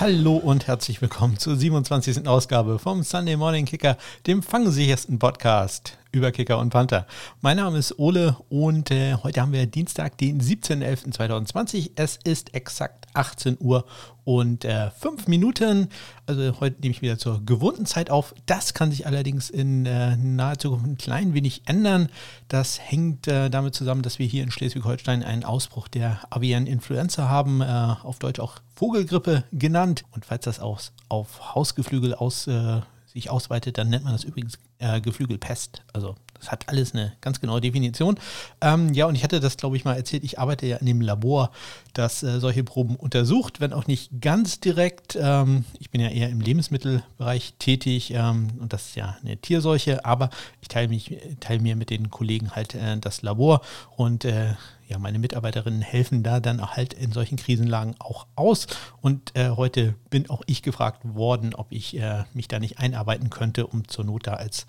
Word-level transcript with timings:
Hallo 0.00 0.36
und 0.36 0.66
herzlich 0.66 1.00
willkommen 1.02 1.38
zur 1.38 1.54
27. 1.54 2.26
Ausgabe 2.26 2.78
vom 2.78 3.02
Sunday 3.02 3.36
Morning 3.36 3.66
Kicker, 3.66 3.96
dem 4.26 4.42
fangsichersten 4.42 5.18
Podcast 5.18 5.98
über 6.12 6.30
Kicker 6.30 6.58
und 6.58 6.70
Panther. 6.70 7.06
Mein 7.40 7.56
Name 7.56 7.78
ist 7.78 7.98
Ole 7.98 8.36
und 8.50 8.90
äh, 8.90 9.14
heute 9.22 9.40
haben 9.40 9.52
wir 9.52 9.66
Dienstag, 9.66 10.18
den 10.18 10.40
17.11.2020. 10.40 11.92
Es 11.96 12.18
ist 12.22 12.54
exakt 12.54 13.06
18 13.14 13.56
Uhr 13.58 13.86
und 14.24 14.64
äh, 14.64 14.90
5 14.90 15.26
Minuten. 15.26 15.88
Also 16.26 16.60
heute 16.60 16.80
nehme 16.82 16.92
ich 16.92 17.02
wieder 17.02 17.18
zur 17.18 17.44
gewohnten 17.44 17.86
Zeit 17.86 18.10
auf. 18.10 18.34
Das 18.46 18.74
kann 18.74 18.90
sich 18.90 19.06
allerdings 19.06 19.50
in 19.50 19.86
äh, 19.86 20.16
naher 20.16 20.58
Zukunft 20.58 20.86
ein 20.86 20.98
klein 20.98 21.34
wenig 21.34 21.62
ändern. 21.64 22.08
Das 22.48 22.78
hängt 22.78 23.26
äh, 23.26 23.48
damit 23.48 23.74
zusammen, 23.74 24.02
dass 24.02 24.18
wir 24.18 24.26
hier 24.26 24.42
in 24.42 24.50
Schleswig-Holstein 24.50 25.22
einen 25.22 25.44
Ausbruch 25.44 25.88
der 25.88 26.20
avian 26.30 26.66
Influenza 26.66 27.28
haben, 27.28 27.62
äh, 27.62 27.64
auf 27.64 28.18
Deutsch 28.18 28.38
auch 28.38 28.56
Vogelgrippe 28.74 29.44
genannt. 29.50 30.04
Und 30.12 30.26
falls 30.26 30.44
das 30.44 30.60
auch 30.60 30.80
auf 31.08 31.54
Hausgeflügel 31.54 32.14
aus 32.14 32.46
äh, 32.46 32.80
sich 33.12 33.30
ausweitet, 33.30 33.78
dann 33.78 33.88
nennt 33.90 34.04
man 34.04 34.12
das 34.12 34.24
übrigens 34.24 34.58
äh, 34.78 35.00
Geflügelpest. 35.00 35.82
Also 35.92 36.16
das 36.42 36.50
hat 36.50 36.68
alles 36.68 36.92
eine 36.92 37.12
ganz 37.20 37.40
genaue 37.40 37.60
Definition. 37.60 38.18
Ähm, 38.60 38.92
ja, 38.94 39.06
und 39.06 39.14
ich 39.14 39.22
hatte 39.22 39.38
das, 39.38 39.56
glaube 39.56 39.76
ich, 39.76 39.84
mal 39.84 39.94
erzählt. 39.94 40.24
Ich 40.24 40.40
arbeite 40.40 40.66
ja 40.66 40.78
in 40.78 40.86
dem 40.86 41.00
Labor, 41.00 41.52
das 41.92 42.24
äh, 42.24 42.40
solche 42.40 42.64
Proben 42.64 42.96
untersucht, 42.96 43.60
wenn 43.60 43.72
auch 43.72 43.86
nicht 43.86 44.20
ganz 44.20 44.58
direkt. 44.58 45.16
Ähm, 45.20 45.64
ich 45.78 45.90
bin 45.90 46.00
ja 46.00 46.08
eher 46.08 46.30
im 46.30 46.40
Lebensmittelbereich 46.40 47.54
tätig 47.60 48.12
ähm, 48.12 48.48
und 48.58 48.72
das 48.72 48.88
ist 48.88 48.96
ja 48.96 49.16
eine 49.22 49.36
Tierseuche, 49.36 50.04
aber 50.04 50.30
ich 50.60 50.68
teile, 50.68 50.88
mich, 50.88 51.16
teile 51.38 51.60
mir 51.60 51.76
mit 51.76 51.90
den 51.90 52.10
Kollegen 52.10 52.50
halt 52.50 52.74
äh, 52.74 52.98
das 52.98 53.22
Labor 53.22 53.60
und 53.96 54.24
äh, 54.24 54.54
ja, 54.92 54.98
meine 54.98 55.18
Mitarbeiterinnen 55.18 55.80
helfen 55.80 56.22
da 56.22 56.38
dann 56.38 56.60
halt 56.60 56.92
in 56.92 57.12
solchen 57.12 57.38
Krisenlagen 57.38 57.94
auch 57.98 58.26
aus. 58.36 58.66
Und 59.00 59.34
äh, 59.34 59.48
heute 59.48 59.94
bin 60.10 60.28
auch 60.28 60.42
ich 60.46 60.62
gefragt 60.62 61.00
worden, 61.02 61.54
ob 61.54 61.68
ich 61.70 61.96
äh, 61.96 62.24
mich 62.34 62.46
da 62.46 62.58
nicht 62.58 62.78
einarbeiten 62.78 63.30
könnte, 63.30 63.66
um 63.66 63.88
zur 63.88 64.04
Not 64.04 64.26
da 64.26 64.34
als 64.34 64.66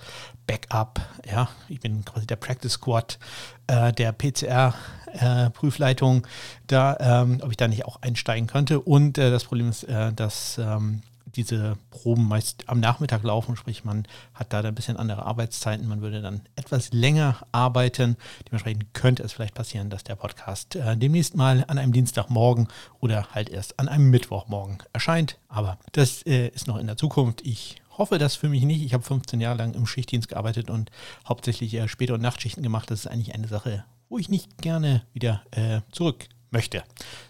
Backup, 0.48 1.02
ja, 1.30 1.50
ich 1.68 1.82
bin 1.82 2.06
quasi 2.06 2.26
der 2.26 2.38
Practice 2.38 2.72
Squad 2.72 3.20
äh, 3.68 3.92
der 3.92 4.14
PCR-Prüfleitung, 4.14 6.24
äh, 6.24 6.28
da, 6.68 6.96
ähm, 7.02 7.40
ob 7.42 7.52
ich 7.52 7.58
da 7.58 7.68
nicht 7.68 7.84
auch 7.84 8.02
einsteigen 8.02 8.48
könnte. 8.48 8.80
Und 8.80 9.18
äh, 9.18 9.30
das 9.30 9.44
Problem 9.44 9.68
ist, 9.68 9.84
äh, 9.84 10.14
dass 10.14 10.58
ähm, 10.58 11.02
diese 11.36 11.78
Proben 11.90 12.28
meist 12.28 12.70
am 12.70 12.80
Nachmittag 12.80 13.24
laufen, 13.24 13.56
sprich 13.56 13.84
man 13.84 14.06
hat 14.34 14.54
da 14.54 14.62
ein 14.62 14.76
bisschen 14.76 14.98
andere 14.98 15.26
Arbeitszeiten, 15.26 15.88
man 15.88 16.02
würde 16.02 16.22
dann 16.22 16.42
etwas 16.56 16.92
länger 16.94 17.38
arbeiten. 17.52 18.18
Dementsprechend 18.48 18.94
könnte 18.94 19.24
es 19.24 19.34
vielleicht 19.34 19.56
passieren, 19.56 19.90
dass 19.90 20.04
der 20.04 20.16
Podcast 20.16 20.76
äh, 20.76 20.96
demnächst 20.96 21.36
mal 21.36 21.66
an 21.68 21.78
einem 21.78 21.94
Dienstagmorgen 21.94 22.68
oder 23.00 23.28
halt 23.32 23.50
erst 23.50 23.80
an 23.80 23.88
einem 23.88 24.10
Mittwochmorgen 24.10 24.78
erscheint. 24.94 25.38
Aber 25.48 25.78
das 25.92 26.24
äh, 26.26 26.48
ist 26.50 26.68
noch 26.68 26.78
in 26.78 26.88
der 26.88 26.98
Zukunft. 26.98 27.42
Ich 27.46 27.82
hoffe 27.98 28.18
das 28.18 28.36
für 28.36 28.50
mich 28.50 28.64
nicht. 28.64 28.84
Ich 28.84 28.94
habe 28.94 29.04
15 29.04 29.40
Jahre 29.42 29.58
lang 29.58 29.74
im 29.74 29.86
Schichtdienst 29.86 30.30
gearbeitet 30.30 30.70
und 30.70 30.92
hauptsächlich 31.28 31.74
äh, 31.74 31.88
Spät- 31.88 32.12
und 32.12 32.22
Nachtschichten 32.22 32.64
gemacht. 32.64 32.90
Das 32.90 33.02
ist 33.02 33.08
eigentlich 33.08 33.34
eine 33.34 33.48
Sache, 33.48 33.86
wo 34.10 34.18
ich 34.18 34.30
nicht 34.30 34.62
gerne 34.62 35.04
wieder 35.14 35.44
äh, 35.52 35.82
zurück 35.92 36.28
möchte. 36.54 36.84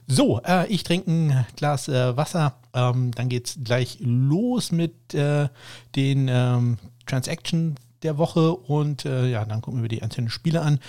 So, 0.06 0.42
äh, 0.42 0.68
ich 0.68 0.84
trinke 0.84 1.12
ein 1.12 1.46
Glas 1.56 1.88
äh, 1.88 2.16
Wasser. 2.16 2.56
Ähm, 2.74 3.12
dann 3.12 3.32
es 3.32 3.58
gleich 3.64 3.98
los 4.00 4.72
mit 4.72 5.14
äh, 5.14 5.48
den 5.96 6.28
ähm, 6.28 6.78
Transactions 7.06 7.80
der 8.04 8.18
Woche 8.18 8.54
und 8.54 9.06
äh, 9.06 9.28
ja, 9.30 9.46
dann 9.46 9.62
gucken 9.62 9.82
wir 9.82 9.90
die 9.90 10.04
einzelnen 10.04 10.30
Spiele 10.30 10.62
an. 10.62 10.80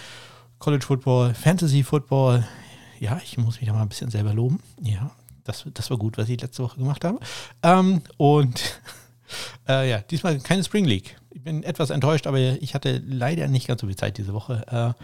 College 0.58 0.84
Football, 0.84 1.34
Fantasy 1.34 1.82
Football. 1.82 2.44
Ja, 3.00 3.20
ich 3.22 3.38
muss 3.38 3.60
mich 3.60 3.68
da 3.68 3.74
mal 3.74 3.82
ein 3.82 3.88
bisschen 3.88 4.10
selber 4.10 4.34
loben. 4.34 4.60
Ja, 4.82 5.10
das, 5.44 5.64
das 5.72 5.90
war 5.90 5.98
gut, 5.98 6.18
was 6.18 6.28
ich 6.28 6.40
letzte 6.40 6.62
Woche 6.62 6.78
gemacht 6.78 7.05
habe. 7.05 7.20
Ähm, 7.62 8.02
und 8.16 8.80
äh, 9.68 9.89
ja, 9.90 9.98
diesmal 9.98 10.39
keine 10.39 10.64
Spring 10.64 10.84
League. 10.84 11.16
Ich 11.30 11.42
bin 11.42 11.62
etwas 11.62 11.90
enttäuscht, 11.90 12.27
aber 12.27 12.39
ich 12.39 12.74
hatte 12.74 13.02
leider 13.06 13.48
nicht 13.48 13.66
ganz 13.68 13.80
so 13.80 13.86
viel 13.86 13.96
Zeit 13.96 14.18
diese 14.18 14.33
Woche, 14.33 14.95
äh, 14.96 15.02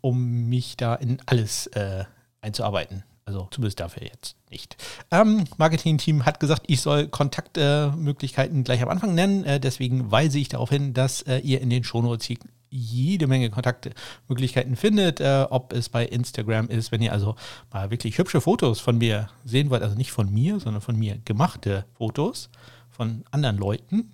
um 0.00 0.48
mich 0.48 0.76
da 0.76 0.94
in 0.94 1.18
alles 1.26 1.66
äh, 1.68 2.04
einzuarbeiten. 2.48 3.04
Also 3.24 3.46
zumindest 3.50 3.78
dafür 3.78 4.04
jetzt 4.04 4.36
nicht. 4.50 4.78
Ähm, 5.10 5.44
Marketing-Team 5.58 6.24
hat 6.24 6.40
gesagt, 6.40 6.62
ich 6.66 6.80
soll 6.80 7.08
Kontaktmöglichkeiten 7.08 8.60
äh, 8.60 8.62
gleich 8.64 8.82
am 8.82 8.88
Anfang 8.88 9.14
nennen. 9.14 9.44
Äh, 9.44 9.60
deswegen 9.60 10.10
weise 10.10 10.38
ich 10.38 10.48
darauf 10.48 10.70
hin, 10.70 10.94
dass 10.94 11.20
äh, 11.22 11.36
ihr 11.38 11.60
in 11.60 11.68
den 11.68 11.84
Shownotes 11.84 12.26
jede 12.70 13.26
Menge 13.26 13.50
Kontaktmöglichkeiten 13.50 14.76
findet, 14.76 15.20
äh, 15.20 15.46
ob 15.50 15.74
es 15.74 15.90
bei 15.90 16.06
Instagram 16.06 16.68
ist, 16.68 16.90
wenn 16.90 17.02
ihr 17.02 17.12
also 17.12 17.36
mal 17.70 17.90
wirklich 17.90 18.16
hübsche 18.16 18.40
Fotos 18.40 18.80
von 18.80 18.96
mir 18.96 19.28
sehen 19.44 19.68
wollt, 19.68 19.82
also 19.82 19.94
nicht 19.94 20.12
von 20.12 20.32
mir, 20.32 20.58
sondern 20.58 20.80
von 20.80 20.98
mir 20.98 21.18
gemachte 21.24 21.84
Fotos 21.94 22.48
von 22.88 23.24
anderen 23.30 23.58
Leuten, 23.58 24.12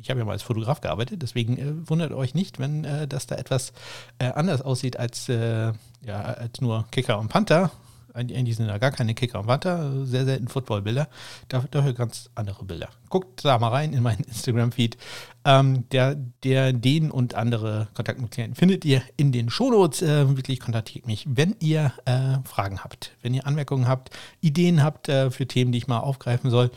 ich 0.00 0.10
habe 0.10 0.20
ja 0.20 0.26
mal 0.26 0.32
als 0.32 0.42
Fotograf 0.42 0.80
gearbeitet, 0.80 1.22
deswegen 1.22 1.58
äh, 1.58 1.88
wundert 1.88 2.12
euch 2.12 2.34
nicht, 2.34 2.58
wenn 2.58 2.84
äh, 2.84 3.06
das 3.06 3.26
da 3.26 3.36
etwas 3.36 3.72
äh, 4.18 4.26
anders 4.26 4.62
aussieht 4.62 4.98
als, 4.98 5.28
äh, 5.28 5.72
ja, 6.04 6.20
als 6.20 6.60
nur 6.60 6.86
Kicker 6.90 7.18
und 7.18 7.28
Panther. 7.28 7.70
Eigentlich 8.14 8.56
sind 8.56 8.68
da 8.68 8.76
gar 8.76 8.90
keine 8.90 9.14
Kicker 9.14 9.40
und 9.40 9.46
Panther, 9.46 10.04
sehr 10.04 10.26
selten 10.26 10.46
Footballbilder, 10.46 11.08
dafür, 11.48 11.94
ganz 11.94 12.28
andere 12.34 12.62
Bilder. 12.66 12.90
Guckt 13.08 13.42
da 13.42 13.58
mal 13.58 13.68
rein 13.68 13.94
in 13.94 14.02
meinen 14.02 14.24
Instagram-Feed. 14.28 14.98
Ähm, 15.46 15.88
der, 15.90 16.16
der, 16.44 16.74
den 16.74 17.10
und 17.10 17.34
andere 17.34 17.88
Kontaktmöglichkeiten 17.94 18.54
findet 18.54 18.84
ihr 18.84 19.02
in 19.16 19.32
den 19.32 19.48
Shownotes. 19.48 20.02
Äh, 20.02 20.28
wirklich 20.36 20.60
kontaktiert 20.60 21.06
mich, 21.06 21.24
wenn 21.26 21.56
ihr 21.60 21.92
äh, 22.04 22.36
Fragen 22.44 22.84
habt, 22.84 23.16
wenn 23.22 23.32
ihr 23.32 23.46
Anmerkungen 23.46 23.88
habt, 23.88 24.10
Ideen 24.42 24.82
habt 24.82 25.08
äh, 25.08 25.30
für 25.30 25.46
Themen, 25.46 25.72
die 25.72 25.78
ich 25.78 25.86
mal 25.86 26.00
aufgreifen 26.00 26.50
soll. 26.50 26.70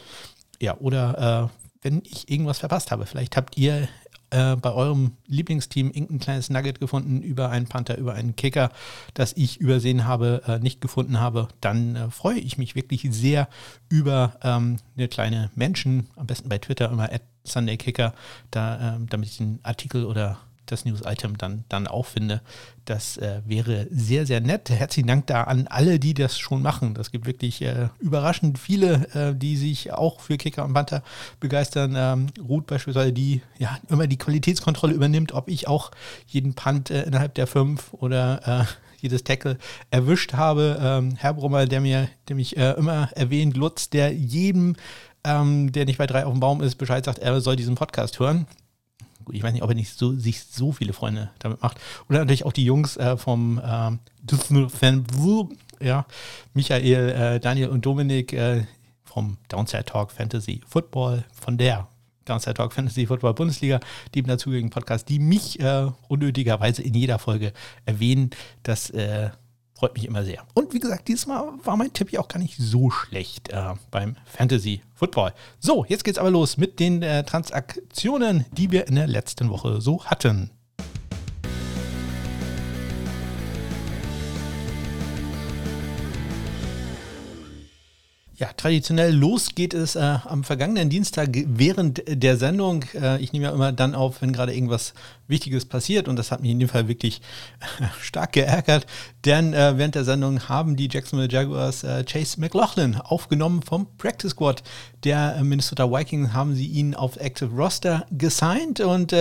Ja, 0.61 0.77
oder 0.77 1.49
äh, 1.51 1.64
wenn 1.85 2.01
ich 2.03 2.29
irgendwas 2.29 2.57
verpasst 2.57 2.91
habe. 2.91 3.05
Vielleicht 3.05 3.37
habt 3.37 3.57
ihr 3.57 3.87
äh, 4.31 4.55
bei 4.55 4.73
eurem 4.73 5.11
Lieblingsteam 5.27 5.91
irgendein 5.91 6.19
kleines 6.19 6.49
Nugget 6.49 6.79
gefunden 6.79 7.21
über 7.21 7.51
einen 7.51 7.67
Panther, 7.67 7.97
über 7.99 8.15
einen 8.15 8.35
Kicker, 8.35 8.71
das 9.13 9.33
ich 9.33 9.61
übersehen 9.61 10.05
habe, 10.05 10.41
äh, 10.47 10.57
nicht 10.57 10.81
gefunden 10.81 11.19
habe. 11.19 11.47
Dann 11.61 11.95
äh, 11.95 12.09
freue 12.09 12.39
ich 12.39 12.57
mich 12.57 12.73
wirklich 12.73 13.07
sehr 13.11 13.47
über 13.87 14.35
ähm, 14.41 14.77
eine 14.97 15.07
kleine 15.07 15.51
Menschen, 15.53 16.07
am 16.15 16.25
besten 16.25 16.49
bei 16.49 16.57
Twitter 16.57 16.91
immer 16.91 17.13
at 17.13 17.21
SundayKicker, 17.43 18.15
da, 18.49 18.95
ähm, 18.95 19.07
damit 19.07 19.29
ich 19.29 19.39
einen 19.39 19.59
Artikel 19.61 20.05
oder 20.05 20.39
das 20.65 20.85
News-Item 20.85 21.37
dann, 21.37 21.63
dann 21.69 21.87
auch 21.87 22.05
finde. 22.05 22.41
Das 22.85 23.17
äh, 23.17 23.41
wäre 23.45 23.87
sehr, 23.89 24.25
sehr 24.25 24.41
nett. 24.41 24.69
Herzlichen 24.69 25.07
Dank 25.07 25.27
da 25.27 25.43
an 25.43 25.67
alle, 25.67 25.99
die 25.99 26.13
das 26.13 26.37
schon 26.37 26.61
machen. 26.61 26.93
Das 26.93 27.11
gibt 27.11 27.25
wirklich 27.25 27.61
äh, 27.61 27.89
überraschend 27.99 28.59
viele, 28.59 29.07
äh, 29.13 29.35
die 29.35 29.57
sich 29.57 29.93
auch 29.93 30.19
für 30.19 30.37
Kicker 30.37 30.63
und 30.65 30.73
Panther 30.73 31.01
begeistern. 31.39 31.95
Ähm, 31.97 32.27
Ruth 32.47 32.67
beispielsweise, 32.67 33.13
die 33.13 33.41
ja 33.57 33.77
immer 33.89 34.07
die 34.07 34.17
Qualitätskontrolle 34.17 34.93
übernimmt, 34.93 35.33
ob 35.33 35.49
ich 35.49 35.67
auch 35.67 35.91
jeden 36.27 36.53
Punt 36.53 36.91
äh, 36.91 37.03
innerhalb 37.03 37.33
der 37.35 37.47
fünf 37.47 37.93
oder 37.93 38.61
äh, 38.61 38.65
jedes 38.99 39.23
Tackle 39.23 39.57
erwischt 39.89 40.33
habe. 40.33 40.79
Ähm, 40.81 41.15
Herr 41.17 41.33
Brummer, 41.33 41.65
der 41.65 41.81
mir, 41.81 42.09
der 42.27 42.35
mich 42.35 42.55
äh, 42.57 42.71
immer 42.71 43.09
erwähnt, 43.13 43.57
Lutz, 43.57 43.89
der 43.89 44.13
jedem 44.13 44.75
ähm, 45.23 45.71
der 45.71 45.85
nicht 45.85 45.97
bei 45.97 46.05
drei 46.05 46.25
auf 46.25 46.33
dem 46.33 46.39
Baum 46.39 46.61
ist, 46.61 46.75
Bescheid 46.75 47.03
sagt, 47.03 47.17
er 47.17 47.41
soll 47.41 47.55
diesen 47.55 47.73
Podcast 47.73 48.19
hören 48.19 48.45
ich 49.31 49.43
weiß 49.43 49.53
nicht, 49.53 49.63
ob 49.63 49.69
er 49.69 49.75
nicht 49.75 49.97
so, 49.97 50.13
sich 50.13 50.43
so 50.43 50.71
viele 50.71 50.93
Freunde 50.93 51.31
damit 51.39 51.61
macht. 51.61 51.79
Oder 52.09 52.19
natürlich 52.19 52.45
auch 52.45 52.53
die 52.53 52.65
Jungs 52.65 52.97
äh, 52.97 53.17
vom 53.17 53.61
ähm, 53.63 53.99
ja, 55.81 56.05
Michael, 56.53 57.09
äh, 57.09 57.39
Daniel 57.39 57.69
und 57.69 57.85
Dominik 57.85 58.33
äh, 58.33 58.63
vom 59.03 59.37
Downside 59.49 59.85
Talk 59.85 60.11
Fantasy 60.11 60.61
Football, 60.67 61.23
von 61.31 61.57
der 61.57 61.87
Downside 62.25 62.55
Talk 62.55 62.73
Fantasy 62.73 63.05
Football 63.05 63.33
Bundesliga, 63.33 63.79
dem 64.13 64.25
dazugehörigen 64.25 64.71
Podcast, 64.71 65.09
die 65.09 65.19
mich 65.19 65.59
äh, 65.59 65.87
unnötigerweise 66.07 66.81
in 66.81 66.93
jeder 66.93 67.19
Folge 67.19 67.53
erwähnen. 67.85 68.31
Das 68.63 68.89
äh, 68.89 69.29
Freut 69.77 69.93
mich 69.93 70.05
immer 70.05 70.23
sehr. 70.23 70.45
Und 70.53 70.73
wie 70.73 70.79
gesagt, 70.79 71.09
dieses 71.09 71.27
Mal 71.27 71.53
war 71.63 71.75
mein 71.75 71.91
Tipp 71.91 72.11
ja 72.11 72.21
auch 72.21 72.29
gar 72.29 72.39
nicht 72.39 72.55
so 72.57 72.89
schlecht 72.89 73.49
äh, 73.49 73.73
beim 73.91 74.15
Fantasy 74.25 74.81
Football. 74.93 75.33
So, 75.59 75.83
jetzt 75.89 76.05
geht's 76.05 76.17
aber 76.17 76.31
los 76.31 76.55
mit 76.55 76.79
den 76.79 77.01
äh, 77.01 77.25
Transaktionen, 77.25 78.45
die 78.53 78.71
wir 78.71 78.87
in 78.87 78.95
der 78.95 79.07
letzten 79.07 79.49
Woche 79.49 79.81
so 79.81 80.05
hatten. 80.05 80.51
Ja, 88.37 88.49
traditionell 88.51 89.15
los 89.15 89.55
geht 89.55 89.73
es 89.73 89.95
äh, 89.95 89.99
am 90.25 90.43
vergangenen 90.43 90.89
Dienstag 90.89 91.29
während 91.45 92.03
der 92.05 92.35
Sendung. 92.35 92.83
Äh, 92.93 93.21
ich 93.21 93.31
nehme 93.31 93.45
ja 93.45 93.51
immer 93.51 93.71
dann 93.71 93.95
auf, 93.95 94.21
wenn 94.21 94.33
gerade 94.33 94.53
irgendwas 94.53 94.93
Wichtiges 95.29 95.63
passiert. 95.63 96.09
Und 96.09 96.17
das 96.17 96.31
hat 96.31 96.41
mich 96.41 96.51
in 96.51 96.59
dem 96.59 96.67
Fall 96.67 96.89
wirklich 96.89 97.21
stark 98.01 98.33
geärgert, 98.33 98.87
denn 99.23 99.53
äh, 99.53 99.77
während 99.77 99.95
der 99.95 100.03
Sendung 100.03 100.49
haben 100.49 100.75
die 100.75 100.89
Jacksonville 100.91 101.31
Jaguars 101.31 101.85
äh, 101.85 102.03
Chase 102.03 102.41
McLaughlin 102.41 102.97
aufgenommen 102.97 103.61
vom 103.61 103.87
Practice 103.97 104.31
Squad. 104.31 104.63
Der 105.05 105.37
äh, 105.37 105.43
Minnesota 105.45 105.89
Vikings 105.89 106.33
haben 106.33 106.55
sie 106.55 106.67
ihn 106.67 106.93
auf 106.93 107.15
Active 107.15 107.55
Roster 107.55 108.05
gesigned. 108.11 108.81
Und 108.81 109.13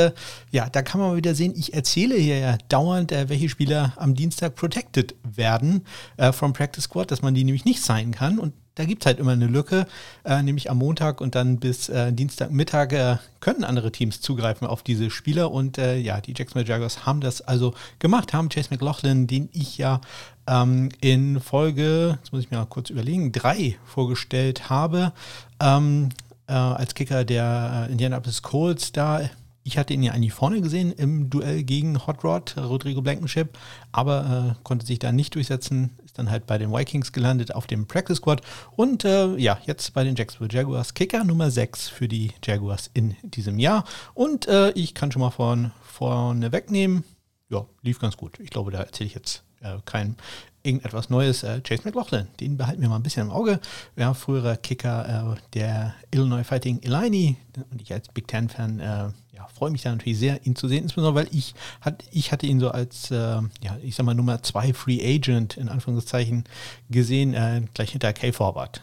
ja, 0.50 0.68
da 0.68 0.82
kann 0.82 1.00
man 1.00 1.10
mal 1.10 1.16
wieder 1.16 1.36
sehen, 1.36 1.54
ich 1.56 1.72
erzähle 1.72 2.16
hier 2.16 2.38
ja 2.38 2.58
dauernd, 2.68 3.12
welche 3.12 3.48
Spieler 3.48 3.92
am 3.96 4.14
Dienstag 4.14 4.56
protected 4.56 5.14
werden 5.22 5.84
vom 6.32 6.52
Practice 6.52 6.84
Squad, 6.84 7.10
dass 7.10 7.22
man 7.22 7.34
die 7.34 7.44
nämlich 7.44 7.64
nicht 7.64 7.82
signen 7.82 8.12
kann. 8.12 8.38
Und 8.38 8.54
da 8.74 8.84
gibt 8.84 9.02
es 9.02 9.06
halt 9.06 9.18
immer 9.18 9.32
eine 9.32 9.46
Lücke, 9.46 9.86
äh, 10.24 10.42
nämlich 10.42 10.70
am 10.70 10.78
Montag 10.78 11.20
und 11.20 11.34
dann 11.34 11.58
bis 11.58 11.88
äh, 11.88 12.12
Dienstagmittag 12.12 12.92
äh, 12.92 13.16
können 13.40 13.64
andere 13.64 13.92
Teams 13.92 14.20
zugreifen 14.20 14.66
auf 14.66 14.82
diese 14.82 15.10
Spieler 15.10 15.52
und 15.52 15.78
äh, 15.78 15.96
ja, 15.96 16.20
die 16.20 16.34
Jacksonville 16.36 16.68
Jaguars 16.68 17.06
haben 17.06 17.20
das 17.20 17.40
also 17.40 17.74
gemacht, 17.98 18.32
haben 18.32 18.48
Chase 18.48 18.68
McLaughlin, 18.70 19.26
den 19.26 19.48
ich 19.52 19.78
ja 19.78 20.00
ähm, 20.46 20.88
in 21.00 21.40
Folge, 21.40 22.18
jetzt 22.20 22.32
muss 22.32 22.42
ich 22.42 22.50
mir 22.50 22.58
mal 22.58 22.66
kurz 22.66 22.90
überlegen, 22.90 23.32
drei 23.32 23.76
vorgestellt 23.84 24.68
habe, 24.70 25.12
ähm, 25.60 26.08
äh, 26.48 26.52
als 26.52 26.94
Kicker 26.94 27.24
der 27.24 27.86
äh, 27.88 27.92
Indianapolis 27.92 28.42
Colts. 28.42 28.92
Da 28.92 29.30
ich 29.64 29.78
hatte 29.78 29.94
ihn 29.94 30.02
ja 30.02 30.12
eigentlich 30.12 30.34
vorne 30.34 30.60
gesehen 30.60 30.92
im 30.92 31.30
Duell 31.30 31.62
gegen 31.64 32.06
Hot 32.06 32.22
Rod, 32.22 32.54
Rodrigo 32.58 33.00
Blankenship, 33.00 33.56
aber 33.92 34.56
äh, 34.58 34.62
konnte 34.62 34.84
sich 34.84 34.98
da 34.98 35.10
nicht 35.10 35.34
durchsetzen, 35.34 35.96
ist 36.14 36.18
dann 36.20 36.30
halt 36.30 36.46
bei 36.46 36.58
den 36.58 36.70
Vikings 36.70 37.12
gelandet 37.12 37.52
auf 37.56 37.66
dem 37.66 37.88
Practice 37.88 38.18
Squad 38.18 38.40
und 38.76 39.04
äh, 39.04 39.34
ja, 39.34 39.58
jetzt 39.66 39.94
bei 39.94 40.04
den 40.04 40.14
Jacksonville 40.14 40.56
Jaguars 40.56 40.94
Kicker 40.94 41.24
Nummer 41.24 41.50
6 41.50 41.88
für 41.88 42.06
die 42.06 42.30
Jaguars 42.44 42.88
in 42.94 43.16
diesem 43.24 43.58
Jahr. 43.58 43.84
Und 44.14 44.46
äh, 44.46 44.70
ich 44.72 44.94
kann 44.94 45.10
schon 45.10 45.22
mal 45.22 45.30
von 45.30 45.72
vorne 45.82 46.52
wegnehmen, 46.52 47.02
ja, 47.50 47.66
lief 47.82 47.98
ganz 47.98 48.16
gut. 48.16 48.38
Ich 48.38 48.50
glaube, 48.50 48.70
da 48.70 48.82
erzähle 48.82 49.08
ich 49.08 49.14
jetzt 49.14 49.42
äh, 49.60 49.78
kein 49.86 50.14
irgendetwas 50.62 51.10
Neues. 51.10 51.42
Äh, 51.42 51.60
Chase 51.62 51.82
McLaughlin, 51.84 52.28
den 52.38 52.58
behalten 52.58 52.80
wir 52.80 52.88
mal 52.88 52.96
ein 52.96 53.02
bisschen 53.02 53.26
im 53.26 53.32
Auge. 53.32 53.58
Ja, 53.96 54.14
früherer 54.14 54.56
Kicker 54.56 55.34
äh, 55.34 55.40
der 55.54 55.96
Illinois 56.12 56.44
Fighting 56.44 56.78
Illini 56.82 57.38
und 57.72 57.82
ich 57.82 57.92
als 57.92 58.06
Big 58.08 58.28
Ten-Fan 58.28 58.78
äh, 58.78 59.08
freue 59.54 59.70
mich 59.70 59.82
da 59.82 59.90
natürlich 59.90 60.18
sehr, 60.18 60.44
ihn 60.46 60.56
zu 60.56 60.68
sehen, 60.68 60.84
insbesondere 60.84 61.24
weil 61.24 61.34
ich, 61.34 61.54
hat, 61.80 62.04
ich 62.10 62.32
hatte 62.32 62.46
ihn 62.46 62.60
so 62.60 62.70
als, 62.70 63.10
äh, 63.10 63.16
ja, 63.16 63.76
ich 63.82 63.94
sag 63.94 64.06
mal, 64.06 64.14
Nummer 64.14 64.42
zwei 64.42 64.72
Free 64.72 65.00
Agent 65.02 65.56
in 65.56 65.68
Anführungszeichen 65.68 66.44
gesehen, 66.90 67.34
äh, 67.34 67.62
gleich 67.74 67.90
hinter 67.90 68.12
K 68.12 68.32
Forward. 68.32 68.82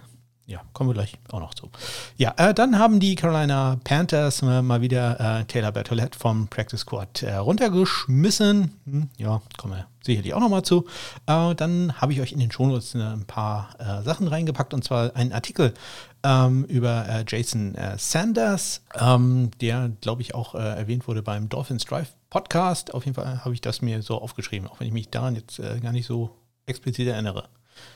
Ja, 0.52 0.60
kommen 0.74 0.90
wir 0.90 0.96
gleich 0.96 1.18
auch 1.32 1.40
noch 1.40 1.54
zu. 1.54 1.70
Ja, 2.18 2.34
äh, 2.36 2.54
dann 2.54 2.78
haben 2.78 3.00
die 3.00 3.16
Carolina 3.16 3.80
Panthers 3.86 4.42
äh, 4.42 4.62
mal 4.62 4.82
wieder 4.82 5.40
äh, 5.40 5.46
Taylor 5.46 5.72
Bertolette 5.72 6.20
vom 6.20 6.50
Practice 6.50 6.82
Squad 6.82 7.24
äh, 7.24 7.36
runtergeschmissen. 7.36 8.74
Hm, 8.86 9.10
ja, 9.18 9.42
kommen 9.58 9.76
wir 9.76 9.88
sicherlich 10.04 10.34
auch 10.34 10.42
nochmal 10.42 10.64
zu. 10.64 10.86
Äh, 11.26 11.56
dann 11.56 11.94
habe 12.02 12.12
ich 12.12 12.20
euch 12.20 12.34
in 12.34 12.40
den 12.40 12.52
Shownotes 12.52 12.96
ein 12.96 13.24
paar 13.26 13.70
äh, 13.80 14.04
Sachen 14.04 14.28
reingepackt 14.28 14.74
und 14.74 14.84
zwar 14.84 15.16
einen 15.16 15.32
Artikel 15.32 15.74
ähm, 16.24 16.66
über 16.66 17.24
Jason 17.28 17.76
Sanders, 17.98 18.84
ähm, 19.00 19.52
der, 19.60 19.92
glaube 20.02 20.22
ich, 20.22 20.36
auch 20.36 20.56
erwähnt 20.56 21.08
wurde 21.08 21.24
beim 21.24 21.50
Dolphins 21.50 21.86
Drive 21.86 22.14
Podcast. 22.30 22.94
Auf 22.94 23.06
jeden 23.06 23.16
Fall 23.16 23.44
habe 23.44 23.54
ich 23.54 23.62
das 23.62 23.82
mir 23.82 24.02
so 24.02 24.22
aufgeschrieben, 24.22 24.68
auch 24.68 24.80
wenn 24.80 24.88
ich 24.88 24.94
mich 24.94 25.10
daran 25.10 25.36
jetzt 25.36 25.62
gar 25.82 25.92
nicht 25.92 26.06
so 26.06 26.32
explizit 26.66 27.08
erinnere. 27.08 27.50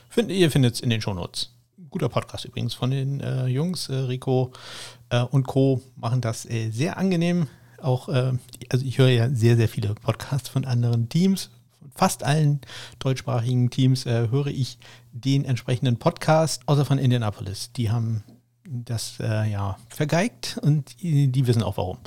Find, 0.08 0.30
ihr 0.30 0.50
findet 0.50 0.74
es 0.74 0.80
in 0.80 0.90
den 0.90 1.00
Shownotes 1.00 1.56
guter 1.96 2.08
Podcast 2.10 2.44
übrigens 2.44 2.74
von 2.74 2.90
den 2.90 3.20
äh, 3.20 3.46
Jungs. 3.46 3.88
Äh, 3.88 3.94
Rico 3.94 4.52
äh, 5.08 5.22
und 5.22 5.46
Co. 5.46 5.80
machen 5.96 6.20
das 6.20 6.44
äh, 6.44 6.70
sehr 6.70 6.98
angenehm. 6.98 7.48
Auch, 7.80 8.08
äh, 8.08 8.32
also 8.68 8.84
ich 8.84 8.98
höre 8.98 9.08
ja 9.08 9.30
sehr, 9.30 9.56
sehr 9.56 9.68
viele 9.68 9.94
Podcasts 9.94 10.48
von 10.48 10.66
anderen 10.66 11.08
Teams. 11.08 11.50
Fast 11.96 12.24
allen 12.24 12.60
deutschsprachigen 12.98 13.70
Teams 13.70 14.06
äh, 14.06 14.28
höre 14.30 14.48
ich 14.48 14.78
den 15.12 15.44
entsprechenden 15.44 15.98
Podcast, 15.98 16.62
außer 16.66 16.84
von 16.84 16.98
Indianapolis. 16.98 17.72
Die 17.72 17.90
haben 17.90 18.22
das 18.68 19.18
ja 19.18 19.76
vergeigt 19.88 20.58
und 20.60 21.00
die, 21.00 21.28
die 21.28 21.46
wissen 21.46 21.62
auch 21.62 21.76
warum. 21.76 21.98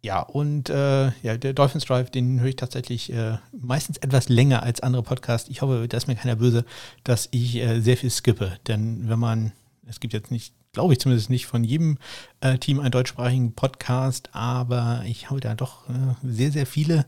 Ja, 0.00 0.20
und 0.20 0.70
äh, 0.70 1.06
ja, 1.22 1.36
der 1.36 1.52
Dolphins 1.54 1.84
Drive, 1.84 2.10
den 2.10 2.40
höre 2.40 2.50
ich 2.50 2.56
tatsächlich 2.56 3.12
äh, 3.12 3.38
meistens 3.52 3.98
etwas 3.98 4.28
länger 4.28 4.62
als 4.62 4.80
andere 4.80 5.02
Podcasts. 5.02 5.50
Ich 5.50 5.60
hoffe, 5.60 5.86
da 5.88 5.96
ist 5.96 6.06
mir 6.06 6.14
keiner 6.14 6.36
böse, 6.36 6.64
dass 7.02 7.28
ich 7.32 7.56
äh, 7.56 7.80
sehr 7.80 7.96
viel 7.96 8.10
skippe. 8.10 8.58
Denn 8.68 9.08
wenn 9.08 9.18
man, 9.18 9.52
es 9.86 9.98
gibt 9.98 10.14
jetzt 10.14 10.30
nicht, 10.30 10.54
glaube 10.72 10.92
ich 10.92 11.00
zumindest 11.00 11.30
nicht 11.30 11.46
von 11.46 11.64
jedem 11.64 11.98
äh, 12.40 12.58
Team 12.58 12.78
einen 12.78 12.92
deutschsprachigen 12.92 13.54
Podcast, 13.54 14.30
aber 14.32 15.02
ich 15.04 15.30
habe 15.30 15.40
da 15.40 15.56
doch 15.56 15.88
äh, 15.88 16.14
sehr, 16.22 16.52
sehr 16.52 16.66
viele 16.66 17.06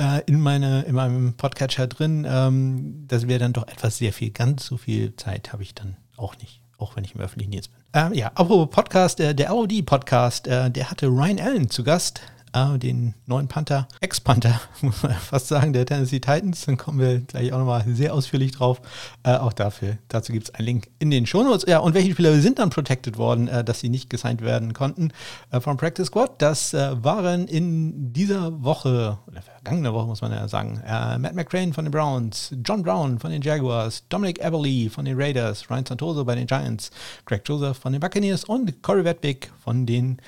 äh, 0.00 0.22
in, 0.26 0.40
meine, 0.40 0.82
in 0.82 0.94
meinem 0.94 1.34
Podcatcher 1.34 1.86
drin. 1.86 2.26
Ähm, 2.28 3.04
das 3.06 3.28
wäre 3.28 3.38
dann 3.38 3.52
doch 3.52 3.68
etwas 3.68 3.98
sehr 3.98 4.12
viel. 4.12 4.30
Ganz 4.30 4.66
so 4.66 4.76
viel 4.76 5.14
Zeit 5.16 5.52
habe 5.52 5.62
ich 5.62 5.74
dann 5.74 5.96
auch 6.16 6.36
nicht 6.38 6.62
auch 6.78 6.94
wenn 6.96 7.04
ich 7.04 7.14
im 7.14 7.20
öffentlichen 7.20 7.50
Dienst 7.50 7.72
bin. 7.72 7.82
Ähm, 7.92 8.14
ja, 8.14 8.28
apropos 8.28 8.70
Podcast, 8.70 9.20
äh, 9.20 9.34
der 9.34 9.50
LOD-Podcast, 9.50 10.46
äh, 10.46 10.70
der 10.70 10.90
hatte 10.90 11.08
Ryan 11.08 11.40
Allen 11.40 11.70
zu 11.70 11.82
Gast 11.82 12.22
äh, 12.52 12.78
den 12.78 13.14
neuen 13.26 13.48
Panther, 13.48 13.88
Ex-Panther, 14.00 14.60
muss 14.82 15.02
man 15.02 15.12
fast 15.12 15.48
sagen, 15.48 15.72
der 15.72 15.86
Tennessee 15.86 16.20
Titans. 16.20 16.66
Dann 16.66 16.76
kommen 16.76 16.98
wir 16.98 17.20
gleich 17.20 17.52
auch 17.52 17.58
nochmal 17.58 17.84
sehr 17.86 18.14
ausführlich 18.14 18.52
drauf. 18.52 18.80
Äh, 19.22 19.36
auch 19.36 19.52
dafür, 19.52 19.98
dazu 20.08 20.32
gibt 20.32 20.48
es 20.48 20.54
einen 20.54 20.66
Link 20.66 20.88
in 20.98 21.10
den 21.10 21.26
Shownotes. 21.26 21.64
Ja, 21.68 21.78
und 21.78 21.94
welche 21.94 22.12
Spieler 22.12 22.38
sind 22.40 22.58
dann 22.58 22.70
protected 22.70 23.18
worden, 23.18 23.48
äh, 23.48 23.64
dass 23.64 23.80
sie 23.80 23.88
nicht 23.88 24.10
gesigned 24.10 24.42
werden 24.42 24.72
konnten 24.72 25.12
äh, 25.50 25.60
vom 25.60 25.76
Practice 25.76 26.06
Squad? 26.06 26.40
Das 26.40 26.74
äh, 26.74 27.02
waren 27.02 27.48
in 27.48 28.12
dieser 28.12 28.62
Woche, 28.62 29.18
oder 29.26 29.42
vergangene 29.42 29.92
Woche 29.92 30.06
muss 30.06 30.22
man 30.22 30.32
ja 30.32 30.48
sagen, 30.48 30.80
äh, 30.86 31.18
Matt 31.18 31.34
McCrane 31.34 31.72
von 31.72 31.84
den 31.84 31.92
Browns, 31.92 32.54
John 32.64 32.82
Brown 32.82 33.18
von 33.18 33.30
den 33.30 33.42
Jaguars, 33.42 34.04
Dominic 34.08 34.40
Everly 34.40 34.88
von 34.88 35.04
den 35.04 35.20
Raiders, 35.20 35.70
Ryan 35.70 35.86
Santoso 35.86 36.24
bei 36.24 36.34
den 36.34 36.46
Giants, 36.46 36.90
Greg 37.26 37.42
Joseph 37.46 37.78
von 37.78 37.92
den 37.92 38.00
Buccaneers 38.00 38.44
und 38.44 38.82
Corey 38.82 39.04
Wedwick 39.04 39.50
von 39.62 39.86
den 39.86 40.18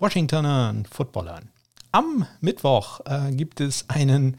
Washingtonern 0.00 0.84
Footballern. 0.86 1.50
Am 1.98 2.28
Mittwoch 2.40 3.00
äh, 3.06 3.32
gibt 3.32 3.60
es 3.60 3.84
einen 3.88 4.36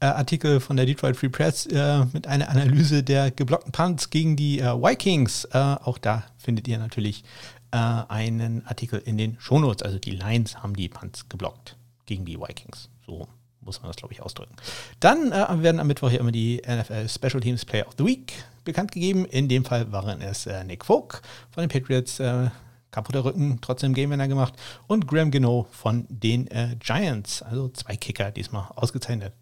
äh, 0.00 0.06
Artikel 0.06 0.60
von 0.60 0.78
der 0.78 0.86
Detroit 0.86 1.14
Free 1.14 1.28
Press 1.28 1.66
äh, 1.66 2.06
mit 2.14 2.26
einer 2.26 2.48
Analyse 2.48 3.02
der 3.02 3.30
geblockten 3.30 3.70
Punts 3.70 4.08
gegen 4.08 4.34
die 4.34 4.60
äh, 4.60 4.72
Vikings. 4.72 5.44
Äh, 5.52 5.58
auch 5.58 5.98
da 5.98 6.24
findet 6.38 6.68
ihr 6.68 6.78
natürlich 6.78 7.22
äh, 7.70 7.76
einen 7.76 8.66
Artikel 8.66 9.02
in 9.04 9.18
den 9.18 9.36
Shownotes. 9.38 9.82
Also 9.82 9.98
die 9.98 10.12
Lions 10.12 10.62
haben 10.62 10.74
die 10.74 10.88
Punts 10.88 11.28
geblockt 11.28 11.76
gegen 12.06 12.24
die 12.24 12.40
Vikings. 12.40 12.88
So 13.04 13.28
muss 13.60 13.82
man 13.82 13.90
das, 13.90 13.96
glaube 13.96 14.14
ich, 14.14 14.22
ausdrücken. 14.22 14.56
Dann 14.98 15.32
werden 15.32 15.80
am 15.80 15.86
Mittwoch 15.88 16.08
hier 16.08 16.20
immer 16.20 16.32
die 16.32 16.62
NFL 16.66 17.10
Special 17.10 17.42
Teams 17.42 17.66
Player 17.66 17.86
of 17.86 17.92
the 17.98 18.06
Week 18.06 18.32
bekannt 18.64 18.90
gegeben. 18.90 19.26
In 19.26 19.50
dem 19.50 19.66
Fall 19.66 19.92
waren 19.92 20.22
es 20.22 20.48
Nick 20.64 20.86
Folk 20.86 21.20
von 21.50 21.62
den 21.62 21.68
Patriots, 21.68 22.18
kaputter 22.92 23.24
Rücken, 23.24 23.58
trotzdem 23.60 23.94
Game 23.94 24.10
Winner 24.10 24.28
gemacht. 24.28 24.54
Und 24.86 25.08
Graham 25.08 25.32
Gino 25.32 25.66
von 25.72 26.06
den 26.08 26.46
äh, 26.48 26.76
Giants, 26.78 27.42
also 27.42 27.68
zwei 27.70 27.96
Kicker 27.96 28.30
diesmal 28.30 28.68
ausgezeichnet 28.76 29.32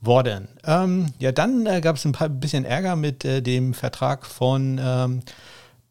worden. 0.00 0.48
Ähm, 0.64 1.12
ja, 1.18 1.32
dann 1.32 1.66
äh, 1.66 1.80
gab 1.80 1.96
es 1.96 2.04
ein 2.04 2.12
paar 2.12 2.28
bisschen 2.28 2.64
Ärger 2.64 2.96
mit 2.96 3.24
äh, 3.24 3.42
dem 3.42 3.74
Vertrag 3.74 4.24
von 4.26 4.80
ähm, 4.82 5.20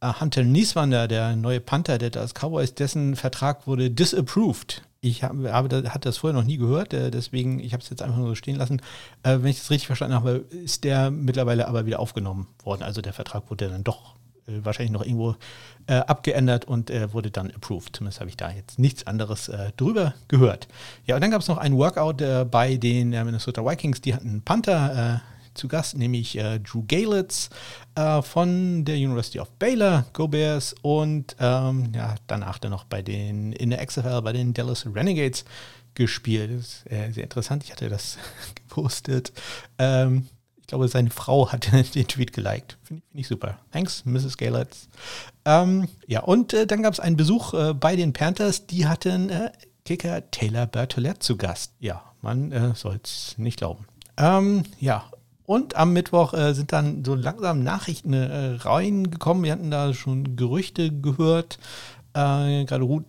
äh, 0.01 0.13
Hunter 0.19 0.43
Nieswander, 0.43 1.07
der 1.07 1.35
neue 1.35 1.59
Panther 1.59 1.97
der 1.97 2.09
das 2.09 2.33
Cowboys, 2.33 2.73
dessen 2.73 3.15
Vertrag 3.15 3.67
wurde 3.67 3.89
disapproved. 3.89 4.83
Ich 5.03 5.23
habe, 5.23 5.51
habe 5.51 5.89
hatte 5.89 6.09
das 6.09 6.17
vorher 6.17 6.39
noch 6.39 6.45
nie 6.45 6.57
gehört, 6.57 6.93
äh, 6.93 7.09
deswegen, 7.09 7.59
ich 7.59 7.73
habe 7.73 7.81
es 7.81 7.89
jetzt 7.89 8.01
einfach 8.01 8.17
nur 8.17 8.29
so 8.29 8.35
stehen 8.35 8.57
lassen. 8.57 8.81
Äh, 9.23 9.37
wenn 9.41 9.47
ich 9.47 9.59
das 9.59 9.69
richtig 9.69 9.87
verstanden 9.87 10.15
habe, 10.15 10.45
ist 10.63 10.83
der 10.83 11.09
mittlerweile 11.09 11.67
aber 11.67 11.85
wieder 11.85 11.99
aufgenommen 11.99 12.47
worden. 12.63 12.83
Also 12.83 13.01
der 13.01 13.13
Vertrag 13.13 13.49
wurde 13.49 13.69
dann 13.69 13.83
doch 13.83 14.15
wahrscheinlich 14.47 14.91
noch 14.91 15.03
irgendwo 15.03 15.35
äh, 15.87 15.95
abgeändert 15.95 16.65
und 16.65 16.89
äh, 16.89 17.13
wurde 17.13 17.31
dann 17.31 17.51
approved. 17.51 17.95
Zumindest 17.95 18.19
habe 18.19 18.29
ich 18.29 18.37
da 18.37 18.51
jetzt 18.51 18.79
nichts 18.79 19.07
anderes 19.07 19.49
äh, 19.49 19.71
drüber 19.77 20.13
gehört. 20.27 20.67
Ja, 21.05 21.15
und 21.15 21.21
dann 21.21 21.31
gab 21.31 21.41
es 21.41 21.47
noch 21.47 21.57
ein 21.57 21.77
Workout 21.77 22.21
äh, 22.21 22.45
bei 22.49 22.77
den 22.77 23.13
äh, 23.13 23.23
Minnesota 23.23 23.65
Vikings. 23.65 24.01
Die 24.01 24.13
hatten 24.13 24.29
einen 24.29 24.41
Panther 24.41 25.21
zu 25.53 25.67
Gast, 25.67 25.97
nämlich 25.97 26.39
Drew 26.63 26.83
Galitz 26.87 27.49
von 28.21 28.85
der 28.85 28.95
University 28.95 29.37
of 29.37 29.51
Baylor, 29.59 30.05
Go 30.13 30.29
Bears 30.29 30.73
und 30.81 31.35
ähm, 31.41 31.91
ja, 31.93 32.15
danach 32.27 32.57
dann 32.57 32.71
noch 32.71 32.85
bei 32.85 33.01
den 33.01 33.51
in 33.51 33.71
der 33.71 33.85
XFL 33.85 34.21
bei 34.21 34.31
den 34.31 34.53
Dallas 34.53 34.85
Renegades 34.85 35.43
gespielt. 35.93 36.51
Das 36.51 36.85
ist 36.85 37.15
sehr 37.15 37.23
interessant. 37.23 37.65
Ich 37.65 37.71
hatte 37.71 37.89
das 37.89 38.17
gepostet. 38.55 39.33
Ähm, 39.77 40.27
glaube, 40.71 40.87
seine 40.87 41.09
Frau 41.09 41.51
hat 41.51 41.71
den 41.95 42.07
Tweet 42.07 42.33
geliked. 42.33 42.77
Finde 42.83 43.03
find 43.11 43.21
ich 43.21 43.27
super. 43.27 43.59
Thanks, 43.71 44.03
Mrs. 44.05 44.37
Galetz. 44.37 44.87
Ähm, 45.45 45.87
ja, 46.07 46.21
und 46.21 46.53
äh, 46.53 46.65
dann 46.65 46.81
gab 46.81 46.93
es 46.93 46.99
einen 46.99 47.17
Besuch 47.17 47.53
äh, 47.53 47.73
bei 47.73 47.95
den 47.95 48.13
Panthers. 48.13 48.65
Die 48.67 48.87
hatten 48.87 49.29
äh, 49.29 49.51
Kicker 49.85 50.29
Taylor 50.31 50.65
Bertolette 50.65 51.19
zu 51.19 51.37
Gast. 51.37 51.73
Ja, 51.79 52.01
man 52.21 52.51
äh, 52.51 52.73
soll 52.73 52.99
es 53.03 53.35
nicht 53.37 53.57
glauben. 53.57 53.85
Ähm, 54.17 54.63
ja, 54.79 55.05
und 55.45 55.75
am 55.75 55.91
Mittwoch 55.91 56.33
äh, 56.33 56.53
sind 56.53 56.71
dann 56.71 57.03
so 57.03 57.15
langsam 57.15 57.63
Nachrichten 57.63 58.13
äh, 58.13 58.55
reingekommen. 58.61 59.43
Wir 59.43 59.51
hatten 59.51 59.71
da 59.71 59.93
schon 59.93 60.37
Gerüchte 60.37 60.91
gehört. 60.91 61.59
Äh, 62.13 62.65
Gerade 62.65 62.83
Ruth 62.83 63.05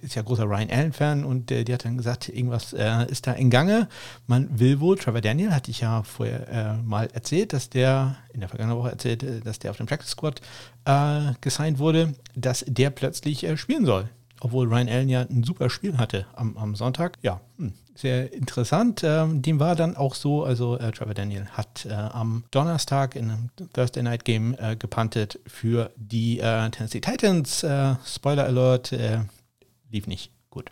ist 0.00 0.14
ja 0.16 0.22
großer 0.22 0.44
Ryan 0.44 0.70
Allen-Fan 0.70 1.24
und 1.24 1.50
äh, 1.50 1.64
die 1.64 1.72
hat 1.72 1.84
dann 1.84 1.96
gesagt, 1.96 2.28
irgendwas 2.28 2.72
äh, 2.72 3.06
ist 3.10 3.26
da 3.26 3.32
in 3.32 3.50
Gange. 3.50 3.88
Man 4.26 4.58
will 4.58 4.80
wohl, 4.80 4.98
Trevor 4.98 5.20
Daniel 5.20 5.52
hatte 5.52 5.70
ich 5.70 5.80
ja 5.80 6.02
vorher 6.02 6.48
äh, 6.48 6.76
mal 6.82 7.08
erzählt, 7.12 7.52
dass 7.52 7.70
der, 7.70 8.16
in 8.32 8.40
der 8.40 8.48
vergangenen 8.48 8.78
Woche 8.78 8.90
erzählt, 8.90 9.24
dass 9.46 9.58
der 9.58 9.70
auf 9.70 9.76
dem 9.76 9.86
Practice 9.86 10.10
Squad 10.10 10.40
äh, 10.84 11.32
gesigned 11.40 11.78
wurde, 11.78 12.14
dass 12.34 12.64
der 12.66 12.90
plötzlich 12.90 13.44
äh, 13.44 13.56
spielen 13.56 13.86
soll. 13.86 14.08
obwohl 14.40 14.66
Ryan 14.66 14.88
Allen 14.88 15.08
ja 15.08 15.20
ein 15.20 15.44
super 15.44 15.70
Spiel 15.70 15.98
hatte 15.98 16.26
am, 16.34 16.56
am 16.56 16.74
Sonntag. 16.74 17.18
Ja, 17.22 17.40
hm, 17.58 17.72
sehr 17.94 18.32
interessant. 18.32 19.02
Ähm, 19.04 19.42
dem 19.42 19.60
war 19.60 19.76
dann 19.76 19.96
auch 19.96 20.14
so, 20.14 20.44
also 20.44 20.78
äh, 20.78 20.90
Trevor 20.90 21.14
Daniel 21.14 21.46
hat 21.52 21.86
äh, 21.86 21.92
am 21.92 22.44
Donnerstag 22.50 23.14
in 23.16 23.30
einem 23.30 23.50
Thursday 23.72 24.02
Night 24.02 24.24
Game 24.24 24.56
äh, 24.58 24.76
gepantet 24.76 25.38
für 25.46 25.90
die 25.96 26.40
äh, 26.40 26.70
Tennessee 26.70 27.00
Titans. 27.00 27.62
Äh, 27.62 27.94
Spoiler 28.04 28.44
Alert, 28.44 28.92
äh, 28.92 29.20
lief 29.90 30.06
nicht 30.06 30.32
gut. 30.50 30.70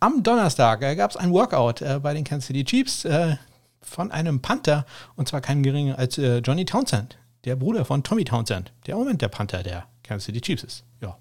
Am 0.00 0.22
Donnerstag 0.22 0.80
gab 0.96 1.10
es 1.10 1.16
ein 1.16 1.32
Workout 1.32 1.82
bei 2.02 2.14
den 2.14 2.24
Kansas 2.24 2.46
City 2.46 2.64
Chiefs 2.64 3.06
von 3.80 4.10
einem 4.12 4.40
Panther 4.40 4.86
und 5.16 5.28
zwar 5.28 5.40
keinem 5.40 5.62
geringer 5.62 5.98
als 5.98 6.16
Johnny 6.16 6.64
Townsend, 6.64 7.18
der 7.44 7.56
Bruder 7.56 7.84
von 7.84 8.02
Tommy 8.02 8.24
Townsend, 8.24 8.72
der 8.86 8.94
im 8.94 9.00
Moment 9.00 9.22
der 9.22 9.28
Panther 9.28 9.62
der 9.62 9.86
Kansas 10.04 10.26
City 10.26 10.40
Chiefs 10.40 10.62
ist. 10.62 10.84
Ja, 11.00 11.16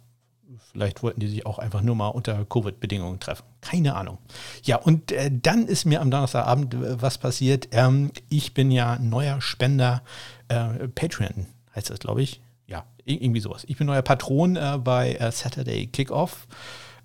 Vielleicht 0.75 1.03
wollten 1.03 1.21
die 1.21 1.29
sich 1.29 1.45
auch 1.45 1.57
einfach 1.57 1.81
nur 1.81 1.95
mal 1.95 2.09
unter 2.09 2.43
Covid-Bedingungen 2.43 3.21
treffen. 3.21 3.45
Keine 3.61 3.95
Ahnung. 3.95 4.17
Ja, 4.63 4.75
und 4.75 5.13
äh, 5.13 5.31
dann 5.31 5.67
ist 5.67 5.85
mir 5.85 6.01
am 6.01 6.11
Donnerstagabend 6.11 6.73
äh, 6.73 7.01
was 7.01 7.17
passiert. 7.17 7.69
Ähm, 7.71 8.11
ich 8.27 8.53
bin 8.53 8.71
ja 8.71 8.99
neuer 8.99 9.39
Spender, 9.39 10.03
äh, 10.49 10.89
Patreon 10.89 11.45
heißt 11.73 11.89
das, 11.89 11.99
glaube 11.99 12.23
ich. 12.23 12.41
Ja, 12.67 12.83
irgendwie 13.05 13.39
sowas. 13.39 13.63
Ich 13.69 13.77
bin 13.77 13.87
neuer 13.87 14.01
Patron 14.01 14.57
äh, 14.57 14.77
bei 14.77 15.13
äh, 15.13 15.31
Saturday 15.31 15.87
Kickoff 15.87 16.45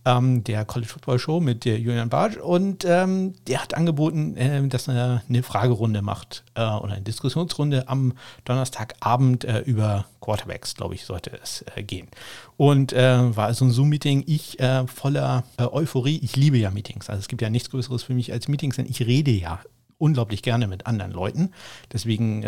ähm, 0.04 0.44
der 0.44 0.64
College 0.64 0.90
Football 0.90 1.18
Show 1.18 1.40
mit 1.40 1.64
Julian 1.64 2.08
Bartsch 2.08 2.36
und 2.36 2.84
ähm, 2.86 3.34
der 3.46 3.62
hat 3.62 3.74
angeboten, 3.74 4.36
äh, 4.36 4.66
dass 4.68 4.88
er 4.88 5.22
eine 5.28 5.42
Fragerunde 5.42 6.02
macht 6.02 6.44
äh, 6.54 6.62
oder 6.62 6.94
eine 6.94 7.02
Diskussionsrunde 7.02 7.88
am 7.88 8.14
Donnerstagabend 8.44 9.44
äh, 9.44 9.60
über 9.60 10.06
Quarterbacks, 10.20 10.74
glaube 10.74 10.94
ich, 10.94 11.04
sollte 11.04 11.38
es 11.42 11.64
äh, 11.74 11.82
gehen. 11.82 12.08
Und 12.56 12.92
äh, 12.92 13.36
war 13.36 13.46
also 13.46 13.64
ein 13.64 13.70
Zoom-Meeting, 13.70 14.24
ich 14.26 14.58
äh, 14.60 14.86
voller 14.86 15.44
Euphorie. 15.58 16.18
Ich 16.22 16.36
liebe 16.36 16.58
ja 16.58 16.70
Meetings. 16.70 17.08
Also 17.08 17.20
es 17.20 17.28
gibt 17.28 17.42
ja 17.42 17.50
nichts 17.50 17.70
Größeres 17.70 18.02
für 18.02 18.14
mich 18.14 18.32
als 18.32 18.48
Meetings, 18.48 18.76
denn 18.76 18.86
ich 18.86 19.00
rede 19.00 19.30
ja 19.30 19.60
unglaublich 19.98 20.42
gerne 20.42 20.66
mit 20.66 20.86
anderen 20.86 21.12
Leuten. 21.12 21.50
Deswegen 21.92 22.42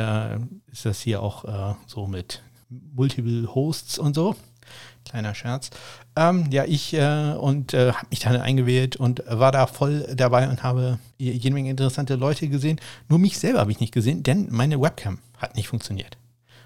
ist 0.70 0.86
das 0.86 1.02
hier 1.02 1.22
auch 1.22 1.76
so 1.86 2.06
mit 2.06 2.42
Multiple 2.70 3.54
Hosts 3.54 3.98
und 3.98 4.14
so. 4.14 4.36
Kleiner 5.04 5.34
Scherz. 5.34 5.70
Ähm, 6.16 6.46
ja, 6.50 6.64
ich 6.64 6.94
äh, 6.94 7.34
und 7.34 7.74
äh, 7.74 7.92
habe 7.92 8.06
mich 8.10 8.20
dann 8.20 8.36
eingewählt 8.36 8.96
und 8.96 9.22
war 9.28 9.52
da 9.52 9.66
voll 9.66 10.06
dabei 10.14 10.48
und 10.48 10.62
habe 10.62 10.98
jede 11.18 11.50
Menge 11.50 11.70
interessante 11.70 12.14
Leute 12.14 12.48
gesehen. 12.48 12.80
Nur 13.08 13.18
mich 13.18 13.38
selber 13.38 13.60
habe 13.60 13.72
ich 13.72 13.80
nicht 13.80 13.92
gesehen, 13.92 14.22
denn 14.22 14.48
meine 14.50 14.80
Webcam 14.80 15.18
hat 15.38 15.56
nicht 15.56 15.68
funktioniert. 15.68 16.16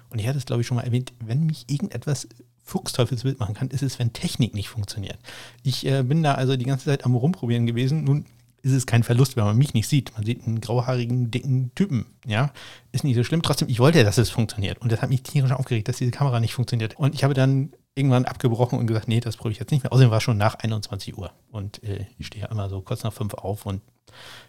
Und 0.09 0.19
ich 0.19 0.27
hatte 0.27 0.37
es, 0.37 0.45
glaube 0.45 0.61
ich, 0.61 0.67
schon 0.67 0.77
mal 0.77 0.83
erwähnt, 0.83 1.13
wenn 1.19 1.45
mich 1.45 1.65
irgendetwas 1.67 2.27
Fuchsteufelswild 2.63 3.39
machen 3.39 3.55
kann, 3.55 3.69
ist 3.69 3.81
es, 3.81 3.97
wenn 3.97 4.13
Technik 4.13 4.53
nicht 4.53 4.69
funktioniert. 4.69 5.17
Ich 5.63 5.85
äh, 5.85 6.03
bin 6.03 6.21
da 6.21 6.35
also 6.35 6.57
die 6.57 6.65
ganze 6.65 6.85
Zeit 6.85 7.05
am 7.05 7.15
Rumprobieren 7.15 7.65
gewesen. 7.65 8.03
Nun 8.03 8.25
ist 8.61 8.73
es 8.73 8.85
kein 8.85 9.03
Verlust, 9.03 9.37
wenn 9.37 9.45
man 9.45 9.57
mich 9.57 9.73
nicht 9.73 9.87
sieht. 9.87 10.13
Man 10.15 10.25
sieht 10.25 10.45
einen 10.45 10.59
grauhaarigen, 10.59 11.31
dicken 11.31 11.71
Typen. 11.75 12.05
Ja, 12.25 12.51
ist 12.91 13.05
nicht 13.05 13.15
so 13.15 13.23
schlimm. 13.23 13.41
Trotzdem, 13.41 13.69
ich 13.69 13.79
wollte, 13.79 14.03
dass 14.03 14.17
es 14.17 14.29
funktioniert. 14.29 14.79
Und 14.79 14.91
das 14.91 15.01
hat 15.01 15.09
mich 15.09 15.23
tierisch 15.23 15.51
aufgeregt, 15.51 15.87
dass 15.87 15.97
diese 15.97 16.11
Kamera 16.11 16.39
nicht 16.39 16.53
funktioniert. 16.53 16.97
Und 16.97 17.15
ich 17.15 17.23
habe 17.23 17.33
dann 17.33 17.71
irgendwann 17.97 18.25
abgebrochen 18.25 18.79
und 18.79 18.87
gesagt, 18.87 19.07
nee, 19.07 19.19
das 19.19 19.37
probiere 19.37 19.53
ich 19.53 19.59
jetzt 19.59 19.71
nicht 19.71 19.83
mehr. 19.83 19.91
Außerdem 19.91 20.11
war 20.11 20.17
es 20.17 20.23
schon 20.23 20.37
nach 20.37 20.55
21 20.55 21.17
Uhr. 21.17 21.31
Und 21.51 21.83
äh, 21.83 22.05
ich 22.17 22.27
stehe 22.27 22.45
ja 22.45 22.51
immer 22.51 22.69
so 22.69 22.81
kurz 22.81 23.03
nach 23.03 23.13
fünf 23.13 23.33
auf 23.33 23.65
und 23.65 23.81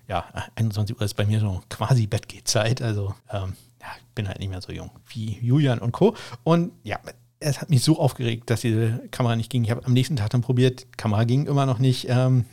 ja, 0.07 0.25
21 0.55 0.97
Uhr 0.97 1.03
ist 1.03 1.15
bei 1.15 1.27
mir 1.27 1.41
so 1.41 1.61
quasi 1.69 2.07
Bettgehzeit. 2.07 2.83
Also 2.83 3.15
ähm, 3.31 3.55
ja, 3.81 3.89
ich 3.99 4.15
bin 4.15 4.29
halt 4.29 4.39
nicht 4.39 4.51
mehr 4.51 4.61
so 4.61 4.73
jung 4.73 4.91
wie 5.09 5.39
Julian 5.41 5.79
und 5.79 5.93
Co. 5.93 6.15
Und 6.45 6.73
ja, 6.85 6.99
es 7.41 7.61
hat 7.61 7.71
mich 7.71 7.83
so 7.83 7.99
aufgeregt, 7.99 8.51
dass 8.51 8.61
diese 8.61 9.09
Kamera 9.11 9.37
nicht 9.37 9.51
ging. 9.51 9.65
Ich 9.65 9.71
habe 9.71 9.85
am 9.85 9.93
nächsten 9.93 10.17
Tag 10.17 10.31
dann 10.31 10.43
probiert, 10.43 10.87
Kamera 10.97 11.25
ging 11.25 11.47
immer 11.47 11.67
noch 11.67 11.79
nicht, 11.79 12.07
ähm, 12.09 12.45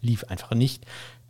lief 0.00 0.24
einfach 0.24 0.52
nicht 0.52 0.86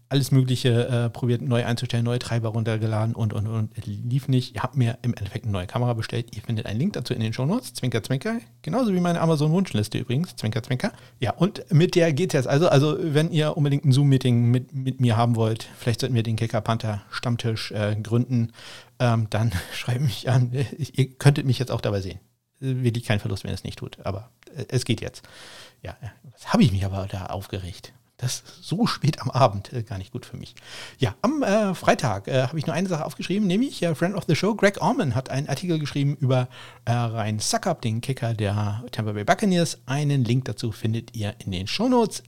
alles 0.08 0.30
Mögliche 0.30 0.88
äh, 0.88 1.10
probiert 1.10 1.42
neu 1.42 1.64
einzustellen, 1.64 2.04
neue 2.04 2.18
Treiber 2.18 2.50
runtergeladen 2.50 3.14
und, 3.14 3.32
und, 3.32 3.46
und 3.46 3.86
lief 3.86 4.28
nicht. 4.28 4.54
Ihr 4.54 4.62
habt 4.62 4.76
mir 4.76 4.98
im 5.02 5.14
Endeffekt 5.14 5.44
eine 5.44 5.52
neue 5.52 5.66
Kamera 5.66 5.94
bestellt. 5.94 6.34
Ihr 6.36 6.42
findet 6.42 6.66
einen 6.66 6.78
Link 6.78 6.92
dazu 6.92 7.12
in 7.12 7.20
den 7.20 7.32
Show 7.32 7.44
Notes. 7.44 7.74
Zwinker, 7.74 8.02
zwinker. 8.02 8.38
Genauso 8.62 8.94
wie 8.94 9.00
meine 9.00 9.20
Amazon-Wunschliste 9.20 9.98
übrigens. 9.98 10.36
Zwinker, 10.36 10.62
zwinker. 10.62 10.92
Ja, 11.18 11.32
und 11.32 11.72
mit 11.72 11.96
der 11.96 12.12
geht 12.12 12.30
es 12.30 12.34
jetzt. 12.34 12.46
Also, 12.46 12.68
also, 12.68 12.96
wenn 13.00 13.32
ihr 13.32 13.56
unbedingt 13.56 13.84
ein 13.84 13.92
Zoom-Meeting 13.92 14.50
mit, 14.50 14.72
mit 14.72 15.00
mir 15.00 15.16
haben 15.16 15.34
wollt, 15.34 15.68
vielleicht 15.76 16.00
sollten 16.00 16.14
wir 16.14 16.22
den 16.22 16.36
Kicker 16.36 16.60
Panther 16.60 17.02
Stammtisch 17.10 17.72
äh, 17.72 17.96
gründen, 18.00 18.52
ähm, 19.00 19.26
dann 19.30 19.52
schreibt 19.72 20.02
mich 20.02 20.30
an. 20.30 20.52
Ihr 20.52 21.14
könntet 21.14 21.46
mich 21.46 21.58
jetzt 21.58 21.72
auch 21.72 21.80
dabei 21.80 22.00
sehen. 22.00 22.20
Wirklich 22.60 23.04
kein 23.04 23.20
Verlust, 23.20 23.44
wenn 23.44 23.52
es 23.52 23.64
nicht 23.64 23.78
tut. 23.78 23.98
Aber 24.04 24.30
äh, 24.54 24.66
es 24.68 24.84
geht 24.84 25.00
jetzt. 25.00 25.26
Ja, 25.82 25.96
was 26.32 26.52
habe 26.52 26.62
ich 26.62 26.70
mich 26.70 26.84
aber 26.84 27.08
da 27.10 27.26
aufgeregt? 27.26 27.92
Das 28.18 28.42
so 28.62 28.86
spät 28.86 29.20
am 29.20 29.30
Abend, 29.30 29.72
äh, 29.74 29.82
gar 29.82 29.98
nicht 29.98 30.10
gut 30.10 30.24
für 30.24 30.38
mich. 30.38 30.54
Ja, 30.98 31.14
am 31.20 31.42
äh, 31.42 31.74
Freitag 31.74 32.28
äh, 32.28 32.44
habe 32.44 32.58
ich 32.58 32.66
nur 32.66 32.74
eine 32.74 32.88
Sache 32.88 33.04
aufgeschrieben, 33.04 33.46
nämlich 33.46 33.82
äh, 33.82 33.94
Friend 33.94 34.14
of 34.14 34.24
the 34.26 34.34
Show, 34.34 34.54
Greg 34.54 34.80
Orman 34.80 35.14
hat 35.14 35.28
einen 35.28 35.48
Artikel 35.48 35.78
geschrieben 35.78 36.16
über 36.16 36.48
äh, 36.86 36.92
Ryan 36.92 37.38
Suckup, 37.38 37.82
den 37.82 38.00
Kicker 38.00 38.32
der 38.32 38.84
Tampa 38.90 39.12
Bay 39.12 39.24
Buccaneers. 39.24 39.78
Einen 39.84 40.24
Link 40.24 40.46
dazu 40.46 40.72
findet 40.72 41.14
ihr 41.14 41.34
in 41.44 41.50
den 41.52 41.66
Shownotes. 41.66 42.22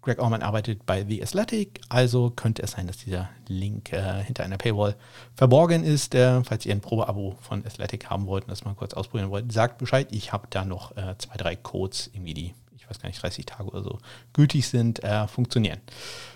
Greg 0.00 0.18
Orman 0.18 0.42
arbeitet 0.42 0.86
bei 0.86 1.04
The 1.04 1.22
Athletic, 1.22 1.82
also 1.90 2.30
könnte 2.30 2.62
es 2.62 2.70
sein, 2.70 2.86
dass 2.86 2.96
dieser 2.96 3.28
Link 3.48 3.92
äh, 3.92 4.22
hinter 4.22 4.44
einer 4.44 4.56
Paywall 4.56 4.96
verborgen 5.34 5.84
ist. 5.84 6.14
Äh, 6.14 6.42
falls 6.42 6.64
ihr 6.64 6.74
ein 6.74 6.80
Probeabo 6.80 7.36
von 7.42 7.66
Athletic 7.66 8.08
haben 8.08 8.26
wollt 8.26 8.44
und 8.44 8.50
das 8.50 8.64
mal 8.64 8.74
kurz 8.74 8.94
ausprobieren 8.94 9.28
wollt, 9.28 9.52
sagt 9.52 9.76
Bescheid. 9.76 10.08
Ich 10.10 10.32
habe 10.32 10.46
da 10.48 10.64
noch 10.64 10.92
zwei, 11.18 11.36
drei 11.36 11.54
Codes, 11.54 12.08
irgendwie 12.14 12.34
die 12.34 12.54
weiß 12.88 13.00
gar 13.00 13.08
nicht, 13.08 13.22
30 13.22 13.46
Tage 13.46 13.64
oder 13.64 13.82
so 13.82 13.98
gültig 14.32 14.68
sind, 14.68 15.02
äh, 15.04 15.26
funktionieren. 15.28 15.78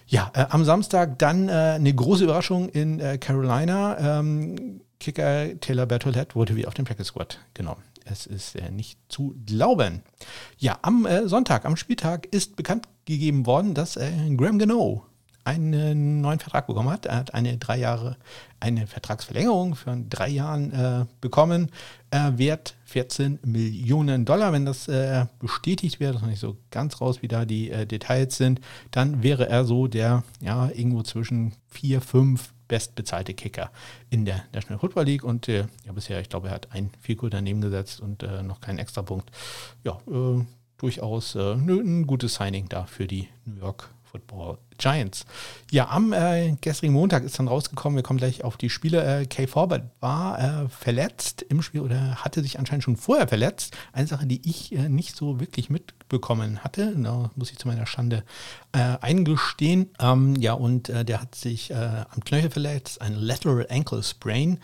Ja, 0.06 0.30
äh, 0.35 0.47
am 0.50 0.64
Samstag 0.64 1.18
dann 1.18 1.49
äh, 1.49 1.52
eine 1.52 1.94
große 1.94 2.25
Überraschung 2.25 2.68
in 2.68 3.00
äh, 3.00 3.18
Carolina. 3.18 4.18
Ähm, 4.21 4.80
Kicker 5.00 5.59
Taylor 5.61 5.87
Bertolette 5.87 6.35
wurde 6.35 6.54
wieder 6.54 6.68
auf 6.68 6.75
den 6.75 6.85
Practice 6.85 7.09
Squad 7.09 7.38
genommen. 7.54 7.82
Es 8.04 8.26
ist 8.26 8.56
äh, 8.56 8.71
nicht 8.71 8.99
zu 9.09 9.35
glauben. 9.47 10.02
Ja, 10.59 10.78
am 10.82 11.06
äh, 11.06 11.28
Sonntag, 11.28 11.64
am 11.64 11.76
Spieltag, 11.76 12.26
ist 12.26 12.56
bekannt 12.56 12.87
gegeben 13.04 13.47
worden, 13.47 13.75
dass 13.75 13.94
Graham 13.94 14.59
Gano 14.61 15.04
einen 15.44 16.20
neuen 16.20 16.38
Vertrag 16.38 16.66
bekommen 16.66 16.90
hat. 16.90 17.06
Er 17.06 17.16
hat 17.16 17.34
eine 17.34 17.58
drei 17.58 17.78
Jahre, 17.78 18.16
eine 18.61 18.87
Vertragsverlängerung 18.87 19.75
für 19.75 19.96
drei 20.08 20.28
Jahren 20.28 20.72
äh, 20.72 21.04
bekommen, 21.20 21.70
äh, 22.11 22.32
wert 22.37 22.76
14 22.84 23.40
Millionen 23.44 24.25
Dollar. 24.25 24.52
Wenn 24.52 24.64
das 24.64 24.88
äh, 24.88 25.26
bestätigt 25.38 26.00
wird, 26.00 26.14
das 26.14 26.22
ist 26.22 26.28
nicht 26.28 26.40
so 26.40 26.56
ganz 26.70 27.00
raus, 27.00 27.22
wie 27.22 27.28
da 27.28 27.44
die 27.44 27.70
äh, 27.70 27.87
Details 27.87 28.37
sind, 28.37 28.61
dann 28.90 29.22
wäre 29.22 29.49
er 29.49 29.64
so 29.64 29.88
der, 29.88 30.22
ja, 30.40 30.68
irgendwo 30.68 31.02
zwischen 31.02 31.54
vier, 31.68 32.00
fünf 32.00 32.52
bestbezahlte 32.68 33.34
Kicker 33.34 33.70
in 34.11 34.25
der 34.25 34.44
National 34.54 34.78
Football 34.78 35.04
League 35.04 35.25
und 35.25 35.49
äh, 35.49 35.66
ja, 35.84 35.92
bisher, 35.92 36.20
ich 36.20 36.28
glaube, 36.28 36.49
er 36.49 36.54
hat 36.54 36.72
ein 36.72 36.90
Vielkur 37.00 37.30
daneben 37.30 37.61
gesetzt 37.61 38.00
und 38.00 38.22
äh, 38.22 38.42
noch 38.42 38.61
keinen 38.61 38.78
Extrapunkt. 38.78 39.30
Ja, 39.84 39.99
durchaus 40.78 41.37
ein 41.37 42.06
gutes 42.06 42.34
Signing 42.34 42.68
da 42.68 42.87
für 42.87 43.06
die 43.06 43.28
New 43.44 43.56
York 43.56 43.90
Football 44.12 44.59
Giants. 44.76 45.25
Ja, 45.71 45.88
am 45.88 46.12
äh, 46.12 46.54
gestrigen 46.61 46.92
Montag 46.92 47.25
ist 47.25 47.38
dann 47.38 47.49
rausgekommen, 47.49 47.97
wir 47.97 48.02
kommen 48.02 48.19
gleich 48.19 48.45
auf 48.45 48.59
die 48.59 48.69
Spiele. 48.69 49.23
Äh, 49.23 49.26
Kay 49.26 49.47
Forbert 49.47 49.85
war 50.00 50.38
äh, 50.38 50.69
verletzt 50.69 51.42
im 51.49 51.62
Spiel 51.62 51.81
oder 51.81 52.16
hatte 52.16 52.42
sich 52.42 52.59
anscheinend 52.59 52.85
schon 52.85 52.97
vorher 52.97 53.26
verletzt. 53.26 53.75
Eine 53.92 54.07
Sache, 54.07 54.26
die 54.26 54.47
ich 54.49 54.73
äh, 54.73 54.90
nicht 54.90 55.16
so 55.16 55.40
wirklich 55.40 55.71
mitbekommen 55.71 56.62
hatte, 56.62 56.95
da 56.95 57.31
muss 57.37 57.50
ich 57.50 57.59
zu 57.59 57.69
meiner 57.69 57.87
Schande 57.87 58.23
äh, 58.73 58.99
eingestehen. 59.00 59.90
Ähm, 59.99 60.37
ja, 60.37 60.52
und 60.52 60.90
äh, 60.90 61.04
der 61.04 61.23
hat 61.23 61.35
sich 61.35 61.75
am 61.75 62.23
Knöchel 62.25 62.50
verletzt, 62.50 63.00
ein 63.00 63.14
Lateral 63.14 63.66
Ankle 63.71 64.02
Sprain, 64.02 64.59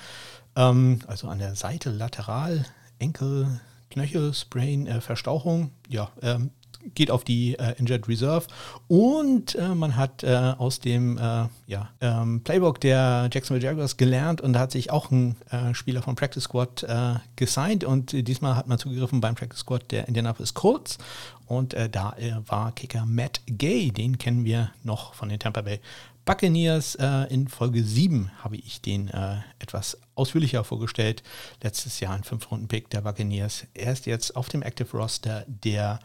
ähm, 0.57 0.99
also 1.07 1.29
an 1.29 1.39
der 1.39 1.55
Seite 1.57 1.91
lateral, 1.91 2.67
Enkel. 2.99 3.61
Knöchel, 3.91 4.35
Sprain, 4.35 4.87
äh, 4.87 5.01
Verstauchung. 5.01 5.71
Ja, 5.89 6.11
ähm, 6.23 6.51
geht 6.95 7.11
auf 7.11 7.25
die 7.25 7.59
äh, 7.59 7.75
Injured 7.79 8.09
Reserve 8.09 8.47
und 8.87 9.55
äh, 9.55 9.75
man 9.75 9.97
hat 9.97 10.23
äh, 10.23 10.55
aus 10.59 10.81
dem 10.81 11.19
äh, 11.19 11.47
ja, 11.67 11.91
ähm, 12.01 12.43
Playbook 12.43 12.81
der 12.81 13.29
Jacksonville 13.33 13.65
Jaguars 13.65 13.97
gelernt 13.97 14.41
und 14.41 14.53
da 14.53 14.61
hat 14.61 14.73
sich 14.73 14.91
auch 14.91 15.11
ein 15.11 15.37
äh, 15.51 15.75
Spieler 15.75 16.03
vom 16.03 16.17
Practice 16.17 16.45
Squad 16.45 16.83
äh, 16.85 17.15
gesigned 17.37 17.85
und 17.85 18.13
diesmal 18.13 18.57
hat 18.57 18.69
man 18.69 18.79
zugegriffen 18.79 19.21
beim 19.21 19.35
Practice 19.35 19.61
Squad 19.61 19.91
der 19.91 20.09
Indianapolis 20.09 20.55
Colts 20.55 20.99
und 21.47 21.75
da 21.93 22.15
war 22.47 22.73
Kicker 22.73 23.07
Matt 23.07 23.41
Gay, 23.47 23.91
den 23.91 24.19
kennen 24.19 24.45
wir 24.45 24.71
noch 24.83 25.15
von 25.15 25.31
den 25.31 25.39
Tampa 25.39 25.63
Bay 25.63 25.81
Buccaneers. 26.27 26.95
in 27.31 27.49
Folge 27.49 27.83
7 27.83 28.31
habe 28.45 28.57
ich 28.57 28.83
den 28.83 29.11
etwas 29.59 29.97
ausführlicher 30.15 30.63
vorgestellt. 30.63 31.23
Letztes 31.63 32.01
Jahr 32.01 32.13
ein 32.13 32.23
Fünf-Runden-Pick 32.23 32.91
der 32.91 33.01
Buccaneers. 33.01 33.67
Er 33.73 33.93
ist 33.93 34.05
jetzt 34.05 34.37
auf 34.37 34.51
dem 34.51 34.61
Active 34.61 34.95
Roster 34.95 35.47
der 35.47 36.01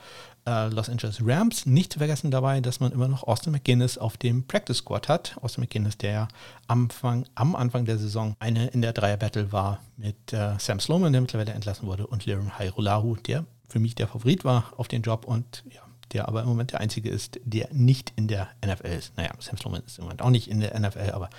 äh, 0.46 0.68
Los 0.70 0.90
Angeles 0.90 1.20
Rams. 1.24 1.66
Nicht 1.66 1.94
zu 1.94 2.00
vergessen 2.00 2.32
dabei, 2.32 2.62
dass 2.62 2.80
man 2.80 2.92
immer 2.92 3.08
noch 3.08 3.24
Austin 3.24 3.52
McGuinness 3.52 3.98
auf 3.98 4.18
dem 4.18 4.46
Practice 4.46 4.78
Squad 4.78 5.08
hat. 5.08 5.38
Austin 5.42 5.62
McGuinness, 5.62 5.98
der 5.98 6.28
am 6.68 6.84
Anfang, 6.84 7.26
am 7.36 7.56
Anfang 7.56 7.86
der 7.86 7.98
Saison 7.98 8.36
eine 8.40 8.68
in 8.68 8.82
der 8.82 8.94
Dreier-Battle 8.94 9.52
war 9.52 9.80
mit 9.98 10.34
äh, 10.34 10.58
Sam 10.60 10.80
Sloman, 10.80 11.14
der 11.14 11.22
mittlerweile 11.22 11.54
entlassen 11.54 11.88
wurde, 11.88 12.08
und 12.08 12.26
Liram 12.26 12.58
Hairulahu, 12.58 13.16
der 13.16 13.46
für 13.68 13.80
mich 13.80 13.96
der 13.96 14.08
Favorit 14.08 14.46
war 14.46 14.72
auf 14.78 14.88
den 14.88 15.02
Job 15.02 15.26
und 15.26 15.64
ja, 15.70 15.82
der 16.14 16.28
aber 16.28 16.42
im 16.42 16.48
Moment 16.48 16.72
der 16.72 16.80
einzige 16.80 17.10
ist, 17.10 17.40
der 17.44 17.68
nicht 17.72 18.14
in 18.16 18.28
der 18.28 18.50
NFL 18.66 18.88
ist. 18.88 19.18
Naja, 19.18 19.32
Sam 19.40 19.58
Sloman 19.58 19.82
ist 19.86 19.98
im 19.98 20.06
Moment 20.06 20.22
auch 20.22 20.30
nicht 20.30 20.48
in 20.48 20.60
der 20.60 20.80
NFL, 20.80 21.12
aber 21.12 21.30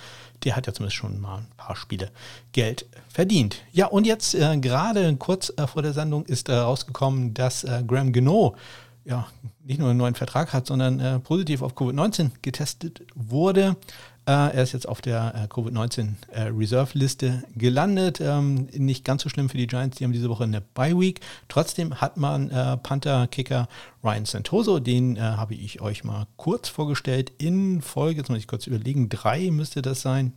der 0.43 0.55
hat 0.55 0.67
ja 0.67 0.73
zumindest 0.73 0.97
schon 0.97 1.19
mal 1.19 1.37
ein 1.37 1.47
paar 1.57 1.75
Spiele 1.75 2.11
Geld 2.51 2.85
verdient. 3.07 3.63
Ja, 3.71 3.87
und 3.87 4.05
jetzt 4.05 4.35
äh, 4.35 4.57
gerade 4.57 5.15
kurz 5.15 5.51
äh, 5.55 5.65
vor 5.67 5.81
der 5.81 5.93
Sendung 5.93 6.25
ist 6.25 6.49
äh, 6.49 6.55
rausgekommen, 6.55 7.33
dass 7.33 7.63
äh, 7.63 7.83
Graham 7.87 8.11
Geno 8.11 8.55
ja, 9.05 9.27
nicht 9.63 9.79
nur 9.79 9.89
einen 9.89 9.99
neuen 9.99 10.15
Vertrag 10.15 10.51
hat, 10.51 10.65
sondern 10.65 10.99
äh, 10.99 11.19
positiv 11.19 11.61
auf 11.61 11.75
Covid-19 11.75 12.31
getestet 12.41 13.03
wurde. 13.13 13.77
Äh, 14.27 14.31
er 14.31 14.63
ist 14.63 14.73
jetzt 14.73 14.87
auf 14.87 15.01
der 15.01 15.35
äh, 15.35 15.53
Covid-19 15.53 16.13
äh, 16.31 16.41
Reserve-Liste 16.43 17.43
gelandet. 17.55 18.19
Ähm, 18.19 18.67
nicht 18.73 19.05
ganz 19.05 19.21
so 19.21 19.29
schlimm 19.29 19.49
für 19.49 19.57
die 19.57 19.67
Giants, 19.67 19.97
die 19.97 20.03
haben 20.03 20.11
diese 20.11 20.29
Woche 20.29 20.45
eine 20.45 20.61
Bye-Week. 20.61 21.21
Trotzdem 21.47 22.01
hat 22.01 22.17
man 22.17 22.49
äh, 22.49 22.77
Panther-Kicker 22.77 23.67
Ryan 24.03 24.25
Santoso, 24.25 24.79
den 24.79 25.17
äh, 25.17 25.19
habe 25.19 25.53
ich 25.53 25.81
euch 25.81 26.03
mal 26.03 26.25
kurz 26.37 26.69
vorgestellt 26.69 27.31
in 27.37 27.83
Folge, 27.83 28.21
jetzt 28.21 28.29
muss 28.29 28.39
ich 28.39 28.47
kurz 28.47 28.65
überlegen, 28.65 29.09
drei 29.09 29.51
müsste 29.51 29.83
das 29.83 30.01
sein, 30.01 30.33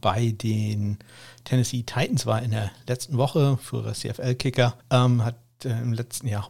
bei 0.00 0.30
den 0.30 0.98
Tennessee 1.44 1.82
Titans 1.82 2.26
war 2.26 2.42
in 2.42 2.52
der 2.52 2.70
letzten 2.86 3.16
Woche 3.16 3.58
für 3.60 3.92
CFL-Kicker, 3.92 4.74
ähm, 4.90 5.24
hat 5.24 5.36
im 5.64 5.92
letzten 5.92 6.28
Jahr 6.28 6.48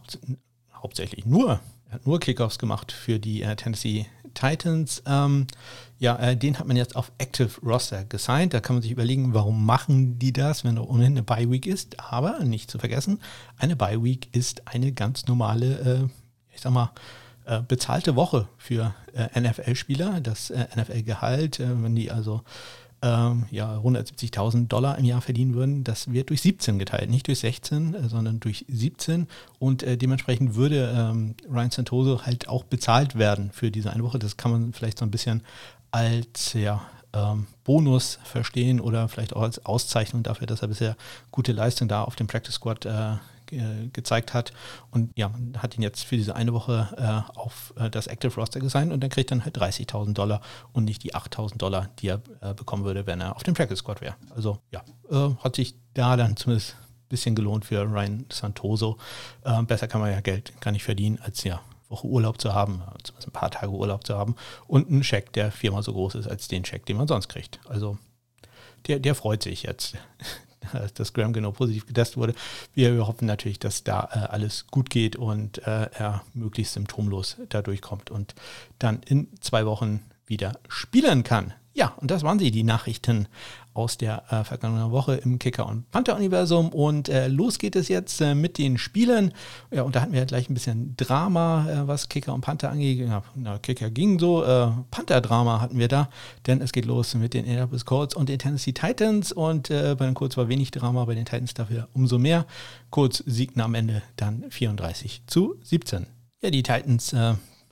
hauptsächlich 0.81 1.25
nur, 1.25 1.59
er 1.87 1.93
hat 1.93 2.05
nur 2.05 2.19
Kickoffs 2.19 2.59
gemacht 2.59 2.91
für 2.91 3.19
die 3.19 3.41
äh, 3.41 3.55
Tennessee 3.55 4.05
Titans. 4.33 5.03
Ähm, 5.05 5.47
ja, 5.97 6.15
äh, 6.17 6.37
den 6.37 6.59
hat 6.59 6.67
man 6.67 6.77
jetzt 6.77 6.95
auf 6.95 7.11
Active 7.17 7.49
Roster 7.63 8.05
gesigned. 8.05 8.53
Da 8.53 8.59
kann 8.59 8.75
man 8.75 8.83
sich 8.83 8.91
überlegen, 8.91 9.33
warum 9.33 9.65
machen 9.65 10.19
die 10.19 10.31
das, 10.31 10.63
wenn 10.63 10.75
da 10.75 10.81
ohnehin 10.83 11.13
eine 11.13 11.23
Bye 11.23 11.49
Week 11.49 11.65
ist. 11.65 11.99
Aber 11.99 12.39
nicht 12.43 12.71
zu 12.71 12.79
vergessen, 12.79 13.19
eine 13.57 13.75
Bye 13.75 14.03
Week 14.03 14.29
ist 14.33 14.67
eine 14.67 14.91
ganz 14.91 15.27
normale, 15.27 15.79
äh, 15.79 16.53
ich 16.53 16.61
sag 16.61 16.71
mal, 16.71 16.91
äh, 17.45 17.61
bezahlte 17.67 18.15
Woche 18.15 18.47
für 18.57 18.93
äh, 19.13 19.39
NFL-Spieler. 19.39 20.21
Das 20.21 20.51
äh, 20.51 20.67
NFL-Gehalt, 20.75 21.59
wenn 21.59 21.95
die 21.95 22.11
also 22.11 22.43
ähm, 23.01 23.45
ja, 23.51 23.77
170.000 23.77 24.67
Dollar 24.67 24.97
im 24.97 25.05
Jahr 25.05 25.21
verdienen 25.21 25.53
würden, 25.53 25.83
das 25.83 26.11
wird 26.11 26.29
durch 26.29 26.41
17 26.41 26.79
geteilt, 26.79 27.09
nicht 27.09 27.27
durch 27.27 27.39
16, 27.39 27.93
äh, 27.93 28.09
sondern 28.09 28.39
durch 28.39 28.65
17 28.67 29.27
und 29.57 29.83
äh, 29.83 29.97
dementsprechend 29.97 30.55
würde 30.55 30.93
ähm, 30.95 31.35
Ryan 31.49 31.71
Santoso 31.71 32.25
halt 32.25 32.49
auch 32.49 32.63
bezahlt 32.63 33.15
werden 33.15 33.51
für 33.51 33.71
diese 33.71 33.91
eine 33.91 34.03
Woche. 34.03 34.19
Das 34.19 34.37
kann 34.37 34.51
man 34.51 34.73
vielleicht 34.73 34.99
so 34.99 35.05
ein 35.05 35.11
bisschen 35.11 35.43
als 35.91 36.53
ja, 36.53 36.81
ähm, 37.13 37.47
Bonus 37.63 38.19
verstehen 38.23 38.79
oder 38.79 39.07
vielleicht 39.07 39.35
auch 39.35 39.43
als 39.43 39.65
Auszeichnung 39.65 40.23
dafür, 40.23 40.47
dass 40.47 40.61
er 40.61 40.67
bisher 40.67 40.95
gute 41.31 41.51
Leistung 41.51 41.87
da 41.87 42.03
auf 42.03 42.15
dem 42.15 42.27
Practice 42.27 42.55
Squad 42.55 42.85
äh, 42.85 43.15
gezeigt 43.51 44.33
hat. 44.33 44.51
Und 44.91 45.11
ja, 45.17 45.29
man 45.29 45.61
hat 45.61 45.75
ihn 45.77 45.81
jetzt 45.81 46.03
für 46.03 46.17
diese 46.17 46.35
eine 46.35 46.53
Woche 46.53 46.89
äh, 46.97 47.37
auf 47.37 47.73
äh, 47.77 47.89
das 47.89 48.07
Active 48.07 48.33
Roster 48.35 48.59
gesigned 48.59 48.91
und 48.91 49.01
dann 49.01 49.09
kriegt 49.09 49.31
er 49.31 49.43
halt 49.43 49.57
30.000 49.57 50.13
Dollar 50.13 50.41
und 50.73 50.85
nicht 50.85 51.03
die 51.03 51.13
8.000 51.13 51.57
Dollar, 51.57 51.89
die 51.99 52.09
er 52.09 52.21
äh, 52.41 52.53
bekommen 52.53 52.85
würde, 52.85 53.05
wenn 53.07 53.21
er 53.21 53.35
auf 53.35 53.43
dem 53.43 53.53
Practice 53.53 53.79
Squad 53.79 54.01
wäre. 54.01 54.15
Also 54.35 54.59
ja, 54.71 54.83
äh, 55.09 55.35
hat 55.43 55.55
sich 55.55 55.75
da 55.93 56.15
dann 56.15 56.37
zumindest 56.37 56.75
ein 56.79 57.09
bisschen 57.09 57.35
gelohnt 57.35 57.65
für 57.65 57.81
Ryan 57.81 58.25
Santoso. 58.31 58.97
Äh, 59.43 59.61
besser 59.63 59.87
kann 59.87 60.01
man 60.01 60.11
ja 60.11 60.21
Geld 60.21 60.59
gar 60.61 60.71
nicht 60.71 60.83
verdienen, 60.83 61.19
als 61.21 61.43
ja 61.43 61.61
Woche 61.89 62.07
Urlaub 62.07 62.39
zu 62.39 62.53
haben, 62.53 62.83
zumindest 63.03 63.27
ein 63.27 63.31
paar 63.31 63.51
Tage 63.51 63.71
Urlaub 63.71 64.05
zu 64.05 64.15
haben 64.15 64.35
und 64.67 64.89
einen 64.89 65.03
Scheck, 65.03 65.33
der 65.33 65.51
viermal 65.51 65.83
so 65.83 65.93
groß 65.93 66.15
ist 66.15 66.27
als 66.27 66.47
den 66.47 66.63
Scheck, 66.63 66.85
den 66.85 66.97
man 66.97 67.07
sonst 67.07 67.29
kriegt. 67.29 67.59
Also 67.67 67.97
der, 68.87 68.99
der 68.99 69.15
freut 69.15 69.43
sich 69.43 69.63
jetzt, 69.63 69.95
dass 70.95 71.13
Graham 71.13 71.33
genau 71.33 71.51
positiv 71.51 71.85
getestet 71.87 72.17
wurde. 72.17 72.35
Wir 72.73 73.05
hoffen 73.05 73.25
natürlich, 73.25 73.59
dass 73.59 73.83
da 73.83 74.09
äh, 74.11 74.19
alles 74.31 74.67
gut 74.67 74.89
geht 74.89 75.15
und 75.15 75.59
äh, 75.59 75.89
er 75.93 76.23
möglichst 76.33 76.73
symptomlos 76.73 77.37
da 77.49 77.61
durchkommt 77.61 78.11
und 78.11 78.35
dann 78.77 79.01
in 79.05 79.27
zwei 79.41 79.65
Wochen 79.65 80.01
wieder 80.25 80.59
spielen 80.67 81.23
kann. 81.23 81.53
Ja, 81.73 81.93
und 81.97 82.11
das 82.11 82.23
waren 82.23 82.39
sie, 82.39 82.51
die 82.51 82.63
Nachrichten 82.63 83.27
aus 83.79 83.97
der 83.97 84.23
äh, 84.29 84.43
vergangenen 84.43 84.91
Woche 84.91 85.15
im 85.15 85.39
Kicker- 85.39 85.65
und 85.65 85.89
Panther-Universum. 85.91 86.69
Und 86.69 87.07
äh, 87.07 87.27
los 87.27 87.59
geht 87.59 87.75
es 87.75 87.87
jetzt 87.87 88.19
äh, 88.19 88.35
mit 88.35 88.57
den 88.57 88.77
Spielen. 88.77 89.33
Ja, 89.71 89.83
und 89.83 89.95
da 89.95 90.01
hatten 90.01 90.11
wir 90.11 90.25
gleich 90.25 90.49
ein 90.49 90.53
bisschen 90.53 90.95
Drama, 90.97 91.65
äh, 91.69 91.87
was 91.87 92.09
Kicker 92.09 92.33
und 92.33 92.41
Panther 92.41 92.69
angeht. 92.69 92.99
Ja, 92.99 93.23
na, 93.35 93.57
Kicker 93.57 93.89
ging 93.89 94.19
so, 94.19 94.43
äh, 94.43 94.67
Panther-Drama 94.91 95.61
hatten 95.61 95.79
wir 95.79 95.87
da, 95.87 96.09
denn 96.45 96.61
es 96.61 96.73
geht 96.73 96.85
los 96.85 97.15
mit 97.15 97.33
den 97.33 97.45
Indianapolis 97.45 97.85
Colts 97.85 98.15
und 98.15 98.27
den 98.27 98.39
Tennessee 98.39 98.73
Titans. 98.73 99.31
Und 99.31 99.69
äh, 99.69 99.95
bei 99.97 100.05
den 100.05 100.13
Colts 100.13 100.35
war 100.35 100.49
wenig 100.49 100.71
Drama, 100.71 101.05
bei 101.05 101.15
den 101.15 101.25
Titans 101.25 101.53
dafür 101.53 101.87
umso 101.93 102.19
mehr. 102.19 102.45
Colts 102.89 103.23
siegten 103.25 103.61
am 103.61 103.75
Ende 103.75 104.01
dann 104.17 104.43
34 104.49 105.23
zu 105.25 105.55
17. 105.63 106.05
Ja, 106.41 106.49
die 106.49 106.63
Titans 106.63 107.13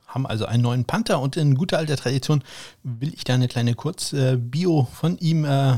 haben 0.08 0.26
also 0.26 0.46
einen 0.46 0.64
neuen 0.64 0.86
Panther 0.86 1.20
und 1.20 1.38
in 1.38 1.56
guter 1.56 1.78
alter 1.78 1.98
Tradition 1.98 2.44
will 2.84 3.14
ich 3.14 3.24
da 3.24 3.34
eine 3.34 3.48
kleine 3.48 3.76
Kurzbio 3.76 4.88
von 4.94 5.18
ihm 5.18 5.46
äh, 5.46 5.78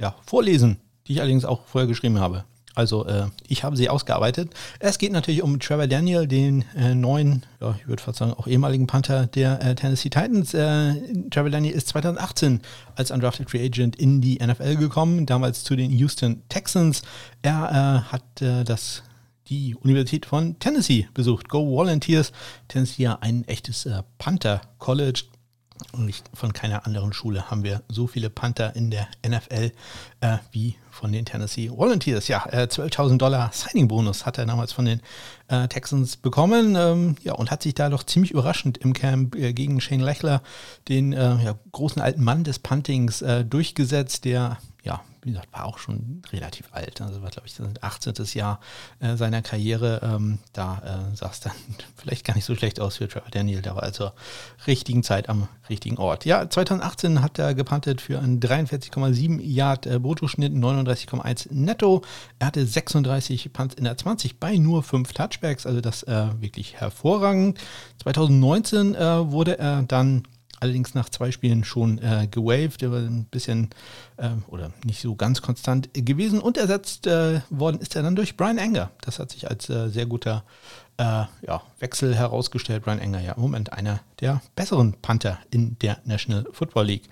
ja, 0.00 0.16
vorlesen, 0.24 0.78
die 1.06 1.12
ich 1.12 1.20
allerdings 1.20 1.44
auch 1.44 1.66
vorher 1.66 1.88
geschrieben 1.88 2.18
habe. 2.18 2.44
Also 2.74 3.04
äh, 3.06 3.26
ich 3.48 3.64
habe 3.64 3.76
sie 3.76 3.88
ausgearbeitet. 3.88 4.52
Es 4.78 4.98
geht 4.98 5.12
natürlich 5.12 5.42
um 5.42 5.58
Trevor 5.58 5.88
Daniel, 5.88 6.26
den 6.26 6.64
äh, 6.76 6.94
neuen, 6.94 7.44
ja, 7.60 7.74
ich 7.78 7.88
würde 7.88 8.02
fast 8.02 8.18
sagen 8.18 8.32
auch 8.32 8.46
ehemaligen 8.46 8.86
Panther 8.86 9.26
der 9.26 9.60
äh, 9.60 9.74
Tennessee 9.74 10.08
Titans. 10.08 10.54
Äh, 10.54 10.94
Trevor 11.30 11.50
Daniel 11.50 11.74
ist 11.74 11.88
2018 11.88 12.60
als 12.94 13.10
Undrafted 13.10 13.50
Free 13.50 13.64
Agent 13.64 13.96
in 13.96 14.20
die 14.20 14.38
NFL 14.38 14.76
gekommen, 14.76 15.26
damals 15.26 15.64
zu 15.64 15.74
den 15.74 15.90
Houston 15.90 16.42
Texans. 16.48 17.02
Er 17.42 18.04
äh, 18.08 18.12
hat 18.12 18.40
äh, 18.40 18.64
das 18.64 19.02
die 19.48 19.74
Universität 19.74 20.26
von 20.26 20.60
Tennessee 20.60 21.08
besucht. 21.12 21.48
Go 21.48 21.68
Volunteers. 21.68 22.30
Tennessee 22.68 23.02
ja 23.02 23.18
ein 23.20 23.46
echtes 23.48 23.88
Panther 24.16 24.60
College. 24.78 25.24
Und 25.92 26.22
von 26.34 26.52
keiner 26.52 26.86
anderen 26.86 27.12
Schule 27.12 27.50
haben 27.50 27.64
wir 27.64 27.82
so 27.88 28.06
viele 28.06 28.30
Panther 28.30 28.74
in 28.76 28.90
der 28.90 29.08
NFL 29.26 29.72
äh, 30.20 30.38
wie 30.52 30.76
von 30.90 31.12
den 31.12 31.24
Tennessee 31.24 31.70
Volunteers. 31.70 32.28
Ja, 32.28 32.44
äh, 32.50 32.66
12.000 32.70 33.18
Dollar 33.18 33.50
Signing-Bonus 33.52 34.26
hat 34.26 34.38
er 34.38 34.46
damals 34.46 34.72
von 34.72 34.84
den 34.84 35.00
äh, 35.48 35.68
Texans 35.68 36.16
bekommen. 36.16 36.76
Ähm, 36.76 37.16
ja, 37.22 37.34
und 37.34 37.50
hat 37.50 37.62
sich 37.62 37.74
da 37.74 37.88
doch 37.88 38.02
ziemlich 38.02 38.32
überraschend 38.32 38.78
im 38.78 38.92
Camp 38.92 39.34
äh, 39.34 39.52
gegen 39.52 39.80
Shane 39.80 40.00
Lechler, 40.00 40.42
den 40.88 41.12
äh, 41.12 41.42
ja, 41.42 41.54
großen 41.72 42.02
alten 42.02 42.22
Mann 42.22 42.44
des 42.44 42.58
Puntings, 42.58 43.22
äh, 43.22 43.44
durchgesetzt, 43.44 44.24
der 44.24 44.58
ja, 44.82 45.02
wie 45.22 45.30
gesagt, 45.30 45.52
war 45.52 45.66
auch 45.66 45.78
schon 45.78 46.22
relativ 46.32 46.68
alt. 46.72 47.00
Also 47.00 47.22
war, 47.22 47.30
glaube 47.30 47.46
ich, 47.46 47.54
das 47.54 47.82
18. 47.82 48.14
Jahr 48.34 48.60
äh, 49.00 49.16
seiner 49.16 49.42
Karriere. 49.42 50.00
Ähm, 50.02 50.38
da 50.52 51.10
äh, 51.12 51.16
sah 51.16 51.30
es 51.30 51.40
dann 51.40 51.52
vielleicht 51.96 52.24
gar 52.24 52.34
nicht 52.34 52.46
so 52.46 52.54
schlecht 52.54 52.80
aus 52.80 52.96
für 52.96 53.08
Trevor 53.08 53.30
Daniel. 53.30 53.60
Da 53.60 53.74
war 53.74 53.82
also 53.82 54.12
richtigen 54.66 55.02
Zeit 55.02 55.28
am 55.28 55.48
richtigen 55.68 55.98
Ort. 55.98 56.24
Ja, 56.24 56.48
2018 56.48 57.22
hat 57.22 57.38
er 57.38 57.54
gepantet 57.54 58.00
für 58.00 58.18
einen 58.18 58.40
43,7 58.40 59.40
Yard 59.40 59.86
äh, 59.86 59.98
Bruttoschnitt, 59.98 60.52
39,1 60.54 61.48
netto. 61.50 62.02
Er 62.38 62.46
hatte 62.46 62.64
36 62.64 63.52
Punts 63.52 63.74
in 63.74 63.84
der 63.84 63.96
20 63.96 64.40
bei 64.40 64.56
nur 64.56 64.82
5 64.82 65.12
Touchbacks, 65.12 65.66
also 65.66 65.80
das 65.80 66.02
äh, 66.04 66.28
wirklich 66.40 66.80
hervorragend. 66.80 67.58
2019 68.02 68.94
äh, 68.94 69.30
wurde 69.30 69.58
er 69.58 69.82
dann 69.82 70.22
allerdings 70.60 70.94
nach 70.94 71.08
zwei 71.08 71.30
Spielen 71.30 71.64
schon 71.64 71.98
äh, 71.98 72.28
gewaved, 72.30 72.88
war 72.90 72.98
ein 72.98 73.24
bisschen 73.24 73.70
äh, 74.16 74.30
oder 74.48 74.72
nicht 74.84 75.00
so 75.00 75.16
ganz 75.16 75.42
konstant 75.42 75.90
gewesen 75.94 76.40
und 76.40 76.56
ersetzt 76.56 77.06
äh, 77.06 77.40
worden 77.50 77.80
ist 77.80 77.96
er 77.96 78.02
dann 78.02 78.16
durch 78.16 78.36
Brian 78.36 78.58
Enger. 78.58 78.90
Das 79.00 79.18
hat 79.18 79.32
sich 79.32 79.48
als 79.48 79.68
äh, 79.68 79.88
sehr 79.88 80.06
guter 80.06 80.44
äh, 80.98 81.24
ja, 81.46 81.62
Wechsel 81.78 82.14
herausgestellt. 82.14 82.84
Brian 82.84 82.98
Enger 82.98 83.20
ja 83.20 83.32
im 83.32 83.42
Moment 83.42 83.72
einer 83.72 84.00
der 84.20 84.42
besseren 84.54 84.94
Panther 85.00 85.38
in 85.50 85.78
der 85.80 85.98
National 86.04 86.46
Football 86.52 86.86
League. 86.86 87.08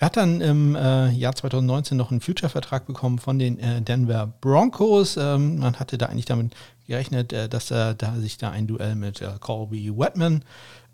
Er 0.00 0.06
hat 0.06 0.16
dann 0.16 0.40
im 0.40 0.76
äh, 0.76 1.10
Jahr 1.10 1.34
2019 1.34 1.96
noch 1.96 2.12
einen 2.12 2.20
Future-Vertrag 2.20 2.86
bekommen 2.86 3.18
von 3.18 3.38
den 3.38 3.58
äh, 3.58 3.82
Denver 3.82 4.32
Broncos. 4.40 5.16
Ähm, 5.16 5.58
man 5.58 5.80
hatte 5.80 5.98
da 5.98 6.06
eigentlich 6.06 6.26
damit 6.26 6.54
gerechnet, 6.86 7.32
äh, 7.32 7.48
dass 7.48 7.72
er 7.72 7.94
da 7.94 8.14
sich 8.16 8.38
da 8.38 8.50
ein 8.50 8.68
Duell 8.68 8.94
mit 8.94 9.20
äh, 9.20 9.30
Colby 9.40 9.92
Wetman 9.96 10.44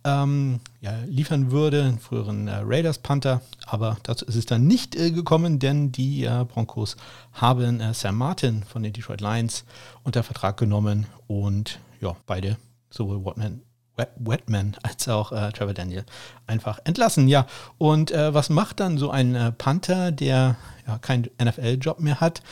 ähm, 0.04 0.60
ja, 0.80 0.92
liefern 1.06 1.50
würde, 1.50 1.82
einen 1.82 1.98
früheren 1.98 2.48
äh, 2.48 2.60
Raiders 2.62 2.98
Panther. 2.98 3.40
Aber 3.66 3.96
dazu 4.02 4.24
ist 4.26 4.36
es 4.36 4.46
dann 4.46 4.66
nicht 4.66 4.94
äh, 4.96 5.10
gekommen, 5.10 5.58
denn 5.58 5.92
die 5.92 6.24
äh, 6.24 6.44
Broncos 6.44 6.96
haben 7.32 7.80
äh, 7.80 7.94
Sam 7.94 8.16
Martin 8.16 8.62
von 8.62 8.82
den 8.82 8.92
Detroit 8.92 9.20
Lions 9.20 9.64
unter 10.02 10.22
Vertrag 10.22 10.56
genommen 10.56 11.06
und 11.26 11.78
ja, 12.00 12.14
beide, 12.26 12.58
sowohl 12.90 13.24
Watman, 13.24 13.62
Wetman 13.96 14.76
als 14.82 15.08
auch 15.08 15.32
äh, 15.32 15.52
Trevor 15.52 15.74
Daniel 15.74 16.04
einfach 16.46 16.80
entlassen. 16.84 17.28
Ja, 17.28 17.46
und 17.78 18.10
äh, 18.10 18.34
was 18.34 18.50
macht 18.50 18.80
dann 18.80 18.98
so 18.98 19.10
ein 19.10 19.34
äh, 19.34 19.52
Panther, 19.52 20.10
der 20.10 20.56
ja 20.86 20.98
keinen 20.98 21.30
NFL-Job 21.42 22.00
mehr 22.00 22.20
hat? 22.20 22.42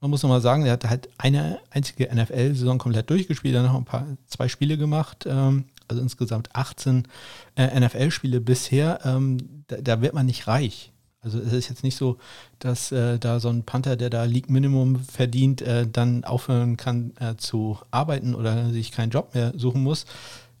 Man 0.00 0.10
muss 0.10 0.22
nochmal 0.22 0.40
sagen, 0.40 0.64
der 0.64 0.72
hat 0.74 0.84
halt 0.84 1.08
eine 1.16 1.60
einzige 1.70 2.14
NFL-Saison 2.14 2.78
komplett 2.78 3.08
durchgespielt, 3.10 3.54
dann 3.54 3.64
noch 3.64 3.76
ein 3.76 3.84
paar, 3.84 4.06
zwei 4.26 4.48
Spiele 4.48 4.76
gemacht, 4.76 5.24
ähm, 5.28 5.66
also 5.88 6.02
insgesamt 6.02 6.54
18 6.54 7.08
äh, 7.56 7.80
NFL-Spiele 7.80 8.40
bisher, 8.40 9.00
ähm, 9.04 9.64
da, 9.66 9.76
da, 9.76 10.00
wird 10.00 10.14
man 10.14 10.26
nicht 10.26 10.46
reich. 10.46 10.92
Also 11.20 11.40
es 11.40 11.52
ist 11.52 11.68
jetzt 11.68 11.82
nicht 11.82 11.96
so, 11.96 12.18
dass 12.58 12.92
äh, 12.92 13.18
da 13.18 13.40
so 13.40 13.48
ein 13.48 13.64
Panther, 13.64 13.96
der 13.96 14.10
da 14.10 14.24
League 14.24 14.48
Minimum 14.48 14.96
verdient, 15.00 15.62
äh, 15.62 15.86
dann 15.86 16.24
aufhören 16.24 16.76
kann 16.76 17.12
äh, 17.18 17.36
zu 17.36 17.78
arbeiten 17.90 18.34
oder 18.34 18.70
sich 18.70 18.92
keinen 18.92 19.10
Job 19.10 19.34
mehr 19.34 19.52
suchen 19.56 19.82
muss. 19.82 20.06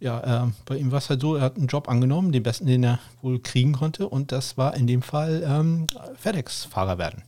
ja, 0.00 0.46
äh, 0.46 0.50
bei 0.66 0.76
ihm 0.76 0.90
war 0.90 0.98
es 0.98 1.10
halt 1.10 1.20
so, 1.20 1.36
er 1.36 1.42
hat 1.42 1.56
einen 1.56 1.68
Job 1.68 1.88
angenommen, 1.88 2.32
den 2.32 2.42
besten, 2.42 2.66
den 2.66 2.84
er 2.84 2.98
wohl 3.22 3.38
kriegen 3.40 3.72
konnte. 3.72 4.08
Und 4.08 4.32
das 4.32 4.56
war 4.56 4.76
in 4.76 4.86
dem 4.86 5.02
Fall 5.02 5.44
ähm, 5.46 5.86
FedEx-Fahrer 6.16 6.98
werden. 6.98 7.22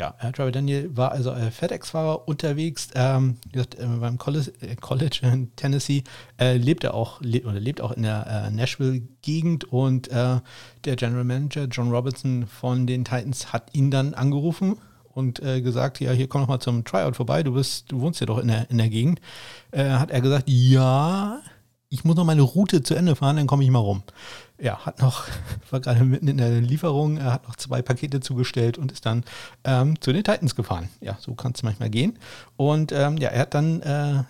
Ja, 0.00 0.14
äh, 0.18 0.32
Trevor 0.32 0.50
Daniel 0.50 0.96
war 0.96 1.12
also 1.12 1.30
äh, 1.32 1.50
FedEx-Fahrer 1.50 2.26
unterwegs. 2.26 2.88
Ähm, 2.94 3.36
gesagt, 3.52 3.74
äh, 3.74 3.84
beim 3.84 4.16
College, 4.16 4.50
äh, 4.62 4.74
College, 4.76 5.20
in 5.30 5.54
Tennessee 5.56 6.04
äh, 6.40 6.56
lebt 6.56 6.84
er 6.84 6.94
auch 6.94 7.20
le 7.20 7.42
oder 7.42 7.60
lebt 7.60 7.82
auch 7.82 7.92
in 7.92 8.04
der 8.04 8.26
äh, 8.26 8.50
Nashville-Gegend 8.50 9.64
und 9.64 10.10
der 10.10 10.42
General 10.96 11.24
Manager 11.24 11.64
John 11.64 11.90
Robinson 11.90 12.46
von 12.46 12.86
den 12.86 13.04
Titans 13.04 13.52
hat 13.52 13.74
ihn 13.74 13.90
dann 13.90 14.14
angerufen 14.14 14.78
und 15.12 15.42
gesagt, 15.42 16.00
ja, 16.00 16.12
hier 16.12 16.28
komm 16.28 16.40
noch 16.40 16.48
mal 16.48 16.60
zum 16.60 16.84
Tryout 16.84 17.16
vorbei. 17.16 17.42
Du 17.42 17.52
bist, 17.52 17.92
du 17.92 18.00
wohnst 18.00 18.20
ja 18.20 18.26
doch 18.26 18.38
in 18.38 18.48
der 18.48 18.70
in 18.70 18.78
der 18.78 18.88
Gegend. 18.88 19.20
hat 19.72 20.10
er 20.10 20.20
gesagt, 20.22 20.44
ja, 20.48 21.40
ich 21.92 22.04
muss 22.04 22.14
noch 22.14 22.24
meine 22.24 22.42
Route 22.42 22.82
zu 22.82 22.94
Ende 22.94 23.16
fahren, 23.16 23.36
dann 23.36 23.48
komme 23.48 23.64
ich 23.64 23.70
mal 23.70 23.80
rum. 23.80 24.04
Ja, 24.60 24.86
hat 24.86 25.00
noch, 25.00 25.24
war 25.70 25.80
gerade 25.80 26.04
mitten 26.04 26.28
in 26.28 26.38
der 26.38 26.60
Lieferung, 26.60 27.18
er 27.18 27.32
hat 27.32 27.48
noch 27.48 27.56
zwei 27.56 27.82
Pakete 27.82 28.20
zugestellt 28.20 28.78
und 28.78 28.92
ist 28.92 29.04
dann 29.04 29.24
ähm, 29.64 30.00
zu 30.00 30.12
den 30.12 30.22
Titans 30.22 30.54
gefahren. 30.54 30.88
Ja, 31.00 31.18
so 31.20 31.34
kann 31.34 31.52
es 31.52 31.64
manchmal 31.64 31.90
gehen. 31.90 32.16
Und 32.56 32.92
ähm, 32.92 33.16
ja, 33.18 33.30
er 33.30 33.40
hat 33.40 33.54
dann 33.54 33.82
äh, 33.82 34.22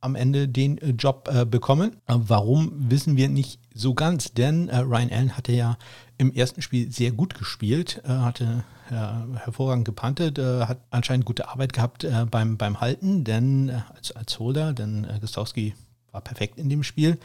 am 0.00 0.14
Ende 0.14 0.48
den 0.48 0.78
äh, 0.78 0.90
Job 0.90 1.28
äh, 1.30 1.44
bekommen. 1.44 1.96
warum, 2.06 2.72
wissen 2.90 3.18
wir 3.18 3.28
nicht 3.28 3.60
so 3.74 3.92
ganz, 3.92 4.32
denn 4.32 4.70
äh, 4.70 4.78
Ryan 4.78 5.10
Allen 5.12 5.36
hatte 5.36 5.52
ja 5.52 5.76
im 6.16 6.32
ersten 6.32 6.62
Spiel 6.62 6.90
sehr 6.90 7.12
gut 7.12 7.34
gespielt, 7.34 8.02
äh, 8.04 8.08
hatte 8.08 8.64
hervorragend 8.88 9.86
gepantet, 9.86 10.38
äh, 10.38 10.66
hat 10.66 10.80
anscheinend 10.90 11.24
gute 11.24 11.48
Arbeit 11.48 11.72
gehabt 11.72 12.06
beim, 12.30 12.58
beim 12.58 12.80
Halten, 12.82 13.24
denn 13.24 13.70
als, 13.94 14.12
als 14.12 14.38
Holder, 14.38 14.74
denn 14.74 15.04
äh, 15.04 15.18
Gostowski 15.18 15.72
war 16.12 16.20
perfekt 16.20 16.58
in 16.58 16.68
dem 16.68 16.82
Spiel. 16.82 17.18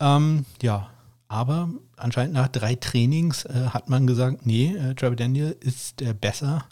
Ähm, 0.00 0.46
ja, 0.62 0.90
aber 1.28 1.68
anscheinend 1.96 2.34
nach 2.34 2.48
drei 2.48 2.74
Trainings 2.74 3.44
äh, 3.44 3.68
hat 3.68 3.88
man 3.88 4.06
gesagt, 4.06 4.46
nee, 4.46 4.74
äh, 4.74 4.94
Trevor 4.94 5.16
Daniel 5.16 5.56
ist 5.60 6.02
äh, 6.02 6.14
besser 6.14 6.64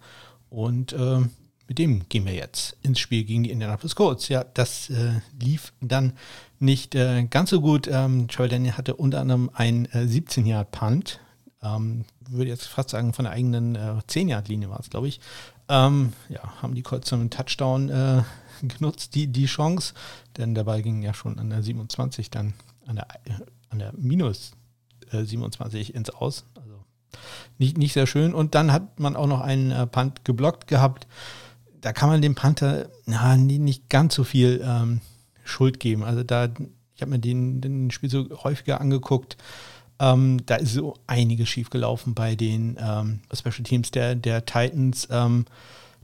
und 0.51 0.93
äh, 0.95 1.21
mit 1.69 1.79
dem 1.79 2.09
gehen 2.09 2.25
wir 2.25 2.33
jetzt 2.35 2.77
ins 2.83 2.99
Spiel 2.99 3.25
gegen 3.25 3.43
die 3.43 3.51
Indianapolis 3.51 3.95
Colts. 3.95 4.29
Ja, 4.29 4.43
das 4.43 4.89
äh, 4.89 5.21
lief 5.39 5.75
dann 5.83 6.15
nicht 6.59 6.95
äh, 6.95 7.25
ganz 7.25 7.51
so 7.51 7.61
gut. 7.61 7.87
Ähm, 7.87 8.27
Trevor 8.27 8.49
Daniel 8.49 8.73
hatte 8.73 8.97
unter 8.97 9.21
anderem 9.21 9.51
ein 9.53 9.87
17-Yard-Punt. 9.89 11.21
Ähm, 11.63 12.05
würde 12.29 12.51
jetzt 12.51 12.67
fast 12.67 12.91
sagen, 12.91 13.13
von 13.13 13.27
der 13.27 13.33
eigenen 13.33 13.75
äh, 13.75 14.01
10-Yard-Linie 14.09 14.71
war 14.71 14.81
es, 14.81 14.89
glaube 14.89 15.09
ich. 15.09 15.21
Ähm, 15.69 16.15
ja, 16.31 16.41
haben 16.63 16.75
die 16.75 16.83
Colts 16.83 17.09
zum 17.09 17.29
Touchdown 17.29 18.25
genutzt, 18.79 19.15
die, 19.15 19.27
die 19.27 19.47
Chance, 19.47 19.95
denn 20.37 20.55
Ball 20.55 20.83
ging 20.83 21.03
ja 21.03 21.15
schon 21.15 21.39
an 21.39 21.51
der 21.51 21.63
27 21.63 22.31
dann, 22.31 22.55
an 22.87 22.97
der, 22.97 23.07
an 23.71 23.79
der 23.79 23.93
minus 23.97 24.53
äh, 25.13 25.25
27 25.25 25.95
ins 25.95 26.11
Aus. 26.11 26.45
Also 26.55 26.85
nicht, 27.59 27.79
nicht 27.79 27.93
sehr 27.93 28.07
schön. 28.07 28.35
Und 28.35 28.55
dann 28.55 28.73
hat 28.73 29.01
man 29.01 29.17
auch 29.17 29.27
noch 29.27 29.41
einen 29.41 29.71
äh, 29.71 29.87
Punt 29.87 30.25
geblockt 30.25 30.67
gehabt. 30.67 31.07
Da 31.81 31.93
kann 31.93 32.09
man 32.09 32.23
dem 32.23 32.35
Panther 32.35 32.89
na, 33.07 33.37
nicht 33.37 33.89
ganz 33.89 34.15
so 34.15 34.25
viel 34.25 34.63
ähm, 34.65 35.01
Schuld 35.45 35.81
geben. 35.81 36.03
Also 36.05 36.23
da, 36.23 36.49
ich 36.95 37.03
habe 37.03 37.13
mir 37.13 37.19
den, 37.19 37.61
den 37.61 37.91
Spiel 37.91 38.11
so 38.11 38.29
häufiger 38.43 38.81
angeguckt. 38.81 39.37
Ähm, 40.01 40.45
da 40.47 40.57
ist 40.57 40.75
so 40.75 40.95
einiges 41.07 41.49
schiefgelaufen 41.49 42.15
bei 42.15 42.37
den 42.37 42.77
ähm, 42.81 43.21
Special 43.33 43.65
Teams 43.65 43.91
der, 43.91 44.15
der 44.15 44.45
Titans. 44.45 45.09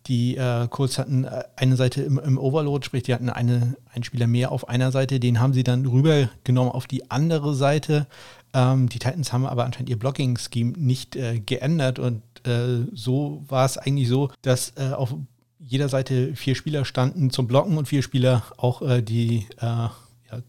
Die 0.07 0.37
äh, 0.37 0.69
Colts 0.69 0.99
hatten 0.99 1.25
äh, 1.25 1.45
eine 1.57 1.77
Seite 1.77 2.03
im, 2.03 2.19
im, 2.19 2.39
Overload, 2.39 2.85
sprich, 2.85 3.05
die 3.05 3.15
hatten 3.15 3.31
eine, 3.31 3.77
einen 3.93 4.05
Spieler 4.05 4.27
mehr 4.27 4.53
auf 4.53 4.69
einer 4.69 4.93
Seite, 4.93 5.19
den 5.19 5.41
haben 5.41 5.55
sie 5.55 5.65
dann 5.65 5.87
rübergenommen 5.87 6.73
auf 6.73 6.87
die 6.87 7.11
andere 7.11 7.55
Seite. 7.55 8.07
Ähm, 8.53 8.89
die 8.89 8.99
Titans 8.99 9.33
haben 9.33 9.47
aber 9.47 9.65
anscheinend 9.65 9.89
ihr 9.89 9.99
Blocking-Scheme 9.99 10.75
nicht 10.77 11.17
äh, 11.17 11.41
geändert 11.41 11.99
und 11.99 12.23
äh, 12.47 12.87
so 12.93 13.45
war 13.49 13.65
es 13.65 13.79
eigentlich 13.79 14.09
so, 14.09 14.31
dass 14.43 14.75
äh, 14.77 14.93
auf 14.93 15.15
jeder 15.59 15.89
Seite 15.89 16.37
vier 16.37 16.55
Spieler 16.55 16.85
standen 16.85 17.31
zum 17.31 17.47
Blocken 17.47 17.79
und 17.79 17.89
vier 17.89 18.03
Spieler 18.03 18.43
auch 18.59 18.83
äh, 18.83 19.01
die 19.01 19.47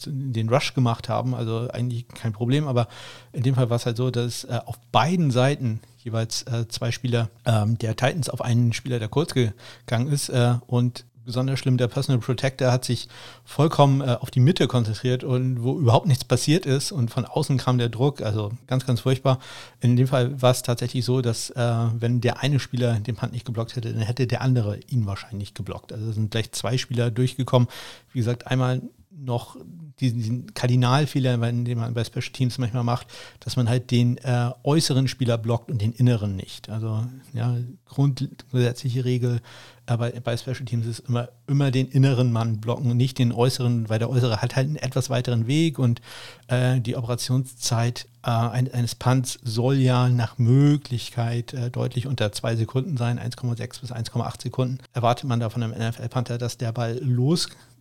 den 0.06 0.50
Rush 0.50 0.74
gemacht 0.74 1.10
haben. 1.10 1.36
Also 1.36 1.70
eigentlich 1.72 2.08
kein 2.08 2.34
Problem, 2.34 2.68
aber 2.68 2.88
in 3.34 3.44
dem 3.44 3.56
Fall 3.56 3.70
war 3.70 3.78
es 3.78 3.86
halt 3.86 3.98
so, 3.98 4.12
dass 4.12 4.46
auf 4.46 4.80
beiden 4.92 5.32
Seiten 5.32 5.82
jeweils 6.06 6.44
äh, 6.44 6.68
zwei 6.70 6.92
Spieler 6.92 7.30
ähm, 7.46 7.78
der 7.80 7.96
Titans 7.96 8.30
auf 8.30 8.42
einen 8.42 8.72
Spieler 8.72 9.00
der 9.00 9.10
Colts 9.10 9.34
gegangen 9.34 10.08
ist. 10.08 10.30
Äh, 10.30 10.54
und 10.68 11.04
besonders 11.26 11.60
schlimm, 11.60 11.78
der 11.78 11.88
Personal 11.88 12.22
Protector 12.22 12.72
hat 12.72 12.86
sich 12.86 13.10
vollkommen 13.44 14.02
äh, 14.02 14.16
auf 14.22 14.30
die 14.30 14.40
Mitte 14.40 14.68
konzentriert 14.68 15.24
und 15.24 15.64
wo 15.64 15.80
überhaupt 15.80 16.06
nichts 16.06 16.24
passiert 16.24 16.68
ist 16.68 16.92
und 16.92 17.10
von 17.10 17.26
außen 17.26 17.58
kam 17.58 17.80
der 17.80 17.90
Druck, 17.90 18.22
also 18.22 18.52
ganz, 18.68 18.86
ganz 18.86 19.02
furchtbar. 19.02 19.40
In 19.80 19.96
dem 19.96 20.08
Fall 20.08 20.40
war 20.40 20.52
es 20.52 20.62
tatsächlich 20.62 21.04
so, 21.04 21.22
dass 21.22 21.50
äh, 21.50 21.76
wenn 22.00 22.22
der 22.22 22.42
eine 22.42 22.60
Spieler 22.60 23.00
den 23.00 23.16
Punt 23.16 23.34
nicht 23.34 23.46
geblockt 23.46 23.76
hätte, 23.76 23.92
dann 23.92 24.04
hätte 24.04 24.28
der 24.28 24.42
andere 24.42 24.80
ihn 24.88 25.08
wahrscheinlich 25.08 25.56
geblockt. 25.56 25.92
Also 25.92 26.12
sind 26.12 26.30
gleich 26.30 26.52
zwei 26.52 26.78
Spieler 26.78 27.10
durchgekommen. 27.10 27.68
Wie 28.14 28.20
gesagt, 28.20 28.46
einmal 28.46 28.84
noch 29.18 29.56
diesen, 30.00 30.20
diesen 30.20 30.54
Kardinalfehler, 30.54 31.38
den 31.38 31.78
man 31.78 31.94
bei 31.94 32.04
Special 32.04 32.32
Teams 32.34 32.58
manchmal 32.58 32.84
macht, 32.84 33.08
dass 33.40 33.56
man 33.56 33.70
halt 33.70 33.92
den 33.92 34.18
äh, 34.18 34.52
äußeren 34.64 35.08
Spieler 35.08 35.38
blockt 35.38 35.72
und 35.72 35.82
den 35.82 35.94
inneren 35.94 36.36
nicht. 36.36 36.70
Also 36.70 37.06
ja, 37.34 37.56
grundgesetzliche 37.86 39.06
Regel 39.06 39.42
äh, 39.86 39.98
bei, 39.98 40.38
Special 40.38 40.66
Teams 40.66 40.86
ist 40.86 41.00
immer, 41.00 41.30
immer 41.48 41.72
den 41.72 41.88
inneren 41.88 42.32
Mann 42.32 42.60
blocken 42.60 42.92
und 42.92 42.98
nicht 42.98 43.20
den 43.20 43.32
äußeren, 43.32 43.88
weil 43.90 44.00
der 44.00 44.10
äußere 44.10 44.42
hat 44.42 44.56
halt 44.56 44.68
einen 44.68 44.76
etwas 44.76 45.10
weiteren 45.10 45.48
Weg 45.48 45.80
und 45.80 46.02
äh, 46.48 46.82
die 46.82 46.96
Operationszeit 46.96 48.08
äh, 48.24 48.30
eines 48.30 48.96
Punts 48.96 49.40
soll 49.44 49.76
ja 49.76 50.10
nach 50.10 50.38
Möglichkeit 50.38 51.54
äh, 51.54 51.70
deutlich 51.70 52.08
unter 52.08 52.32
zwei 52.32 52.56
Sekunden 52.56 52.98
sein, 52.98 53.20
1,6 53.20 53.82
bis 53.82 53.92
1,8 53.92 54.42
Sekunden. 54.42 54.80
Erwartet 54.94 55.30
man 55.30 55.40
da 55.40 55.50
von 55.50 55.64
einem 55.64 55.74
NFL-Panther, 55.74 56.38
dass 56.38 56.58
der 56.58 56.72
Ball 56.72 57.00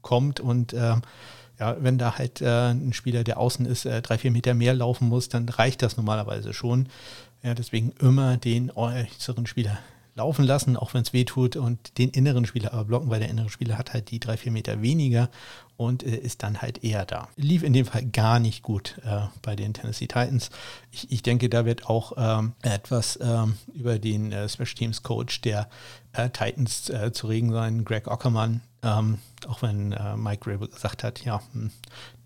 loskommt 0.05 0.41
und 0.41 0.73
äh, 0.73 0.97
ja, 1.59 1.77
wenn 1.81 1.99
da 1.99 2.19
halt 2.19 2.41
äh, 2.41 2.71
ein 2.71 2.93
Spieler, 2.93 3.23
der 3.23 3.39
außen 3.39 3.65
ist, 3.67 3.85
äh, 3.85 4.03
drei, 4.03 4.19
vier 4.19 4.33
Meter 4.33 4.55
mehr 4.55 4.75
laufen 4.75 5.09
muss, 5.09 5.29
dann 5.29 5.49
reicht 5.49 5.83
das 5.83 5.97
normalerweise 5.97 6.53
schon. 6.53 6.89
Ja, 7.43 7.55
deswegen 7.55 7.93
immer 8.01 8.37
den 8.37 8.71
äußeren 8.73 9.47
Spieler 9.47 9.79
laufen 10.17 10.45
lassen, 10.45 10.77
auch 10.77 10.95
wenn 10.95 11.03
es 11.03 11.13
weh 11.13 11.25
tut, 11.25 11.57
und 11.57 11.99
den 11.99 12.11
inneren 12.11 12.47
Spieler 12.47 12.73
aber 12.73 12.85
blocken, 12.85 13.11
weil 13.11 13.21
der 13.21 13.29
innere 13.29 13.51
Spieler 13.51 13.79
hat 13.79 13.93
halt 13.93 14.11
die 14.11 14.21
drei, 14.21 14.37
vier 14.37 14.53
Meter 14.53 14.81
weniger 14.83 15.29
und 15.77 16.03
äh, 16.03 16.17
ist 16.17 16.43
dann 16.43 16.61
halt 16.61 16.83
eher 16.83 17.05
da. 17.05 17.29
Lief 17.37 17.63
in 17.63 17.73
dem 17.73 17.87
Fall 17.87 18.05
gar 18.07 18.41
nicht 18.41 18.63
gut 18.63 19.01
äh, 19.05 19.23
bei 19.43 19.55
den 19.55 19.75
Tennessee 19.75 20.07
Titans. 20.07 20.51
Ich, 20.91 21.11
ich 21.11 21.23
denke, 21.23 21.49
da 21.49 21.65
wird 21.65 21.87
auch 21.87 22.13
ähm, 22.17 22.53
etwas 22.63 23.19
ähm, 23.23 23.57
über 23.73 23.99
den 23.99 24.33
äh, 24.33 24.49
Special 24.49 24.75
Teams 24.75 25.03
Coach 25.03 25.41
der 25.43 25.69
äh, 26.13 26.31
Titans 26.31 26.91
äh, 26.91 27.13
zu 27.13 27.29
reden 27.29 27.53
sein, 27.53 27.85
Greg 27.85 28.09
Ockermann. 28.09 28.61
Ähm, 28.85 29.19
auch 29.49 29.63
wenn 29.63 29.93
äh, 29.93 30.17
Mike 30.17 30.51
Rabel 30.51 30.69
gesagt 30.69 31.05
hat, 31.05 31.25
ja, 31.25 31.41
hm, 31.53 31.71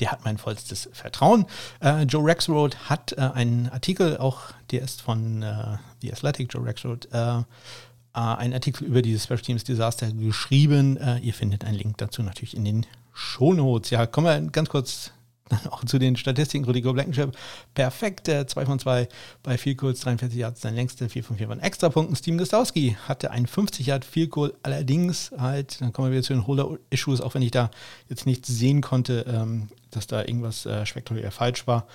der 0.01 0.12
hat 0.12 0.25
mein 0.25 0.38
vollstes 0.38 0.88
Vertrauen. 0.92 1.47
Äh, 1.81 2.03
Joe 2.03 2.25
Rexroad 2.25 2.77
hat 2.88 3.12
äh, 3.12 3.21
einen 3.21 3.68
Artikel, 3.68 4.18
auch 4.18 4.40
der 4.71 4.83
ist 4.83 5.03
von 5.03 5.42
äh, 5.42 5.79
The 6.01 6.12
Athletic, 6.12 6.53
Joe 6.53 6.64
Rexroad, 6.64 7.09
äh, 7.12 7.38
äh, 7.38 7.42
einen 8.12 8.55
Artikel 8.55 8.87
über 8.87 9.03
dieses 9.03 9.25
Special 9.25 9.40
Teams 9.40 9.64
Desaster 9.64 10.11
geschrieben. 10.12 10.99
ihr 11.23 11.35
findet 11.35 11.64
einen 11.64 11.77
Link 11.77 11.99
dazu 11.99 12.23
natürlich 12.23 12.57
in 12.57 12.64
den 12.64 12.87
Shownotes. 13.12 13.90
Ja, 13.90 14.07
kommen 14.07 14.27
wir 14.27 14.51
ganz 14.51 14.68
kurz 14.68 15.12
dann 15.49 15.67
auch 15.71 15.85
zu 15.85 15.99
den 15.99 16.17
Statistiken. 16.17 16.65
Rudiger 16.65 16.93
Blankenship, 16.93 17.37
perfekt, 17.75 18.27
2 18.27 18.67
von 18.67 18.79
2 18.79 19.09
bei 19.43 19.59
Field 19.59 19.79
Goals, 19.79 20.01
43 20.01 20.39
Yards, 20.39 20.61
sein 20.61 20.75
längste, 20.75 21.09
4 21.09 21.25
von 21.25 21.37
4 21.37 21.49
waren 21.49 21.61
Extrapunkten. 21.61 22.17
Steven 22.17 22.39
Gostowski 22.39 22.97
hatte 23.07 23.31
einen 23.31 23.47
50 23.47 23.87
Yard 23.87 24.05
Field 24.05 24.31
Goal, 24.31 24.55
allerdings 24.63 25.33
halt, 25.37 25.81
dann 25.81 25.93
kommen 25.93 26.09
wir 26.09 26.13
wieder 26.13 26.27
zu 26.27 26.33
den 26.33 26.47
Holder-Issues, 26.47 27.21
auch 27.21 27.35
wenn 27.35 27.43
ich 27.43 27.51
da 27.51 27.71
jetzt 28.09 28.27
nichts 28.27 28.49
sehen 28.49 28.81
konnte, 28.81 29.25
ähm, 29.29 29.69
dass 29.91 30.07
da 30.07 30.21
irgendwas 30.21 30.67
äh, 30.67 30.85
spektakulär 30.85 31.31
falsch 31.31 31.67
war 31.67 31.87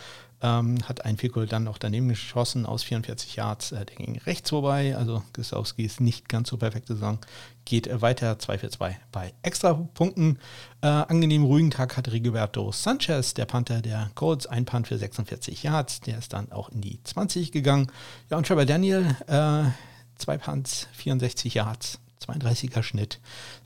ähm, 0.44 0.78
hat 0.88 1.06
ein 1.06 1.18
Field 1.18 1.52
dann 1.52 1.64
noch 1.64 1.78
daneben 1.78 2.10
geschossen 2.10 2.66
aus 2.66 2.84
44 2.84 3.38
Yards. 3.38 3.72
Äh, 3.72 3.86
der 3.86 3.96
ging 3.96 4.20
rechts 4.26 4.50
vorbei, 4.50 4.96
also 4.96 5.24
Gustowski 5.34 5.84
ist 5.86 6.02
nicht 6.02 6.28
ganz 6.30 6.50
so 6.50 6.58
perfekte 6.58 6.94
Saison. 6.94 7.18
Geht 7.66 8.02
weiter 8.02 8.38
2 8.38 8.58
für 8.58 8.70
2 8.70 9.00
bei 9.12 9.34
Extrapunkten. 9.42 10.40
Äh, 10.82 10.88
angenehm 10.88 11.44
ruhigen 11.44 11.72
Tag 11.72 11.96
hatte 11.96 12.12
Rigoberto 12.12 12.72
Sanchez, 12.72 13.34
der 13.34 13.46
Panther 13.46 13.82
der 13.82 14.12
Colts, 14.16 14.48
ein 14.48 14.66
Punt 14.66 14.88
für 14.88 14.98
46 14.98 15.64
Yards. 15.64 16.02
Der 16.02 16.18
ist 16.18 16.34
dann 16.34 16.52
auch 16.52 16.70
in 16.70 16.82
die 16.82 17.02
20 17.04 17.52
gegangen. 17.52 17.92
Ja, 18.30 18.38
und 18.38 18.48
Trevor 18.48 18.66
Daniel, 18.66 19.16
äh, 19.28 19.64
zwei 20.18 20.38
Punts, 20.38 20.88
64 20.94 21.54
Yards. 21.54 22.00
32er 22.26 22.84
Schnitt. 22.84 23.20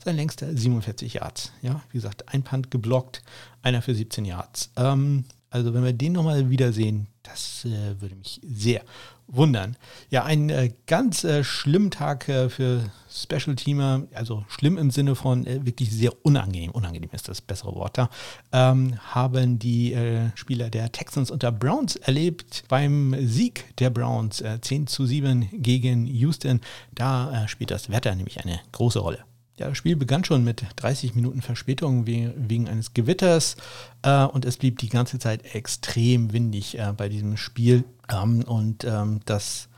Sein 0.04 0.16
längster 0.16 0.54
47 0.54 1.14
Yards. 1.14 1.52
Ja, 1.62 1.82
wie 1.90 1.98
gesagt, 1.98 2.28
ein 2.32 2.42
Punt 2.42 2.70
geblockt, 2.70 3.22
einer 3.62 3.82
für 3.82 3.94
17 3.94 4.24
Yards. 4.24 4.70
Ähm, 4.76 5.24
Also 5.50 5.72
wenn 5.74 5.84
wir 5.84 5.92
den 5.92 6.12
nochmal 6.12 6.50
wiedersehen, 6.50 7.06
das 7.22 7.64
äh, 7.64 8.00
würde 8.00 8.16
mich 8.16 8.40
sehr 8.44 8.82
wundern. 9.28 9.76
Ja, 10.10 10.24
ein 10.24 10.48
äh, 10.48 10.72
ganz 10.86 11.22
äh, 11.24 11.44
schlimmen 11.44 11.90
Tag 11.90 12.28
äh, 12.28 12.48
für 12.48 12.90
Special 13.10 13.56
Teamer, 13.56 14.04
also 14.14 14.44
schlimm 14.48 14.78
im 14.78 14.90
Sinne 14.90 15.14
von 15.14 15.46
äh, 15.46 15.64
wirklich 15.64 15.90
sehr 15.90 16.12
unangenehm, 16.24 16.70
unangenehm 16.70 17.10
ist 17.12 17.28
das 17.28 17.40
bessere 17.40 17.74
Wort 17.74 17.98
da, 17.98 18.08
ähm, 18.52 18.98
haben 19.12 19.58
die 19.58 19.92
äh, 19.92 20.30
Spieler 20.34 20.70
der 20.70 20.90
Texans 20.92 21.30
und 21.30 21.42
der 21.42 21.52
Browns 21.52 21.96
erlebt 21.96 22.64
beim 22.68 23.14
Sieg 23.26 23.76
der 23.76 23.90
Browns 23.90 24.42
10 24.60 24.86
zu 24.86 25.04
7 25.06 25.48
gegen 25.52 26.06
Houston. 26.06 26.60
Da 26.94 27.46
spielt 27.48 27.70
das 27.70 27.90
Wetter 27.90 28.14
nämlich 28.14 28.40
eine 28.42 28.60
große 28.72 28.98
Rolle. 28.98 29.27
Ja, 29.58 29.66
das 29.68 29.76
Spiel 29.76 29.96
begann 29.96 30.22
schon 30.22 30.44
mit 30.44 30.64
30 30.76 31.16
Minuten 31.16 31.42
Verspätung 31.42 32.06
wegen 32.06 32.68
eines 32.68 32.94
Gewitters 32.94 33.56
äh, 34.02 34.24
und 34.24 34.44
es 34.44 34.56
blieb 34.56 34.78
die 34.78 34.88
ganze 34.88 35.18
Zeit 35.18 35.52
extrem 35.52 36.32
windig 36.32 36.78
äh, 36.78 36.92
bei 36.96 37.08
diesem 37.08 37.36
Spiel. 37.36 37.82
Ähm, 38.08 38.44
und 38.44 38.84
ähm, 38.84 39.18
das 39.24 39.68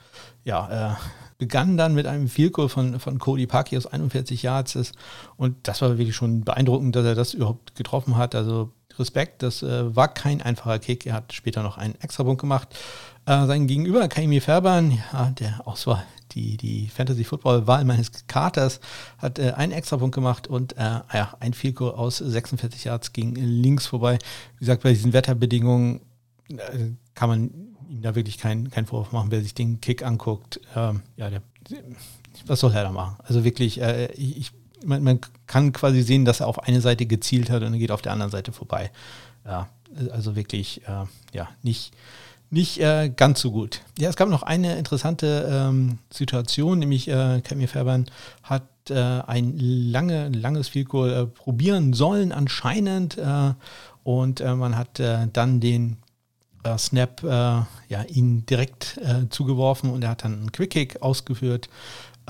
ja, 0.44 0.92
äh, 0.92 0.96
begann 1.38 1.78
dann 1.78 1.94
mit 1.94 2.06
einem 2.06 2.28
Vielkohl 2.28 2.68
von, 2.68 3.00
von 3.00 3.18
Cody 3.18 3.46
Parkey 3.46 3.78
aus 3.78 3.86
41 3.86 4.42
Yards. 4.42 4.92
Und 5.38 5.56
das 5.62 5.80
war 5.80 5.96
wirklich 5.96 6.14
schon 6.14 6.42
beeindruckend, 6.42 6.94
dass 6.94 7.06
er 7.06 7.14
das 7.14 7.32
überhaupt 7.32 7.74
getroffen 7.74 8.18
hat. 8.18 8.34
Also 8.34 8.72
Respekt, 8.98 9.42
das 9.42 9.62
äh, 9.62 9.96
war 9.96 10.08
kein 10.12 10.42
einfacher 10.42 10.78
Kick. 10.78 11.06
Er 11.06 11.14
hat 11.14 11.32
später 11.32 11.62
noch 11.62 11.78
einen 11.78 11.94
Extrapunkt 12.02 12.42
gemacht. 12.42 12.68
Äh, 13.24 13.46
sein 13.46 13.66
Gegenüber, 13.66 14.08
Kaimi 14.08 14.40
Färbern, 14.40 14.98
ja, 15.10 15.30
der 15.30 15.66
Auswahl 15.66 16.04
die, 16.34 16.56
die 16.56 16.88
Fantasy-Football-Wahl 16.88 17.84
meines 17.84 18.26
Katers, 18.26 18.80
hat 19.18 19.38
äh, 19.38 19.52
einen 19.52 19.72
Extrapunkt 19.72 20.14
gemacht 20.14 20.46
und 20.46 20.76
äh, 20.76 21.00
ja, 21.12 21.34
ein 21.40 21.54
Fielko 21.54 21.90
aus 21.90 22.18
46 22.18 22.84
Yards 22.84 23.12
ging 23.12 23.34
links 23.34 23.86
vorbei. 23.86 24.18
Wie 24.56 24.60
gesagt, 24.60 24.82
bei 24.82 24.90
diesen 24.90 25.12
Wetterbedingungen 25.12 26.00
äh, 26.48 26.90
kann 27.14 27.28
man 27.28 27.50
ihm 27.88 28.02
da 28.02 28.14
wirklich 28.14 28.38
keinen 28.38 28.70
kein 28.70 28.86
Vorwurf 28.86 29.12
machen, 29.12 29.30
wer 29.30 29.42
sich 29.42 29.54
den 29.54 29.80
Kick 29.80 30.04
anguckt. 30.04 30.60
Ähm, 30.76 31.02
ja, 31.16 31.30
der, 31.30 31.42
was 32.46 32.60
soll 32.60 32.72
er 32.72 32.84
da 32.84 32.92
machen? 32.92 33.16
Also 33.24 33.44
wirklich, 33.44 33.80
äh, 33.80 34.12
ich, 34.12 34.52
man, 34.84 35.02
man, 35.02 35.20
kann 35.46 35.72
quasi 35.72 36.02
sehen, 36.02 36.24
dass 36.24 36.40
er 36.40 36.46
auf 36.46 36.60
eine 36.60 36.80
Seite 36.80 37.06
gezielt 37.06 37.50
hat 37.50 37.62
und 37.62 37.72
er 37.72 37.78
geht 37.78 37.90
auf 37.90 38.02
der 38.02 38.12
anderen 38.12 38.30
Seite 38.30 38.52
vorbei. 38.52 38.90
Ja, 39.44 39.68
also 40.10 40.36
wirklich, 40.36 40.82
äh, 40.86 41.04
ja, 41.32 41.48
nicht 41.62 41.92
nicht 42.50 42.80
äh, 42.80 43.08
ganz 43.14 43.40
so 43.40 43.52
gut. 43.52 43.80
Ja, 43.98 44.08
es 44.08 44.16
gab 44.16 44.28
noch 44.28 44.42
eine 44.42 44.76
interessante 44.76 45.48
ähm, 45.50 45.98
Situation, 46.12 46.80
nämlich 46.80 47.08
äh, 47.08 47.40
Camille 47.42 47.68
Fairbairn 47.68 48.06
hat 48.42 48.64
äh, 48.90 48.94
ein 48.94 49.54
lange, 49.56 50.28
langes 50.30 50.68
Field 50.68 50.92
äh, 50.94 51.26
probieren 51.26 51.92
sollen 51.92 52.32
anscheinend 52.32 53.18
äh, 53.18 53.54
und 54.02 54.40
äh, 54.40 54.54
man 54.54 54.76
hat 54.76 54.98
äh, 54.98 55.28
dann 55.32 55.60
den 55.60 55.96
Snap 56.76 57.22
ja, 57.22 58.02
ihn 58.08 58.44
direkt 58.44 59.00
zugeworfen 59.30 59.88
und 59.88 60.04
er 60.04 60.10
hat 60.10 60.24
dann 60.24 60.34
einen 60.34 60.52
Quick 60.52 60.68
Kick 60.68 61.00
ausgeführt 61.00 61.70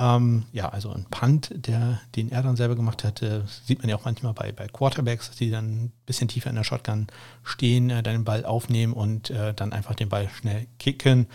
ähm, 0.00 0.44
ja, 0.52 0.70
also 0.70 0.90
ein 0.90 1.04
Punt, 1.10 1.52
der, 1.54 2.00
den 2.16 2.32
er 2.32 2.42
dann 2.42 2.56
selber 2.56 2.74
gemacht 2.74 3.04
hatte, 3.04 3.44
sieht 3.66 3.80
man 3.80 3.90
ja 3.90 3.96
auch 3.96 4.06
manchmal 4.06 4.32
bei, 4.32 4.50
bei 4.50 4.66
Quarterbacks, 4.66 5.30
die 5.32 5.50
dann 5.50 5.66
ein 5.66 5.92
bisschen 6.06 6.26
tiefer 6.26 6.48
in 6.48 6.56
der 6.56 6.64
Shotgun 6.64 7.08
stehen, 7.44 7.90
äh, 7.90 8.02
dann 8.02 8.14
den 8.14 8.24
Ball 8.24 8.46
aufnehmen 8.46 8.94
und 8.94 9.28
äh, 9.28 9.52
dann 9.52 9.74
einfach 9.74 9.94
den 9.94 10.08
Ball 10.08 10.30
schnell 10.30 10.66
kicken. 10.78 11.26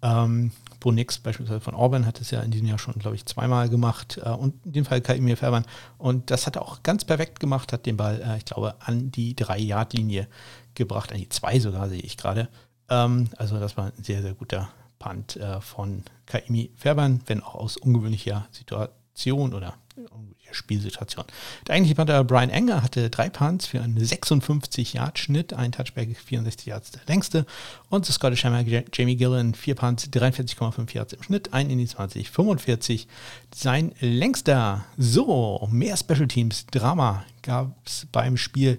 Ähm, 0.00 0.50
Bo 0.80 0.92
Nix 0.92 1.18
beispielsweise 1.18 1.60
von 1.60 1.74
Auburn 1.74 2.06
hat 2.06 2.18
es 2.22 2.30
ja 2.30 2.40
in 2.40 2.50
diesem 2.50 2.66
Jahr 2.66 2.78
schon, 2.78 2.94
glaube 2.94 3.16
ich, 3.16 3.26
zweimal 3.26 3.68
gemacht 3.68 4.18
äh, 4.24 4.30
und 4.30 4.64
in 4.64 4.72
dem 4.72 4.84
Fall 4.86 5.02
Kaimir 5.02 5.36
Färban. 5.36 5.66
Und 5.98 6.30
das 6.30 6.46
hat 6.46 6.56
er 6.56 6.62
auch 6.62 6.82
ganz 6.82 7.04
perfekt 7.04 7.38
gemacht, 7.38 7.70
hat 7.74 7.84
den 7.84 7.98
Ball, 7.98 8.22
äh, 8.22 8.38
ich 8.38 8.46
glaube, 8.46 8.76
an 8.80 9.10
die 9.10 9.36
Drei-Yard-Linie 9.36 10.26
gebracht, 10.74 11.12
an 11.12 11.18
die 11.18 11.28
zwei 11.28 11.60
sogar, 11.60 11.90
sehe 11.90 12.00
ich 12.00 12.16
gerade. 12.16 12.48
Ähm, 12.88 13.28
also 13.36 13.60
das 13.60 13.76
war 13.76 13.86
ein 13.86 14.02
sehr, 14.02 14.22
sehr 14.22 14.32
guter 14.32 14.70
Punt 14.98 15.36
äh, 15.36 15.60
von 15.60 16.02
Kaimi 16.26 16.70
Färbern, 16.76 17.20
wenn 17.26 17.42
auch 17.42 17.54
aus 17.54 17.76
ungewöhnlicher 17.76 18.48
Situation 18.50 19.54
oder 19.54 19.74
ungewöhnlicher 19.96 20.36
Spielsituation. 20.52 21.24
Der 21.66 21.74
eigentliche 21.74 21.94
Panther 21.94 22.24
Brian 22.24 22.50
Enger 22.50 22.82
hatte 22.82 23.10
drei 23.10 23.28
Punts 23.28 23.66
für 23.66 23.80
einen 23.80 23.98
56-Yard-Schnitt, 23.98 25.52
ein 25.52 25.72
Touchback 25.72 26.16
64 26.18 26.66
Yards 26.66 26.90
der 26.92 27.02
längste 27.06 27.46
und 27.88 28.06
der 28.06 28.14
Scottish 28.14 28.44
Hammer 28.44 28.64
Jamie 28.92 29.16
Gillen 29.16 29.54
vier 29.54 29.74
Punts 29.74 30.08
43,5 30.08 30.94
Yards 30.94 31.12
im 31.12 31.22
Schnitt, 31.22 31.52
ein 31.52 31.70
in 31.70 31.78
die 31.78 31.86
20, 31.86 32.30
45 32.30 33.08
sein 33.54 33.92
längster. 34.00 34.84
So, 34.96 35.68
mehr 35.70 35.96
Special 35.96 36.28
Teams 36.28 36.66
Drama 36.66 37.24
gab 37.42 37.76
es 37.86 38.06
beim 38.10 38.36
Spiel 38.36 38.78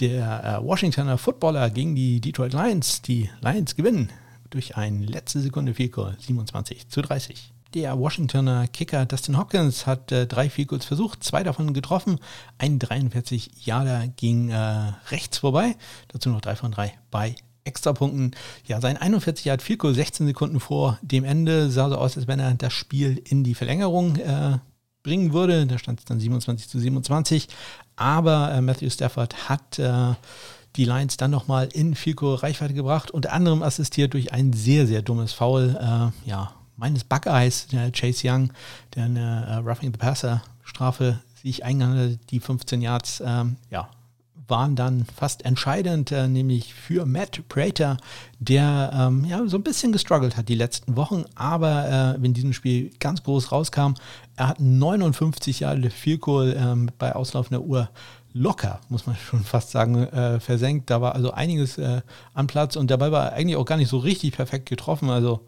der 0.00 0.60
äh, 0.60 0.66
Washingtoner 0.66 1.18
Footballer 1.18 1.70
gegen 1.70 1.94
die 1.94 2.20
Detroit 2.20 2.52
Lions. 2.52 3.02
Die 3.02 3.30
Lions 3.40 3.76
gewinnen 3.76 4.10
durch 4.56 4.76
ein 4.78 5.02
letzte 5.02 5.40
Sekunde 5.40 5.74
Field 5.74 5.92
Goal 5.92 6.16
27 6.18 6.88
zu 6.88 7.02
30. 7.02 7.52
Der 7.74 7.98
Washingtoner 7.98 8.66
Kicker 8.68 9.04
Dustin 9.04 9.36
Hopkins 9.36 9.86
hat 9.86 10.10
äh, 10.10 10.26
drei 10.26 10.48
Field 10.48 10.68
Goals 10.68 10.86
versucht, 10.86 11.22
zwei 11.22 11.42
davon 11.42 11.74
getroffen. 11.74 12.18
Ein 12.56 12.78
43 12.78 13.66
Jahre 13.66 14.10
ging 14.16 14.48
äh, 14.48 14.92
rechts 15.10 15.38
vorbei, 15.38 15.76
dazu 16.08 16.30
noch 16.30 16.40
drei 16.40 16.56
von 16.56 16.72
drei 16.72 16.94
bei 17.10 17.34
Extrapunkten. 17.64 18.34
Ja, 18.66 18.80
sein 18.80 18.96
41 18.96 19.44
Yard 19.44 19.60
Field 19.60 19.80
Goal 19.80 19.94
16 19.94 20.26
Sekunden 20.26 20.58
vor 20.58 20.98
dem 21.02 21.24
Ende 21.24 21.70
sah 21.70 21.90
so 21.90 21.96
aus, 21.96 22.16
als 22.16 22.26
wenn 22.26 22.40
er 22.40 22.54
das 22.54 22.72
Spiel 22.72 23.20
in 23.28 23.44
die 23.44 23.54
Verlängerung 23.54 24.16
äh, 24.16 24.56
bringen 25.02 25.34
würde. 25.34 25.66
Da 25.66 25.76
stand 25.76 25.98
es 25.98 26.06
dann 26.06 26.18
27 26.18 26.66
zu 26.66 26.78
27. 26.78 27.48
Aber 27.96 28.52
äh, 28.52 28.62
Matthew 28.62 28.88
Stafford 28.88 29.50
hat 29.50 29.78
äh, 29.78 30.14
die 30.76 30.84
Lions 30.84 31.16
dann 31.16 31.30
nochmal 31.30 31.68
in 31.72 31.94
Fico 31.94 32.34
Reichweite 32.34 32.74
gebracht, 32.74 33.10
unter 33.10 33.32
anderem 33.32 33.62
assistiert 33.62 34.14
durch 34.14 34.32
ein 34.32 34.52
sehr, 34.52 34.86
sehr 34.86 35.02
dummes 35.02 35.32
Foul, 35.32 35.76
äh, 35.80 36.28
ja, 36.28 36.52
meines 36.76 37.04
Buckeyes, 37.04 37.68
der 37.68 37.90
Chase 37.90 38.28
Young, 38.28 38.52
der 38.94 39.04
eine 39.04 39.46
äh, 39.46 39.54
Roughing 39.68 39.92
the 39.92 39.98
Passer 39.98 40.42
Strafe 40.62 41.20
sich 41.42 41.64
eingehandelt, 41.64 42.20
die 42.30 42.40
15 42.40 42.82
Yards, 42.82 43.22
ähm, 43.24 43.56
ja, 43.70 43.88
waren 44.48 44.76
dann 44.76 45.04
fast 45.04 45.44
entscheidend, 45.44 46.12
äh, 46.12 46.28
nämlich 46.28 46.74
für 46.74 47.06
Matt 47.06 47.48
Prater, 47.48 47.96
der 48.38 48.90
ähm, 48.94 49.24
ja 49.24 49.44
so 49.46 49.56
ein 49.56 49.62
bisschen 49.62 49.92
gestruggelt 49.92 50.36
hat 50.36 50.48
die 50.48 50.54
letzten 50.54 50.96
Wochen, 50.96 51.24
aber 51.34 52.16
äh, 52.20 52.24
in 52.24 52.34
diesem 52.34 52.52
Spiel 52.52 52.90
ganz 53.00 53.22
groß 53.22 53.50
rauskam. 53.52 53.94
Er 54.36 54.48
hat 54.48 54.60
59 54.60 55.60
Jahre 55.60 55.90
Goal 56.20 56.56
ähm, 56.58 56.90
bei 56.98 57.14
auslaufender 57.14 57.62
Uhr 57.62 57.88
locker, 58.36 58.80
muss 58.88 59.06
man 59.06 59.16
schon 59.16 59.42
fast 59.42 59.70
sagen, 59.70 59.96
äh, 59.96 60.40
versenkt. 60.40 60.90
Da 60.90 61.00
war 61.00 61.14
also 61.14 61.32
einiges 61.32 61.78
äh, 61.78 62.02
an 62.34 62.46
Platz 62.46 62.76
und 62.76 62.90
dabei 62.90 63.10
war 63.10 63.32
eigentlich 63.32 63.56
auch 63.56 63.64
gar 63.64 63.78
nicht 63.78 63.88
so 63.88 63.98
richtig 63.98 64.32
perfekt 64.32 64.68
getroffen. 64.68 65.10
Also 65.10 65.46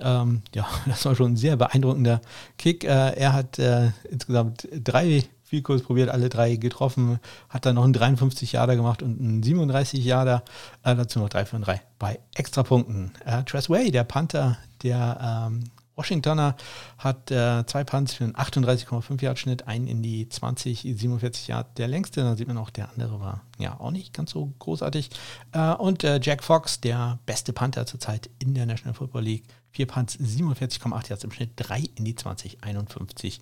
ähm, 0.00 0.42
ja, 0.54 0.66
das 0.86 1.04
war 1.04 1.14
schon 1.14 1.32
ein 1.32 1.36
sehr 1.36 1.56
beeindruckender 1.56 2.20
Kick. 2.56 2.84
Äh, 2.84 3.14
er 3.16 3.32
hat 3.32 3.58
äh, 3.58 3.90
insgesamt 4.10 4.68
drei 4.72 5.24
Vielkurs 5.42 5.82
probiert, 5.82 6.10
alle 6.10 6.28
drei 6.28 6.56
getroffen, 6.56 7.20
hat 7.48 7.64
dann 7.64 7.76
noch 7.76 7.84
einen 7.84 7.94
53 7.94 8.52
Jahre 8.52 8.76
gemacht 8.76 9.02
und 9.02 9.18
einen 9.18 9.42
37 9.42 10.04
Jahre, 10.04 10.42
äh, 10.84 10.94
dazu 10.94 11.18
noch 11.20 11.30
drei 11.30 11.46
von 11.46 11.62
drei 11.62 11.80
bei 11.98 12.20
Extrapunkten. 12.34 13.12
Äh, 13.24 13.44
Tress 13.44 13.70
Way, 13.70 13.90
der 13.90 14.04
Panther, 14.04 14.58
der 14.82 15.48
ähm, 15.48 15.64
Washingtoner 15.98 16.56
hat 16.96 17.30
äh, 17.30 17.66
zwei 17.66 17.84
Punts 17.84 18.14
für 18.14 18.24
einen 18.24 18.34
38,5 18.34 19.20
Yard 19.22 19.38
Schnitt, 19.38 19.66
einen 19.66 19.88
in 19.88 20.02
die 20.02 20.28
20, 20.28 20.80
47 20.80 21.48
Yard. 21.48 21.76
Der 21.76 21.88
längste, 21.88 22.22
da 22.22 22.36
sieht 22.36 22.48
man 22.48 22.56
auch, 22.56 22.70
der 22.70 22.88
andere 22.90 23.20
war 23.20 23.42
ja 23.58 23.78
auch 23.78 23.90
nicht 23.90 24.14
ganz 24.14 24.30
so 24.30 24.54
großartig. 24.60 25.10
Äh, 25.52 25.74
und 25.74 26.04
äh, 26.04 26.20
Jack 26.22 26.44
Fox, 26.44 26.80
der 26.80 27.18
beste 27.26 27.52
Panther 27.52 27.84
zurzeit 27.84 28.30
in 28.38 28.54
der 28.54 28.64
National 28.64 28.94
Football 28.94 29.22
League, 29.22 29.44
Vier 29.78 29.86
Punts, 29.86 30.18
47,8 30.18 31.08
Yards 31.08 31.22
im 31.22 31.30
Schnitt, 31.30 31.50
3 31.54 31.84
in 31.94 32.04
die 32.04 32.16
20, 32.16 32.64
51. 32.64 33.40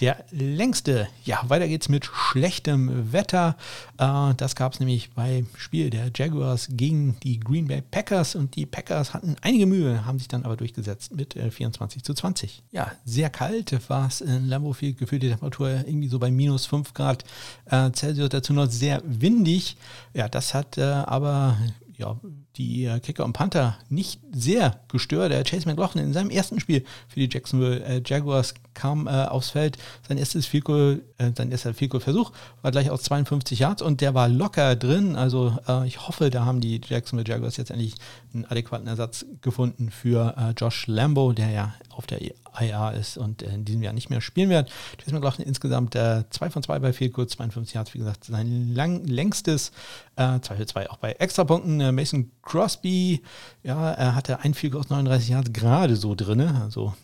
Der 0.00 0.22
längste, 0.30 1.08
ja, 1.24 1.40
weiter 1.48 1.66
geht's 1.66 1.88
mit 1.88 2.04
schlechtem 2.04 3.10
Wetter. 3.10 3.56
Äh, 3.96 4.34
das 4.34 4.54
gab 4.54 4.74
es 4.74 4.80
nämlich 4.80 5.12
beim 5.12 5.46
Spiel 5.56 5.88
der 5.88 6.10
Jaguars 6.14 6.68
gegen 6.72 7.18
die 7.20 7.40
Green 7.40 7.68
Bay 7.68 7.80
Packers 7.80 8.34
und 8.34 8.54
die 8.54 8.66
Packers 8.66 9.14
hatten 9.14 9.36
einige 9.40 9.64
Mühe, 9.64 10.04
haben 10.04 10.18
sich 10.18 10.28
dann 10.28 10.44
aber 10.44 10.58
durchgesetzt 10.58 11.16
mit 11.16 11.36
äh, 11.36 11.50
24 11.50 12.04
zu 12.04 12.12
20. 12.12 12.62
Ja, 12.70 12.92
sehr 13.06 13.30
kalt 13.30 13.88
war 13.88 14.08
es 14.08 14.20
in 14.20 14.46
Lambeau 14.46 14.74
Field, 14.74 14.98
gefühlte 14.98 15.30
Temperatur 15.30 15.70
irgendwie 15.70 16.08
so 16.08 16.18
bei 16.18 16.30
minus 16.30 16.66
5 16.66 16.92
Grad 16.92 17.24
äh, 17.64 17.90
Celsius, 17.92 18.28
dazu 18.28 18.52
noch 18.52 18.70
sehr 18.70 19.00
windig. 19.06 19.78
Ja, 20.12 20.28
das 20.28 20.52
hat 20.52 20.76
äh, 20.76 20.82
aber 20.82 21.56
ja, 21.96 22.20
die 22.58 22.84
äh, 22.84 22.98
Kicker 23.00 23.24
und 23.24 23.32
Panther 23.32 23.78
nicht 23.88 24.20
sehr 24.32 24.80
gestört. 24.88 25.32
Der 25.32 25.44
Chase 25.44 25.68
McLaughlin 25.68 26.04
in 26.04 26.12
seinem 26.12 26.30
ersten 26.30 26.60
Spiel 26.60 26.84
für 27.06 27.20
die 27.20 27.28
Jacksonville 27.32 27.82
äh, 27.84 28.02
Jaguars 28.04 28.54
kam 28.74 29.06
äh, 29.06 29.10
aufs 29.10 29.50
Feld. 29.50 29.78
Sein 30.06 30.18
erstes 30.18 30.50
Goal, 30.64 31.02
äh, 31.18 31.30
sein 31.36 31.50
erster 31.50 31.72
Field 31.72 31.92
Goal 31.92 32.00
Versuch 32.00 32.32
war 32.62 32.72
gleich 32.72 32.90
aus 32.90 33.02
52 33.02 33.60
Yards 33.60 33.80
und 33.80 34.00
der 34.00 34.14
war 34.14 34.28
locker 34.28 34.76
drin. 34.76 35.14
Also 35.14 35.56
äh, 35.68 35.86
ich 35.86 36.06
hoffe, 36.06 36.30
da 36.30 36.44
haben 36.44 36.60
die 36.60 36.80
Jacksonville 36.86 37.28
Jaguars 37.28 37.56
jetzt 37.56 37.70
endlich 37.70 37.94
einen 38.34 38.44
adäquaten 38.44 38.88
Ersatz 38.88 39.24
gefunden 39.40 39.90
für 39.90 40.34
äh, 40.36 40.50
Josh 40.56 40.86
Lambo, 40.88 41.32
der 41.32 41.50
ja 41.50 41.74
auf 41.90 42.06
der 42.06 42.20
IA 42.60 42.90
ist 42.90 43.18
und 43.18 43.42
in 43.42 43.64
diesem 43.64 43.82
Jahr 43.82 43.92
nicht 43.92 44.10
mehr 44.10 44.20
spielen 44.20 44.50
wird. 44.50 44.70
Chase 44.98 45.14
McLaughlin 45.14 45.46
insgesamt 45.46 45.94
2 45.94 46.50
von 46.50 46.62
2 46.62 46.78
bei 46.80 46.92
Field 46.92 47.12
Goal, 47.12 47.26
52 47.26 47.74
Yards, 47.74 47.94
wie 47.94 47.98
gesagt, 47.98 48.24
sein 48.24 48.72
lang, 48.74 49.04
längstes, 49.04 49.72
äh, 50.16 50.40
2 50.40 50.56
für 50.56 50.66
2 50.66 50.90
auch 50.90 50.98
bei 50.98 51.12
Extrapunkten. 51.12 51.94
Mason 51.94 52.30
Crosby, 52.48 53.22
ja, 53.62 53.92
er 53.92 54.14
hatte 54.14 54.40
ein 54.40 54.54
Field 54.54 54.74
aus 54.74 54.88
39 54.88 55.28
Yards 55.28 55.52
gerade 55.52 55.96
so 55.96 56.14
drin. 56.14 56.40
Also 56.40 56.94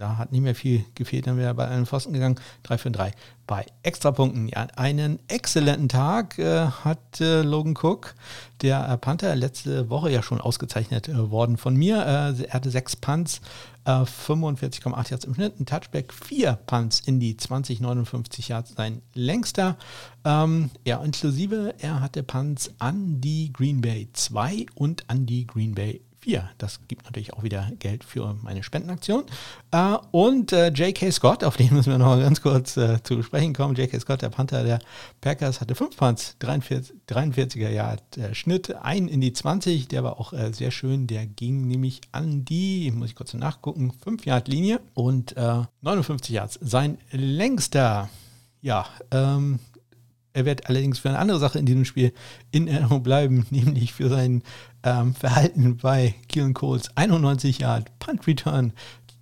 da, 0.00 0.16
hat 0.16 0.32
nicht 0.32 0.40
mehr 0.40 0.54
viel 0.54 0.84
gefehlt, 0.94 1.26
dann 1.26 1.36
wäre 1.36 1.54
bei 1.54 1.68
einem 1.68 1.84
Pfosten 1.84 2.12
gegangen. 2.12 2.40
3 2.62 2.78
für 2.78 2.90
3 2.90 3.12
bei 3.46 3.66
Extrapunkten. 3.82 4.48
Ja, 4.48 4.66
einen 4.76 5.18
exzellenten 5.28 5.88
Tag 5.88 6.38
äh, 6.38 6.66
hat 6.66 7.20
äh, 7.20 7.42
Logan 7.42 7.74
Cook, 7.74 8.14
der 8.62 8.88
äh, 8.88 8.96
Panther, 8.96 9.34
letzte 9.36 9.90
Woche 9.90 10.10
ja 10.10 10.22
schon 10.22 10.40
ausgezeichnet 10.40 11.08
äh, 11.08 11.30
worden 11.30 11.56
von 11.56 11.76
mir. 11.76 11.98
Äh, 11.98 12.44
er 12.44 12.54
hatte 12.54 12.70
sechs 12.70 12.96
Punts, 12.96 13.40
45,8 13.84 15.06
äh, 15.06 15.10
Yards 15.10 15.24
im 15.24 15.34
Schnitt, 15.34 15.60
ein 15.60 15.66
Touchback, 15.66 16.14
vier 16.14 16.58
Punts 16.66 17.00
in 17.00 17.18
die 17.20 17.36
20, 17.36 17.80
59 17.80 18.48
Yards, 18.48 18.74
sein 18.76 19.02
längster. 19.14 19.76
Ähm, 20.24 20.70
ja, 20.86 21.02
inklusive, 21.02 21.74
er 21.78 22.00
hatte 22.00 22.22
Punts 22.22 22.70
an 22.78 23.20
die 23.20 23.52
Green 23.52 23.80
Bay 23.80 24.08
2 24.12 24.66
und 24.74 25.04
an 25.08 25.26
die 25.26 25.46
Green 25.46 25.74
Bay 25.74 26.00
4. 26.20 26.48
Das 26.58 26.80
gibt 26.88 27.04
natürlich 27.04 27.32
auch 27.32 27.42
wieder 27.42 27.70
Geld 27.78 28.04
für 28.04 28.36
meine 28.42 28.62
Spendenaktion. 28.62 29.24
Äh, 29.70 29.96
und 30.10 30.52
äh, 30.52 30.68
J.K. 30.68 31.10
Scott, 31.10 31.44
auf 31.44 31.56
den 31.56 31.72
müssen 31.74 31.90
wir 31.90 31.98
noch 31.98 32.18
ganz 32.18 32.42
kurz 32.42 32.76
äh, 32.76 33.02
zu 33.02 33.22
sprechen 33.22 33.54
kommen. 33.54 33.74
J.K. 33.74 34.00
Scott, 34.00 34.22
der 34.22 34.28
Panther 34.28 34.64
der 34.64 34.78
Packers, 35.20 35.60
hatte 35.60 35.74
5 35.74 35.96
Punts, 35.96 36.36
43, 36.40 36.96
43er 37.08 37.70
Yard 37.70 38.02
Schnitt, 38.32 38.74
ein 38.76 39.08
in 39.08 39.20
die 39.20 39.32
20. 39.32 39.88
Der 39.88 40.04
war 40.04 40.20
auch 40.20 40.32
sehr 40.52 40.70
schön. 40.70 41.06
Der 41.06 41.26
ging 41.26 41.66
nämlich 41.66 42.00
an 42.12 42.44
die, 42.44 42.90
muss 42.90 43.10
ich 43.10 43.14
kurz 43.14 43.34
nachgucken, 43.34 43.92
5 43.92 44.26
Yard 44.26 44.48
Linie 44.48 44.80
und 44.94 45.34
59 45.36 46.30
äh, 46.30 46.36
Yards. 46.36 46.58
Sein 46.62 46.98
längster 47.10 48.08
ja, 48.62 48.86
ähm, 49.10 49.58
er 50.32 50.44
wird 50.44 50.68
allerdings 50.68 50.98
für 50.98 51.08
eine 51.08 51.18
andere 51.18 51.38
Sache 51.38 51.58
in 51.58 51.66
diesem 51.66 51.84
Spiel 51.84 52.12
in 52.50 52.68
Erinnerung 52.68 53.02
bleiben, 53.02 53.46
nämlich 53.50 53.92
für 53.92 54.08
sein 54.08 54.42
ähm, 54.82 55.14
Verhalten 55.14 55.76
bei 55.76 56.14
Keelan 56.28 56.54
Coles 56.54 56.90
91 56.96 57.58
Yard 57.58 57.98
Punt 57.98 58.26
Return 58.26 58.72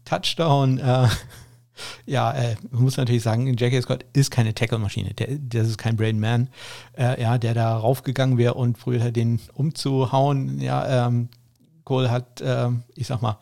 Touchdown. 0.05 0.79
Äh, 0.79 1.09
ja, 2.07 2.33
äh, 2.33 2.57
man 2.71 2.83
muss 2.83 2.97
natürlich 2.97 3.23
sagen, 3.23 3.47
J.K. 3.55 3.83
Scott 3.83 4.05
ist 4.13 4.31
keine 4.31 4.55
Tackle-Maschine. 4.55 5.15
Das 5.15 5.69
ist 5.69 5.79
kein 5.79 5.97
Brain 5.97 6.21
Man, 6.21 6.49
äh, 6.97 7.21
ja, 7.21 7.39
der 7.39 7.55
da 7.55 7.77
raufgegangen 7.77 8.39
wäre 8.39 8.55
und 8.55 8.79
probiert 8.79 9.17
den 9.17 9.41
umzuhauen. 9.55 10.61
Ja, 10.61 11.07
ähm, 11.07 11.29
Cole 11.85 12.11
hat, 12.11 12.43
äh, 12.43 12.69
ich 12.97 13.07
sag 13.07 13.23
mal, 13.23 13.39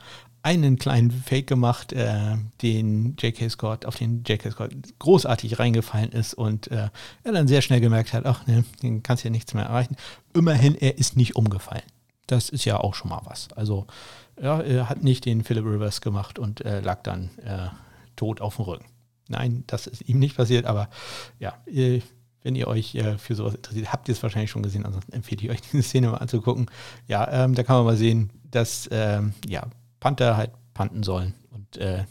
einen 0.46 0.78
kleinen 0.78 1.10
Fake 1.10 1.48
gemacht, 1.48 1.92
äh, 1.92 2.36
den 2.62 3.16
J.K. 3.18 3.48
Scott, 3.48 3.84
auf 3.84 3.96
den 3.96 4.22
J.K. 4.22 4.52
Scott 4.52 4.70
großartig 5.00 5.58
reingefallen 5.58 6.12
ist 6.12 6.34
und 6.34 6.70
äh, 6.70 6.88
er 7.24 7.32
dann 7.32 7.48
sehr 7.48 7.62
schnell 7.62 7.80
gemerkt 7.80 8.12
hat, 8.12 8.26
ach 8.26 8.46
ne, 8.46 8.64
den 8.80 9.02
kannst 9.02 9.24
ja 9.24 9.30
nichts 9.30 9.54
mehr 9.54 9.64
erreichen. 9.64 9.96
Immerhin, 10.34 10.76
er 10.76 10.98
ist 10.98 11.16
nicht 11.16 11.34
umgefallen. 11.34 11.82
Das 12.28 12.48
ist 12.48 12.64
ja 12.64 12.78
auch 12.78 12.94
schon 12.94 13.10
mal 13.10 13.22
was. 13.24 13.48
Also 13.56 13.88
ja, 14.40 14.60
er 14.60 14.88
hat 14.88 15.02
nicht 15.02 15.24
den 15.24 15.42
Philip 15.42 15.64
Rivers 15.64 16.00
gemacht 16.00 16.38
und 16.38 16.64
äh, 16.64 16.80
lag 16.80 17.02
dann 17.02 17.30
äh, 17.38 17.68
tot 18.14 18.40
auf 18.40 18.54
dem 18.54 18.66
Rücken. 18.66 18.86
Nein, 19.26 19.64
das 19.66 19.88
ist 19.88 20.08
ihm 20.08 20.20
nicht 20.20 20.36
passiert, 20.36 20.64
aber 20.66 20.88
ja, 21.40 21.54
wenn 21.66 22.54
ihr 22.54 22.68
euch 22.68 22.94
äh, 22.94 23.18
für 23.18 23.34
sowas 23.34 23.56
interessiert, 23.56 23.92
habt 23.92 24.06
ihr 24.06 24.12
es 24.12 24.22
wahrscheinlich 24.22 24.52
schon 24.52 24.62
gesehen, 24.62 24.86
ansonsten 24.86 25.12
empfehle 25.12 25.42
ich 25.42 25.50
euch 25.50 25.60
diese 25.72 25.82
Szene 25.82 26.10
mal 26.10 26.18
anzugucken. 26.18 26.70
Ja, 27.08 27.28
ähm, 27.32 27.56
da 27.56 27.64
kann 27.64 27.76
man 27.78 27.86
mal 27.86 27.96
sehen, 27.96 28.30
dass 28.48 28.88
ähm, 28.92 29.34
ja, 29.44 29.66
Panther 30.06 30.36
halt 30.36 30.52
panten 30.72 31.02
sollen 31.02 31.34
und 31.50 31.78
äh, 31.78 32.04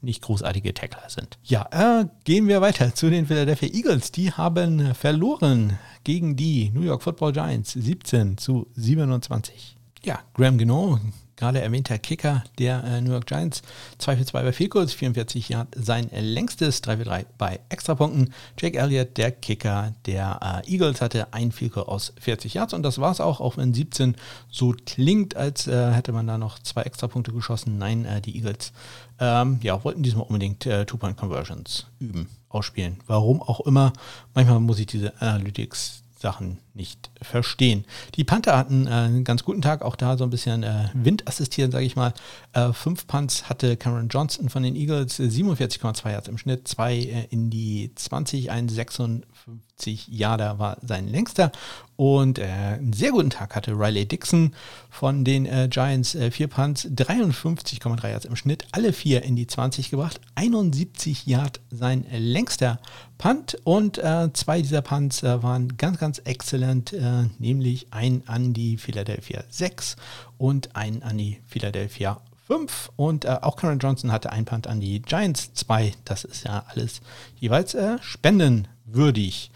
nicht 0.00 0.22
großartige 0.22 0.72
Tackler 0.72 1.10
sind. 1.10 1.38
Ja, 1.42 1.68
äh, 1.70 2.06
gehen 2.24 2.48
wir 2.48 2.62
weiter 2.62 2.94
zu 2.94 3.10
den 3.10 3.26
Philadelphia 3.26 3.68
Eagles. 3.74 4.10
Die 4.10 4.32
haben 4.32 4.94
verloren 4.94 5.78
gegen 6.02 6.36
die 6.36 6.70
New 6.70 6.80
York 6.80 7.02
Football 7.02 7.34
Giants 7.34 7.72
17 7.74 8.38
zu 8.38 8.68
27. 8.72 9.76
Ja, 10.02 10.20
Graham 10.32 10.56
Geno 10.56 10.98
gerade 11.36 11.60
erwähnter 11.60 11.98
Kicker 11.98 12.44
der 12.58 12.82
äh, 12.84 13.00
New 13.00 13.12
York 13.12 13.26
Giants. 13.26 13.62
2 13.98 14.16
für 14.16 14.24
2 14.24 14.42
bei 14.42 14.66
Goals, 14.66 14.92
44 14.94 15.48
Yard 15.48 15.68
sein 15.76 16.10
längstes, 16.12 16.80
3 16.82 16.96
für 16.98 17.04
3 17.04 17.26
bei 17.38 17.60
Extrapunkten. 17.68 18.32
Jake 18.58 18.78
Elliott, 18.78 19.16
der 19.16 19.32
Kicker 19.32 19.94
der 20.06 20.62
äh, 20.66 20.70
Eagles, 20.72 21.00
hatte 21.00 21.32
ein 21.32 21.52
Goal 21.70 21.84
aus 21.84 22.12
40 22.20 22.54
Yards 22.54 22.74
und 22.74 22.82
das 22.82 22.98
war 22.98 23.12
es 23.12 23.20
auch, 23.20 23.40
auch 23.40 23.56
wenn 23.56 23.74
17 23.74 24.16
so 24.50 24.74
klingt, 24.86 25.36
als 25.36 25.66
äh, 25.66 25.92
hätte 25.92 26.12
man 26.12 26.26
da 26.26 26.38
noch 26.38 26.58
zwei 26.58 26.82
Extrapunkte 26.82 27.32
geschossen. 27.32 27.78
Nein, 27.78 28.04
äh, 28.04 28.20
die 28.20 28.36
Eagles 28.36 28.72
ähm, 29.18 29.58
ja, 29.62 29.82
wollten 29.84 30.02
diesmal 30.02 30.26
unbedingt 30.26 30.66
äh, 30.66 30.84
Two-Point-Conversions 30.84 31.86
üben, 31.98 32.28
ausspielen. 32.48 32.98
Warum 33.06 33.42
auch 33.42 33.60
immer. 33.60 33.92
Manchmal 34.34 34.60
muss 34.60 34.78
ich 34.78 34.86
diese 34.86 35.20
Analytics 35.20 36.02
Sachen 36.18 36.58
nicht 36.76 37.10
verstehen. 37.22 37.84
Die 38.14 38.24
Panther 38.24 38.56
hatten 38.56 38.86
äh, 38.86 38.90
einen 38.90 39.24
ganz 39.24 39.44
guten 39.44 39.62
Tag, 39.62 39.82
auch 39.82 39.96
da 39.96 40.16
so 40.16 40.24
ein 40.24 40.30
bisschen 40.30 40.62
äh, 40.62 40.88
Wind 40.94 41.26
assistieren, 41.26 41.70
sage 41.72 41.86
ich 41.86 41.96
mal. 41.96 42.12
Äh, 42.52 42.72
fünf 42.72 43.06
Punts 43.06 43.48
hatte 43.48 43.76
Cameron 43.76 44.08
Johnson 44.08 44.48
von 44.48 44.62
den 44.62 44.76
Eagles, 44.76 45.18
47,2 45.18 46.10
Yards 46.10 46.28
im 46.28 46.38
Schnitt, 46.38 46.68
zwei 46.68 46.96
äh, 46.96 47.26
in 47.30 47.50
die 47.50 47.90
20, 47.94 48.50
ein 48.50 48.68
56 48.68 50.08
Yarder 50.08 50.58
war 50.58 50.76
sein 50.82 51.08
längster. 51.08 51.50
Und 51.96 52.38
äh, 52.38 52.44
einen 52.44 52.92
sehr 52.92 53.10
guten 53.10 53.30
Tag 53.30 53.56
hatte 53.56 53.72
Riley 53.72 54.06
Dixon 54.06 54.54
von 54.90 55.24
den 55.24 55.46
äh, 55.46 55.68
Giants, 55.70 56.16
vier 56.30 56.48
Punts, 56.48 56.86
53,3 56.86 58.10
Yards 58.10 58.24
im 58.26 58.36
Schnitt, 58.36 58.66
alle 58.72 58.92
vier 58.92 59.22
in 59.22 59.34
die 59.34 59.46
20 59.46 59.90
gebracht, 59.90 60.20
71 60.34 61.26
Yard 61.26 61.60
sein 61.70 62.04
längster 62.10 62.78
Punt 63.16 63.56
und 63.64 63.98
zwei 64.34 64.60
dieser 64.60 64.82
Punts 64.82 65.22
waren 65.22 65.78
ganz, 65.78 65.98
ganz 65.98 66.18
exzellent 66.18 66.65
Cleveland, 66.66 66.92
äh, 66.92 67.28
nämlich 67.38 67.86
ein 67.90 68.22
an 68.26 68.52
die 68.52 68.76
Philadelphia 68.76 69.44
6 69.48 69.96
und 70.38 70.74
ein 70.74 71.02
an 71.02 71.18
die 71.18 71.40
Philadelphia 71.46 72.20
5. 72.46 72.90
Und 72.96 73.24
äh, 73.24 73.38
auch 73.42 73.56
Karen 73.56 73.78
Johnson 73.78 74.12
hatte 74.12 74.32
ein 74.32 74.44
Punt 74.44 74.66
an 74.66 74.80
die 74.80 75.00
Giants 75.00 75.52
2. 75.54 75.92
Das 76.04 76.24
ist 76.24 76.44
ja 76.44 76.64
alles 76.68 77.00
jeweils 77.38 77.74
äh, 77.74 77.98
spendenwürdig. 78.00 79.50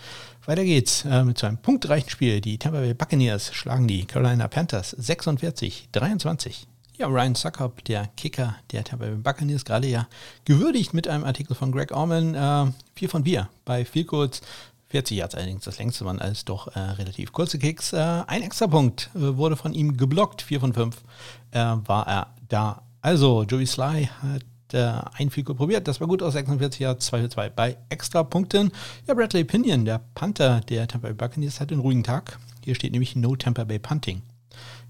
Weiter 0.46 0.64
geht's 0.64 1.04
äh, 1.04 1.24
mit 1.24 1.38
so 1.38 1.46
einem 1.46 1.58
punktreichen 1.58 2.10
Spiel. 2.10 2.40
Die 2.40 2.58
Tampa 2.58 2.80
Bay 2.80 2.94
Buccaneers 2.94 3.52
schlagen 3.54 3.86
die 3.86 4.04
Carolina 4.04 4.48
Panthers 4.48 4.96
46-23. 4.96 6.66
Ja, 6.96 7.06
Ryan 7.06 7.34
Suckup, 7.34 7.84
der 7.84 8.08
Kicker 8.16 8.56
der 8.72 8.84
Tampa 8.84 9.06
Bay 9.06 9.14
Buccaneers, 9.16 9.64
gerade 9.64 9.86
ja 9.86 10.06
gewürdigt 10.44 10.92
mit 10.92 11.08
einem 11.08 11.24
Artikel 11.24 11.54
von 11.54 11.72
Greg 11.72 11.92
Orman. 11.92 12.34
Äh, 12.34 12.72
vier 12.94 13.08
von 13.08 13.24
vier 13.24 13.48
bei 13.64 13.84
Field 13.84 14.08
Goals 14.08 14.42
40 14.90 15.16
Yards 15.16 15.34
allerdings 15.36 15.64
das 15.64 15.78
längste 15.78 16.04
waren 16.04 16.18
alles 16.18 16.44
doch 16.44 16.74
äh, 16.74 16.80
relativ 16.80 17.32
kurze 17.32 17.58
Kicks. 17.58 17.92
Äh, 17.92 18.24
ein 18.26 18.42
extra 18.42 18.66
Punkt 18.66 19.10
äh, 19.14 19.36
wurde 19.36 19.56
von 19.56 19.72
ihm 19.72 19.96
geblockt, 19.96 20.42
4 20.42 20.60
von 20.60 20.74
5 20.74 20.96
äh, 21.52 21.58
war 21.58 22.06
er 22.08 22.34
da. 22.48 22.82
Also, 23.00 23.44
Joey 23.44 23.66
Sly 23.66 24.10
hat 24.20 24.74
äh, 24.74 25.00
ein 25.14 25.30
Fico 25.30 25.54
probiert, 25.54 25.86
das 25.86 26.00
war 26.00 26.08
gut 26.08 26.22
aus 26.22 26.32
46 26.32 26.80
Yards, 26.80 27.06
2 27.06 27.22
für 27.22 27.28
2 27.28 27.50
bei 27.50 27.76
extra 27.88 28.24
Punkten. 28.24 28.72
Ja, 29.06 29.14
Bradley 29.14 29.44
Pinion, 29.44 29.84
der 29.84 30.00
Panther 30.14 30.60
der 30.68 30.88
Tampa 30.88 31.06
Bay 31.08 31.14
Buccaneers, 31.14 31.60
hat 31.60 31.70
einen 31.70 31.80
ruhigen 31.80 32.02
Tag. 32.02 32.38
Hier 32.64 32.74
steht 32.74 32.92
nämlich 32.92 33.14
No 33.14 33.36
Tampa 33.36 33.64
Bay 33.64 33.78
Punting. 33.78 34.22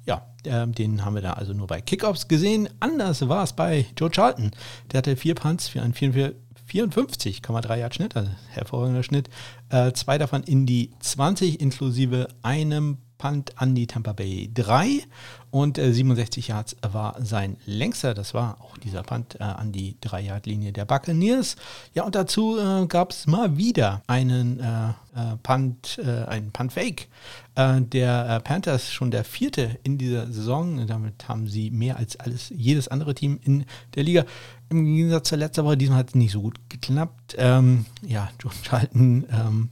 Ja, 0.07 0.27
äh, 0.45 0.67
den 0.67 1.05
haben 1.05 1.15
wir 1.15 1.23
da 1.23 1.35
also 1.35 1.53
nur 1.53 1.67
bei 1.67 1.83
Kickoffs 1.83 2.27
gesehen. 2.27 2.71
Anders 2.81 3.29
war 3.29 3.45
es 3.45 3.53
bei 3.53 3.85
Joe 3.99 4.11
Charlton. 4.11 4.51
Der 4.91 4.99
hatte 4.99 5.15
vier 5.15 5.35
Punts 5.35 5.69
für 5.69 5.83
einen 5.83 5.93
44 5.93 6.41
54,3 6.71 7.77
Yard 7.79 7.95
Schnitt, 7.95 8.17
also 8.17 8.31
hervorragender 8.51 9.03
Schnitt. 9.03 9.29
Äh, 9.71 9.93
zwei 9.93 10.19
davon 10.19 10.43
in 10.43 10.67
die 10.67 10.91
20 11.01 11.61
inklusive 11.61 12.29
einem 12.43 12.99
Punt 13.21 13.61
an 13.61 13.75
die 13.75 13.87
Tampa 13.87 14.15
Bay 14.15 14.51
3 14.53 15.03
und 15.51 15.79
äh, 15.79 15.93
67 15.93 16.49
Yards 16.49 16.77
war 16.81 17.17
sein 17.23 17.59
längster. 17.67 18.15
Das 18.15 18.33
war 18.33 18.57
auch 18.61 18.79
dieser 18.79 19.03
Punt 19.03 19.39
äh, 19.39 19.43
an 19.43 19.73
die 19.73 19.97
3-Yard-Linie 20.03 20.73
der 20.73 20.87
Buccaneers. 20.87 21.57
Ja, 21.93 22.05
und 22.05 22.15
dazu 22.15 22.59
äh, 22.59 22.87
gab 22.87 23.11
es 23.11 23.27
mal 23.27 23.59
wieder 23.59 24.03
einen 24.07 24.61
äh, 24.61 24.89
äh, 25.15 25.37
Punt, 25.43 26.01
äh, 26.03 26.25
einen 26.25 26.51
Punt-Fake 26.51 27.09
der 27.57 28.41
Panthers, 28.41 28.91
schon 28.91 29.11
der 29.11 29.23
vierte 29.23 29.79
in 29.83 29.99
dieser 29.99 30.29
Saison. 30.29 30.87
Damit 30.87 31.29
haben 31.29 31.47
sie 31.47 31.71
mehr 31.71 31.99
als 31.99 32.19
alles, 32.19 32.49
jedes 32.49 32.89
andere 32.89 33.15
Team 33.15 33.39
in 33.43 33.67
der 33.97 34.05
Liga. 34.05 34.25
Im 34.71 34.85
Gegensatz 34.85 35.29
zur 35.29 35.39
letzten 35.39 35.65
Woche, 35.65 35.77
diesmal 35.77 35.99
hat 35.99 36.11
es 36.11 36.15
nicht 36.15 36.31
so 36.31 36.43
gut 36.43 36.59
geklappt. 36.69 37.35
Ähm, 37.37 37.87
ja, 38.07 38.31
John 38.41 38.53
Charlton 38.63 39.27
ähm, 39.31 39.71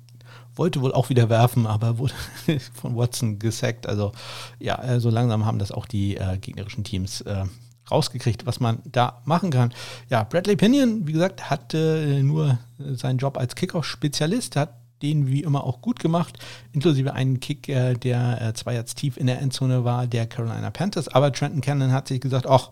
wollte 0.56 0.80
wohl 0.80 0.92
auch 0.92 1.08
wieder 1.08 1.28
werfen, 1.28 1.68
aber 1.68 1.98
wurde 1.98 2.14
von 2.74 2.96
Watson 2.96 3.38
gesackt. 3.38 3.86
Also 3.86 4.10
ja, 4.58 4.82
äh, 4.82 5.00
so 5.00 5.08
langsam 5.08 5.46
haben 5.46 5.60
das 5.60 5.70
auch 5.70 5.86
die 5.86 6.16
äh, 6.16 6.36
gegnerischen 6.38 6.82
Teams 6.82 7.20
äh, 7.20 7.44
rausgekriegt, 7.88 8.44
was 8.44 8.58
man 8.58 8.80
da 8.84 9.22
machen 9.24 9.50
kann. 9.50 9.72
Ja, 10.10 10.24
Bradley 10.24 10.56
Pinion, 10.56 11.06
wie 11.06 11.12
gesagt, 11.12 11.48
hat 11.48 11.74
äh, 11.74 12.20
nur 12.22 12.58
seinen 12.78 13.18
Job 13.18 13.38
als 13.38 13.54
Kickoff-Spezialist, 13.54 14.56
hat 14.56 14.74
den 15.02 15.28
wie 15.28 15.44
immer 15.44 15.62
auch 15.62 15.80
gut 15.80 16.00
gemacht, 16.00 16.38
inklusive 16.72 17.12
einen 17.12 17.38
Kick, 17.38 17.68
äh, 17.68 17.94
der 17.94 18.42
äh, 18.42 18.54
zwei 18.54 18.74
Yards 18.74 18.96
tief 18.96 19.16
in 19.16 19.28
der 19.28 19.40
Endzone 19.40 19.84
war, 19.84 20.08
der 20.08 20.26
Carolina 20.26 20.70
Panthers. 20.70 21.06
Aber 21.06 21.32
Trenton 21.32 21.60
Cannon 21.60 21.92
hat 21.92 22.08
sich 22.08 22.20
gesagt, 22.20 22.48
ach, 22.48 22.70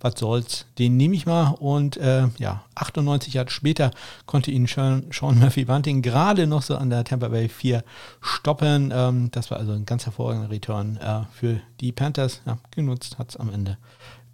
was 0.00 0.14
soll's, 0.18 0.66
den 0.78 0.96
nehme 0.96 1.14
ich 1.14 1.26
mal. 1.26 1.50
Und 1.58 1.96
äh, 1.96 2.28
ja, 2.38 2.64
98 2.74 3.34
Jahre 3.34 3.50
später 3.50 3.90
konnte 4.26 4.50
ihn 4.50 4.66
Sean, 4.66 5.04
Murphy 5.20 5.64
Bunting 5.64 6.02
gerade 6.02 6.46
noch 6.46 6.62
so 6.62 6.76
an 6.76 6.90
der 6.90 7.04
Tampa 7.04 7.28
Bay 7.28 7.48
4 7.48 7.84
stoppen. 8.20 8.92
Ähm, 8.94 9.30
das 9.30 9.50
war 9.50 9.58
also 9.58 9.72
ein 9.72 9.84
ganz 9.84 10.06
hervorragender 10.06 10.50
Return 10.50 10.96
äh, 10.96 11.22
für 11.32 11.60
die 11.80 11.92
Panthers. 11.92 12.40
Ja, 12.46 12.58
genutzt 12.70 13.18
hat 13.18 13.30
es 13.30 13.36
am 13.36 13.52
Ende 13.52 13.78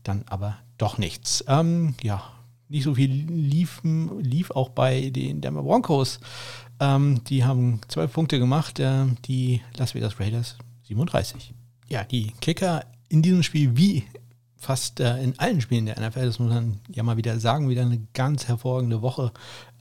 dann 0.05 0.25
aber 0.29 0.57
doch 0.79 0.99
nichts. 0.99 1.45
Ähm, 1.49 1.95
ja, 2.03 2.23
nicht 2.69 2.85
so 2.85 2.95
viel 2.95 3.11
liefen, 3.11 4.21
lief 4.21 4.51
auch 4.51 4.71
bei 4.71 5.11
den 5.11 5.41
Denver 5.41 5.62
Broncos. 5.62 6.21
Ähm, 6.81 7.23
die 7.25 7.45
haben 7.45 7.81
zwölf 7.89 8.12
Punkte 8.12 8.39
gemacht, 8.39 8.79
äh, 8.81 9.07
die 9.25 9.62
Las 9.77 9.95
Vegas 9.95 10.21
Raiders 10.21 10.57
37. 10.85 11.55
Ja, 11.89 12.05
die 12.05 12.33
Kicker 12.41 12.85
in 13.09 13.23
diesem 13.23 13.43
Spiel 13.43 13.77
wie 13.77 14.05
fast 14.57 15.01
äh, 15.01 15.23
in 15.23 15.39
allen 15.39 15.61
Spielen 15.61 15.87
der 15.87 16.01
NFL, 16.01 16.27
das 16.27 16.39
muss 16.39 16.53
man 16.53 16.81
ja 16.89 17.03
mal 17.03 17.17
wieder 17.17 17.39
sagen, 17.41 17.69
wieder 17.69 17.83
eine 17.83 18.01
ganz 18.15 18.49
hervorragende 18.49 19.03
Woche, 19.03 19.33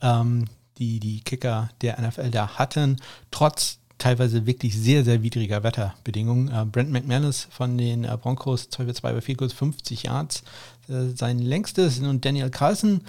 ähm, 0.02 0.46
die 0.78 1.00
die 1.00 1.20
Kicker 1.20 1.70
der 1.80 2.00
NFL 2.00 2.30
da 2.30 2.58
hatten, 2.58 2.96
trotz 3.30 3.78
teilweise 3.98 4.46
wirklich 4.46 4.76
sehr, 4.76 5.04
sehr 5.04 5.22
widriger 5.22 5.62
Wetterbedingungen. 5.62 6.48
Äh, 6.48 6.66
Brent 6.66 6.90
McManus 6.90 7.48
von 7.50 7.78
den 7.78 8.04
äh, 8.04 8.16
Broncos 8.20 8.68
2 8.68 8.84
für 8.84 8.94
2 8.94 9.12
bei 9.14 9.20
4 9.20 9.36
kurz 9.36 9.52
50 9.54 10.02
Yards, 10.04 10.42
äh, 10.88 11.08
sein 11.14 11.38
längstes 11.38 12.00
und 12.00 12.24
Daniel 12.24 12.50
Carlson, 12.50 13.00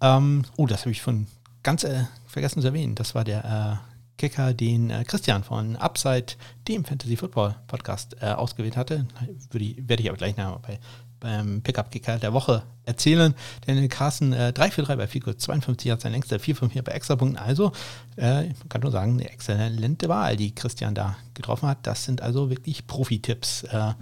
ähm, 0.00 0.44
oh, 0.56 0.66
das 0.66 0.80
habe 0.80 0.90
ich 0.90 1.00
von 1.00 1.26
ganz 1.62 1.84
äh, 1.84 2.04
vergessen 2.26 2.60
zu 2.60 2.68
erwähnen, 2.68 2.94
das 2.94 3.14
war 3.14 3.24
der 3.24 3.80
äh, 3.80 3.94
Kicker, 4.16 4.54
den 4.54 4.90
äh, 4.90 5.04
Christian 5.04 5.42
von 5.42 5.76
Upside, 5.76 6.34
dem 6.68 6.84
Fantasy 6.84 7.16
Football 7.16 7.56
Podcast, 7.66 8.16
äh, 8.20 8.26
ausgewählt 8.26 8.76
hatte. 8.76 9.06
Würde, 9.50 9.74
werde 9.88 10.02
ich 10.02 10.08
aber 10.08 10.18
gleich 10.18 10.36
nachher 10.36 10.60
bei, 10.60 10.78
beim 11.24 11.62
Pickup-Kicker 11.62 12.18
der 12.18 12.34
Woche 12.34 12.62
erzählen. 12.84 13.34
Denn 13.66 13.88
Carsten 13.88 14.32
äh, 14.32 14.52
3 14.52 14.70
für 14.70 14.82
3 14.82 14.96
bei 14.96 15.06
Fico, 15.06 15.32
52 15.32 15.90
hat 15.90 16.02
sein 16.02 16.12
längster, 16.12 16.38
4 16.38 16.54
von 16.54 16.70
4 16.70 16.82
bei 16.82 16.92
Extrapunkten. 16.92 17.38
Also, 17.38 17.72
äh, 18.16 18.42
man 18.44 18.68
kann 18.68 18.82
nur 18.82 18.90
sagen, 18.90 19.14
eine 19.14 19.30
exzellente 19.30 20.08
Wahl, 20.08 20.36
die 20.36 20.54
Christian 20.54 20.94
da 20.94 21.16
getroffen 21.32 21.68
hat. 21.68 21.78
Das 21.82 22.04
sind 22.04 22.20
also 22.20 22.50
wirklich 22.50 22.86
Profi-Tipps, 22.86 23.64
äh, 23.64 23.94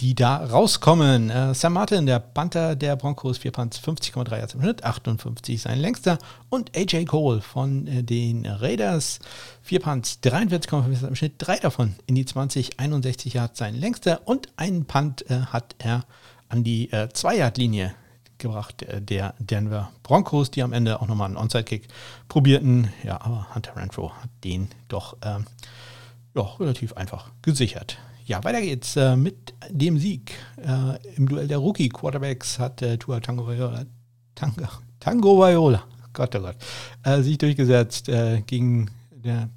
die 0.00 0.16
da 0.16 0.38
rauskommen. 0.38 1.30
Äh, 1.30 1.54
Sam 1.54 1.74
Martin, 1.74 2.06
der 2.06 2.18
Panther 2.18 2.74
der 2.74 2.96
Broncos, 2.96 3.38
4 3.38 3.52
Punts, 3.52 3.78
50,3 3.78 4.38
Yards 4.38 4.54
im 4.54 4.62
Schnitt, 4.62 4.82
58 4.82 5.62
sein 5.62 5.78
längster. 5.78 6.18
Und 6.48 6.76
AJ 6.76 7.04
Cole 7.04 7.40
von 7.40 7.86
äh, 7.86 8.02
den 8.02 8.46
Raiders, 8.46 9.20
4 9.62 9.80
Punts, 9.80 10.18
43,5 10.24 10.90
Yards 10.90 11.02
im 11.04 11.14
Schnitt, 11.14 11.34
drei 11.38 11.58
davon 11.58 11.94
in 12.06 12.16
die 12.16 12.24
20, 12.24 12.80
61 12.80 13.34
Yards 13.34 13.58
sein 13.60 13.76
längster. 13.76 14.22
Und 14.24 14.48
einen 14.56 14.86
Punt 14.86 15.30
äh, 15.30 15.42
hat 15.52 15.76
er 15.78 16.02
an 16.54 16.62
die 16.62 16.90
äh, 16.92 17.08
2-Yard-Linie 17.12 17.94
gebracht, 18.38 18.82
äh, 18.82 19.02
der 19.02 19.34
Denver 19.40 19.90
Broncos, 20.04 20.52
die 20.52 20.62
am 20.62 20.72
Ende 20.72 21.00
auch 21.00 21.08
nochmal 21.08 21.26
einen 21.26 21.36
Onside-Kick 21.36 21.88
probierten. 22.28 22.90
Ja, 23.02 23.20
aber 23.20 23.48
Hunter 23.54 23.74
Renfro 23.74 24.12
hat 24.12 24.30
den 24.44 24.68
doch 24.86 25.16
ähm, 25.22 25.46
ja, 26.36 26.42
relativ 26.42 26.92
einfach 26.92 27.30
gesichert. 27.42 27.98
Ja, 28.24 28.42
weiter 28.44 28.60
geht's 28.60 28.94
äh, 28.96 29.16
mit 29.16 29.52
dem 29.68 29.98
Sieg. 29.98 30.34
Äh, 30.56 31.16
Im 31.16 31.28
Duell 31.28 31.48
der 31.48 31.58
Rookie-Quarterbacks 31.58 32.60
hat 32.60 32.82
äh, 32.82 32.98
Tua 32.98 33.18
Tango 33.18 33.48
Viola, 33.48 33.84
Tango, 34.36 34.62
Tango 35.00 35.38
Viola, 35.38 35.82
Gott, 36.12 36.36
oh 36.36 36.40
Gott, 36.40 36.56
äh, 37.02 37.20
sich 37.20 37.36
durchgesetzt 37.36 38.08
äh, 38.08 38.42
gegen 38.46 38.90
der, 39.10 39.48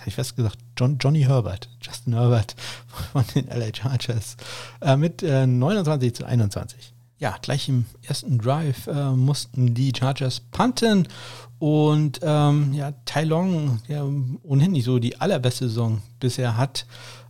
habe 0.00 0.08
ich 0.08 0.14
fast 0.14 0.36
gesagt, 0.36 0.58
John, 0.78 0.98
Johnny 0.98 1.22
Herbert, 1.22 1.68
Justin 1.82 2.14
Herbert 2.14 2.54
von 3.12 3.24
den 3.34 3.46
LA 3.46 3.74
Chargers 3.74 4.36
äh, 4.80 4.96
mit 4.96 5.22
29 5.22 6.14
zu 6.14 6.24
21. 6.24 6.92
Ja, 7.18 7.36
gleich 7.42 7.68
im 7.68 7.84
ersten 8.00 8.38
Drive 8.38 8.88
mussten 9.14 9.74
die 9.74 9.92
Chargers 9.94 10.40
punten 10.40 11.06
und 11.60 12.20
ähm, 12.22 12.72
ja, 12.72 12.92
Tai 13.04 13.24
Long, 13.24 13.80
der 13.86 14.06
ohnehin 14.42 14.72
nicht 14.72 14.86
so 14.86 14.98
die 14.98 15.20
allerbeste 15.20 15.68
Saison 15.68 16.00
bisher 16.18 16.56
hat, 16.56 16.86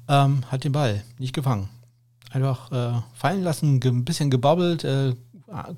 ähm, 0.09 0.45
hat 0.51 0.62
den 0.62 0.71
Ball 0.71 1.03
nicht 1.18 1.35
gefangen. 1.35 1.68
Einfach 2.31 2.71
äh, 2.71 3.03
fallen 3.12 3.43
lassen, 3.43 3.81
ein 3.83 4.05
bisschen 4.05 4.31
gebabbelt, 4.31 4.85
äh, 4.85 5.16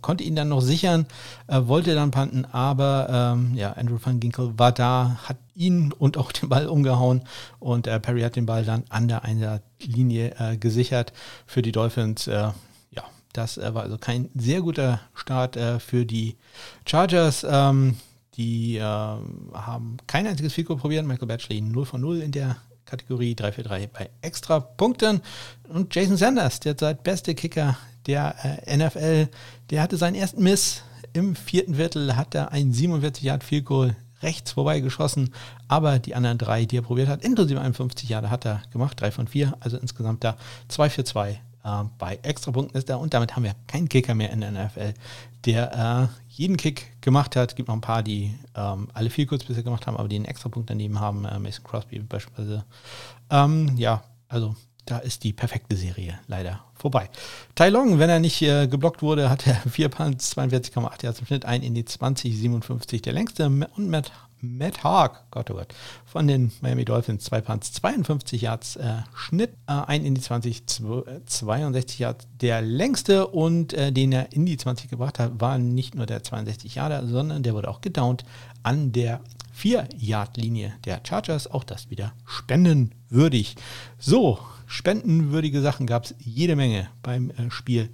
konnte 0.01 0.25
ihn 0.25 0.37
dann 0.37 0.49
noch 0.49 0.61
sichern, 0.61 1.07
äh, 1.47 1.61
wollte 1.65 1.95
dann 1.95 2.11
panten, 2.11 2.45
aber 2.45 3.35
ähm, 3.37 3.55
ja, 3.55 3.73
Andrew 3.73 3.99
van 4.03 4.21
Ginkel 4.21 4.59
war 4.59 4.73
da, 4.73 5.17
hat 5.25 5.37
ihn 5.55 5.93
und 5.93 6.17
auch 6.17 6.33
den 6.33 6.49
Ball 6.49 6.67
umgehauen 6.67 7.23
und 7.59 7.87
äh, 7.87 7.99
Perry 8.01 8.23
hat 8.23 8.37
den 8.37 8.47
Ball 8.47 8.65
dann 8.65 8.85
an 8.89 9.09
der 9.09 9.25
Einsatzlinie 9.25 10.35
äh, 10.39 10.57
gesichert 10.57 11.13
für 11.47 11.63
die 11.63 11.73
Dolphins. 11.73 12.27
Äh, 12.27 12.51
ja, 12.91 13.05
das 13.33 13.59
äh, 13.59 13.75
war 13.75 13.83
also 13.83 13.99
kein 13.99 14.29
sehr 14.35 14.61
guter 14.61 15.01
Start 15.15 15.57
äh, 15.57 15.79
für 15.79 16.05
die 16.05 16.37
Chargers. 16.87 17.47
Ähm, 17.49 17.97
die 18.37 18.81
haben 18.81 19.99
kein 20.07 20.27
einziges 20.27 20.55
Fico 20.55 20.75
probiert. 20.77 21.05
Michael 21.05 21.29
Batchley 21.29 21.61
0 21.61 21.85
von 21.85 22.01
0 22.01 22.23
in 22.23 22.33
der 22.33 22.57
Kategorie 22.87 23.35
3 23.35 23.53
für 23.53 23.63
3 23.63 23.89
bei 23.89 24.09
extra 24.23 24.59
Punkten. 24.59 25.21
Und 25.69 25.95
Jason 25.95 26.17
Sanders, 26.17 26.59
der 26.61 26.75
seit 26.79 27.03
beste 27.03 27.35
Kicker 27.35 27.77
der 28.07 28.35
äh, 28.67 28.77
NFL, 28.77 29.29
der 29.71 29.83
hatte 29.83 29.97
seinen 29.97 30.15
ersten 30.15 30.43
Miss. 30.43 30.83
Im 31.13 31.37
vierten 31.37 31.75
Viertel 31.75 32.17
hat 32.17 32.35
er 32.35 32.53
ein 32.53 32.73
47 32.73 33.23
Yard 33.25 33.45
Field 33.45 33.67
Goal 33.67 33.97
rechts 34.23 34.53
vorbei 34.53 34.81
geschossen, 34.81 35.35
aber 35.69 35.99
die 35.99 36.15
anderen 36.15 36.39
drei, 36.39 36.65
die 36.65 36.79
er 36.79 36.83
probiert 36.83 37.09
hat, 37.09 37.25
inklusive 37.25 37.61
51 37.61 38.09
Jahre, 38.09 38.31
hat 38.31 38.47
er 38.47 38.63
gemacht, 38.71 39.01
drei 39.01 39.11
von 39.11 39.27
vier, 39.27 39.55
also 39.61 39.77
insgesamt 39.77 40.25
da 40.25 40.37
2 40.69 40.91
für 40.91 41.05
2 41.05 41.41
äh, 41.65 41.85
bei 41.99 42.19
Extrapunkten 42.23 42.77
ist 42.79 42.89
er 42.89 42.99
und 42.99 43.15
damit 43.15 43.37
haben 43.37 43.45
wir 43.45 43.55
keinen 43.67 43.89
Kicker 43.89 44.15
mehr 44.15 44.31
in 44.31 44.41
der 44.41 44.53
NFL, 44.53 44.95
der 45.45 46.09
äh, 46.11 46.21
jeden 46.29 46.57
Kick 46.57 47.01
gemacht 47.01 47.37
hat. 47.37 47.51
Es 47.51 47.57
gibt 47.57 47.69
noch 47.69 47.75
ein 47.75 47.81
paar, 47.81 48.03
die 48.03 48.35
ähm, 48.55 48.89
alle 48.95 49.11
viel 49.11 49.27
kurz 49.27 49.45
bisher 49.45 49.63
gemacht 49.63 49.87
haben, 49.87 49.97
aber 49.97 50.09
die 50.09 50.17
einen 50.17 50.25
extra 50.25 50.49
Punkt 50.49 50.71
daneben 50.71 51.01
haben. 51.01 51.25
Äh, 51.25 51.39
Mason 51.39 51.65
Crosby 51.65 51.99
beispielsweise. 51.99 52.65
Ähm, 53.31 53.77
ja, 53.77 54.03
also 54.29 54.55
da 54.85 54.99
ist 54.99 55.25
die 55.25 55.33
perfekte 55.33 55.77
Serie 55.77 56.19
leider 56.27 56.65
vorbei. 56.75 57.09
Tai 57.55 57.69
Long, 57.69 57.99
wenn 57.99 58.11
er 58.11 58.19
nicht 58.19 58.43
äh, 58.43 58.67
geblockt 58.67 59.03
wurde, 59.03 59.31
hat 59.31 59.47
er 59.47 59.55
4 59.71 59.89
Punts, 59.89 60.37
42,8 60.37 61.05
Yards 61.05 61.21
im 61.21 61.27
Schnitt, 61.27 61.45
ein 61.45 61.63
in 61.63 61.75
die 61.75 61.85
20, 61.85 62.37
57 62.37 63.03
der 63.03 63.13
längste 63.13 63.47
und 63.47 63.89
Matt 63.89 64.13
Matt 64.45 64.83
Haag, 64.83 65.31
Gott 65.31 65.53
oh 65.53 65.55
Gott, 65.55 65.73
von 66.05 66.27
den 66.27 66.51
Miami 66.61 66.85
Dolphins, 66.85 67.23
zwei 67.23 67.41
Punts, 67.41 67.73
52 67.75 68.43
Yards 68.43 68.75
äh, 68.75 68.97
Schnitt, 69.15 69.51
äh, 69.69 69.73
ein 69.87 70.05
in 70.05 70.17
die 70.17 70.21
20, 70.21 70.67
62 70.67 71.99
Yards. 72.01 72.27
Der 72.41 72.61
längste 72.61 73.29
und 73.29 73.73
äh, 73.73 73.93
den 73.93 74.11
er 74.11 74.33
in 74.33 74.45
die 74.45 74.57
20 74.57 74.91
gebracht 74.91 75.21
hat, 75.21 75.41
war 75.41 75.59
nicht 75.59 75.95
nur 75.95 76.07
der 76.07 76.25
62 76.25 76.75
Yarder, 76.75 77.07
sondern 77.07 77.45
der 77.45 77.55
wurde 77.55 77.69
auch 77.69 77.83
gedownt 77.83 78.25
an 78.65 78.91
der 78.91 79.21
4-Yard-Linie 79.57 80.75
der 80.85 81.01
Chargers. 81.07 81.49
Auch 81.49 81.63
das 81.63 81.89
wieder 81.91 82.13
spendenwürdig. 82.27 83.55
So, 83.99 84.41
spendenwürdige 84.73 85.61
Sachen 85.61 85.87
gab 85.87 86.05
es 86.05 86.15
jede 86.19 86.57
Menge 86.57 86.89
beim 87.03 87.31
äh, 87.31 87.51
Spiel 87.51 87.91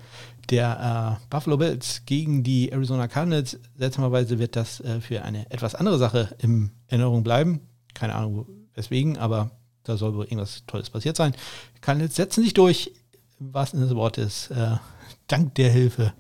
der 0.49 1.19
äh, 1.21 1.27
Buffalo 1.29 1.57
Bills 1.57 2.03
gegen 2.07 2.43
die 2.43 2.71
Arizona 2.71 3.09
Cardinals. 3.09 3.59
Seltsamerweise 3.77 4.39
wird 4.39 4.55
das 4.55 4.81
äh, 4.81 5.01
für 5.01 5.23
eine 5.23 5.51
etwas 5.51 5.75
andere 5.75 5.99
Sache 5.99 6.35
in 6.39 6.71
Erinnerung 6.87 7.25
bleiben. 7.25 7.61
Keine 7.95 8.15
Ahnung 8.15 8.47
weswegen, 8.75 9.19
aber 9.19 9.51
da 9.83 9.97
soll 9.97 10.15
wohl 10.15 10.25
irgendwas 10.25 10.65
Tolles 10.67 10.89
passiert 10.89 11.17
sein. 11.17 11.35
Cardinals 11.81 12.15
setzen 12.15 12.45
sich 12.45 12.55
durch, 12.55 12.93
was 13.41 13.75
in 13.75 13.81
des 13.81 13.95
Wortes, 13.95 14.49
äh, 14.51 14.77
dank 15.27 15.57
der 15.57 15.71
Hilfe 15.71 16.13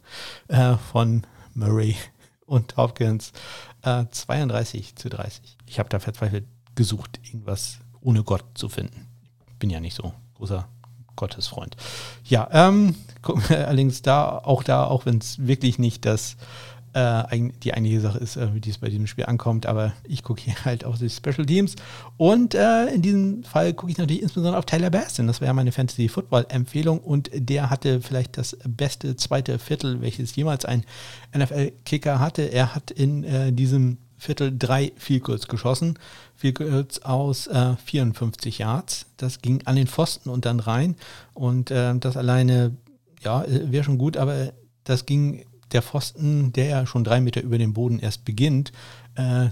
äh, 0.48 0.74
von 0.74 1.24
Murray 1.54 1.94
und 2.46 2.76
Hopkins 2.76 3.32
32 3.82 4.90
äh, 4.90 4.94
zu 4.96 5.09
30. 5.09 5.56
Ich 5.66 5.78
habe 5.78 5.88
da 5.88 6.00
verzweifelt 6.00 6.44
gesucht, 6.74 7.20
irgendwas 7.24 7.78
ohne 8.00 8.24
Gott 8.24 8.44
zu 8.54 8.68
finden. 8.68 9.06
Bin 9.61 9.70
ja 9.70 9.78
nicht 9.78 9.94
so 9.94 10.12
großer 10.39 10.66
Gottesfreund. 11.16 11.76
Ja, 12.24 12.49
ähm, 12.53 12.95
allerdings 13.49 14.03
da, 14.03 14.39
auch 14.39 14.62
da, 14.62 14.84
auch 14.84 15.05
wenn 15.05 15.18
es 15.18 15.47
wirklich 15.47 15.78
nicht 15.78 16.05
das 16.07 16.36
äh, 16.95 17.51
die 17.62 17.74
eigentliche 17.74 18.01
Sache 18.01 18.18
ist, 18.18 18.36
äh, 18.36 18.49
wie 18.55 18.70
es 18.70 18.78
bei 18.78 18.89
diesem 18.89 19.07
Spiel 19.07 19.26
ankommt, 19.26 19.66
aber 19.66 19.93
ich 20.05 20.22
gucke 20.22 20.41
hier 20.41 20.55
halt 20.64 20.84
auf 20.84 20.99
die 20.99 21.11
Special 21.11 21.45
Teams 21.45 21.76
und 22.16 22.55
äh, 22.55 22.86
in 22.86 23.03
diesem 23.03 23.45
Fall 23.45 23.74
gucke 23.74 23.93
ich 23.93 23.99
natürlich 23.99 24.22
insbesondere 24.22 24.59
auf 24.59 24.64
Tyler 24.64 24.91
Bastin, 24.91 25.26
das 25.26 25.41
wäre 25.41 25.55
meine 25.55 25.72
Fantasy 25.72 26.09
Football 26.09 26.47
Empfehlung 26.49 27.01
und 27.01 27.30
der 27.32 27.70
hatte 27.70 28.01
vielleicht 28.01 28.39
das 28.39 28.57
beste 28.66 29.16
zweite 29.16 29.59
Viertel, 29.59 30.01
welches 30.01 30.34
jemals 30.34 30.64
ein 30.64 30.84
NFL-Kicker 31.36 32.20
hatte. 32.20 32.43
Er 32.43 32.74
hat 32.74 32.91
in 32.91 33.24
äh, 33.24 33.53
diesem 33.53 33.99
Viertel 34.19 34.57
drei 34.57 34.93
Field 34.97 35.25
Goals 35.25 35.49
geschossen. 35.49 35.99
Field 36.35 36.57
Goals 36.57 37.03
aus 37.05 37.47
äh, 37.47 37.77
54 37.77 38.59
Yards. 38.59 39.07
Das 39.16 39.41
ging 39.41 39.62
an 39.64 39.77
den 39.77 39.87
Pfosten 39.87 40.29
und 40.29 40.45
dann 40.45 40.61
rein. 40.61 40.97
Und 41.35 41.71
äh, 41.71 41.97
das 41.97 42.16
alleine, 42.16 42.77
ja, 43.23 43.45
wäre 43.47 43.85
schon 43.85 43.99
gut, 43.99 44.16
aber 44.16 44.53
das 44.85 45.07
ging 45.07 45.45
der 45.73 45.83
Pfosten, 45.83 46.53
der 46.53 46.66
ja 46.66 46.87
schon 46.87 47.05
drei 47.05 47.21
Meter 47.21 47.43
über 47.43 47.59
dem 47.59 47.75
Boden 47.75 47.99
erst 47.99 48.25
beginnt, 48.25 48.73
äh, 49.14 49.49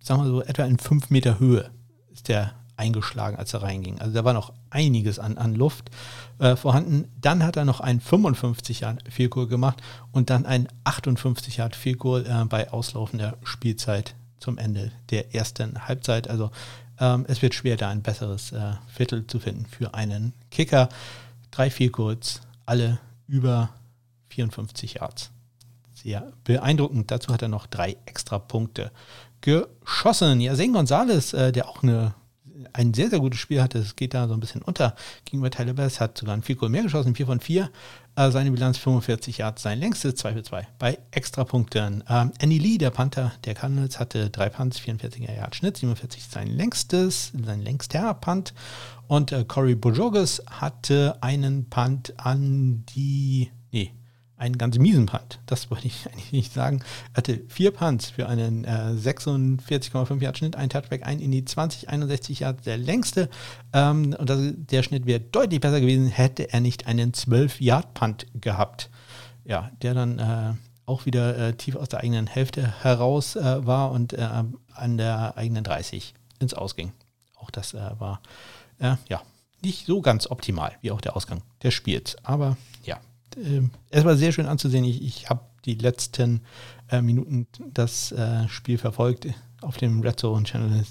sagen 0.00 0.22
wir 0.22 0.26
so 0.26 0.42
etwa 0.42 0.64
in 0.64 0.78
fünf 0.78 1.10
Meter 1.10 1.38
Höhe 1.38 1.70
ist 2.12 2.28
der 2.28 2.54
eingeschlagen, 2.76 3.36
als 3.36 3.54
er 3.54 3.62
reinging. 3.62 4.00
Also 4.00 4.14
da 4.14 4.24
war 4.24 4.32
noch 4.32 4.52
einiges 4.72 5.18
an, 5.18 5.38
an 5.38 5.54
Luft 5.54 5.90
äh, 6.38 6.56
vorhanden. 6.56 7.10
Dann 7.20 7.44
hat 7.44 7.56
er 7.56 7.64
noch 7.64 7.80
ein 7.80 8.00
55 8.00 8.80
Yard 8.80 9.04
Vielkur 9.08 9.48
gemacht 9.48 9.82
und 10.10 10.30
dann 10.30 10.46
ein 10.46 10.68
58 10.84 11.58
Yard 11.58 11.76
Vielkur 11.76 12.26
äh, 12.26 12.44
bei 12.46 12.72
auslaufender 12.72 13.36
Spielzeit 13.44 14.14
zum 14.38 14.58
Ende 14.58 14.92
der 15.10 15.34
ersten 15.34 15.86
Halbzeit. 15.86 16.28
Also 16.28 16.50
ähm, 16.98 17.24
es 17.28 17.42
wird 17.42 17.54
schwer, 17.54 17.76
da 17.76 17.90
ein 17.90 18.02
besseres 18.02 18.52
äh, 18.52 18.72
Viertel 18.88 19.26
zu 19.26 19.38
finden 19.38 19.66
für 19.66 19.94
einen 19.94 20.32
Kicker. 20.50 20.88
Drei 21.50 21.70
Vielkurs, 21.70 22.40
alle 22.66 22.98
über 23.28 23.70
54 24.28 24.94
Yards. 24.94 25.30
Sehr 25.94 26.32
beeindruckend. 26.44 27.10
Dazu 27.10 27.32
hat 27.32 27.42
er 27.42 27.48
noch 27.48 27.66
drei 27.66 27.96
extra 28.06 28.38
Punkte 28.38 28.90
geschossen. 29.40 30.40
Ja, 30.40 30.54
Zane 30.54 30.72
Gonzalez, 30.72 31.32
äh, 31.32 31.52
der 31.52 31.68
auch 31.68 31.82
eine 31.82 32.14
ein 32.72 32.94
sehr, 32.94 33.10
sehr 33.10 33.20
gutes 33.20 33.40
Spiel 33.40 33.62
hatte. 33.62 33.78
Es 33.78 33.96
geht 33.96 34.14
da 34.14 34.28
so 34.28 34.34
ein 34.34 34.40
bisschen 34.40 34.62
unter 34.62 34.94
gegenüber 35.24 35.50
Tyler 35.50 35.74
Bass, 35.74 36.00
hat 36.00 36.18
sogar 36.18 36.36
ein 36.36 36.42
4 36.42 36.56
Goal 36.56 36.70
mehr 36.70 36.82
geschossen, 36.82 37.14
4 37.14 37.26
von 37.26 37.40
4. 37.40 37.70
Äh, 38.14 38.30
seine 38.30 38.50
Bilanz 38.50 38.76
45 38.78 39.38
Yards, 39.38 39.62
sein 39.62 39.78
längstes 39.78 40.16
2 40.16 40.34
für 40.34 40.42
2 40.42 40.68
bei 40.78 40.98
Extrapunkten. 41.12 42.04
Ähm, 42.08 42.32
Andy 42.38 42.58
Lee, 42.58 42.78
der 42.78 42.90
Panther 42.90 43.32
der 43.44 43.54
Cardinals, 43.54 43.98
hatte 43.98 44.28
3 44.28 44.50
Punts, 44.50 44.80
44er 44.80 45.34
Yard 45.34 45.56
Schnitt, 45.56 45.78
47 45.78 46.24
sein 46.24 46.48
längstes, 46.48 47.32
sein 47.44 47.62
längster 47.62 48.12
Punt. 48.14 48.52
Und 49.08 49.32
äh, 49.32 49.44
Corey 49.44 49.74
Bojogas 49.74 50.42
hatte 50.46 51.16
einen 51.22 51.68
Punt 51.70 52.14
an 52.18 52.84
die, 52.94 53.50
nee, 53.70 53.92
einen 54.42 54.58
ganz 54.58 54.76
miesen 54.76 55.06
Punt. 55.06 55.38
Das 55.46 55.70
wollte 55.70 55.86
ich 55.86 56.06
eigentlich 56.12 56.32
nicht 56.32 56.52
sagen. 56.52 56.82
Er 57.14 57.18
hatte 57.18 57.40
vier 57.48 57.70
Punts 57.70 58.10
für 58.10 58.28
einen 58.28 58.64
äh, 58.64 58.94
46,5 58.96 60.20
Yard 60.20 60.38
Schnitt, 60.38 60.56
ein 60.56 60.68
Touchback, 60.68 61.06
ein 61.06 61.20
in 61.20 61.30
die 61.30 61.44
20, 61.44 61.88
61 61.88 62.40
Yard, 62.40 62.66
der 62.66 62.76
längste. 62.76 63.30
Ähm, 63.72 64.14
und 64.18 64.28
das, 64.28 64.40
der 64.56 64.82
Schnitt 64.82 65.06
wäre 65.06 65.20
deutlich 65.20 65.60
besser 65.60 65.80
gewesen, 65.80 66.08
hätte 66.08 66.52
er 66.52 66.60
nicht 66.60 66.86
einen 66.86 67.14
12 67.14 67.60
Yard 67.60 67.94
Punt 67.94 68.26
gehabt. 68.34 68.90
Ja, 69.44 69.70
der 69.80 69.94
dann 69.94 70.18
äh, 70.18 70.54
auch 70.86 71.06
wieder 71.06 71.38
äh, 71.38 71.54
tief 71.54 71.76
aus 71.76 71.88
der 71.88 72.00
eigenen 72.00 72.26
Hälfte 72.26 72.82
heraus 72.82 73.36
äh, 73.36 73.64
war 73.64 73.92
und 73.92 74.12
äh, 74.12 74.28
an 74.74 74.96
der 74.98 75.36
eigenen 75.36 75.62
30 75.64 76.14
ins 76.40 76.54
Ausging. 76.54 76.92
Auch 77.36 77.50
das 77.50 77.74
äh, 77.74 77.90
war 77.98 78.20
ja 79.08 79.22
nicht 79.62 79.86
so 79.86 80.00
ganz 80.00 80.28
optimal, 80.28 80.72
wie 80.80 80.90
auch 80.90 81.00
der 81.00 81.14
Ausgang 81.14 81.42
des 81.62 81.72
Spiels. 81.72 82.16
Aber 82.24 82.56
äh, 83.36 83.62
es 83.90 84.04
war 84.04 84.16
sehr 84.16 84.32
schön 84.32 84.46
anzusehen. 84.46 84.84
Ich, 84.84 85.02
ich 85.02 85.30
habe 85.30 85.40
die 85.64 85.74
letzten 85.74 86.42
äh, 86.90 87.00
Minuten 87.02 87.46
das 87.72 88.12
äh, 88.12 88.48
Spiel 88.48 88.78
verfolgt 88.78 89.26
auf 89.60 89.76
dem 89.76 90.00
Red 90.00 90.18
Zone 90.18 90.44
Channel. 90.44 90.84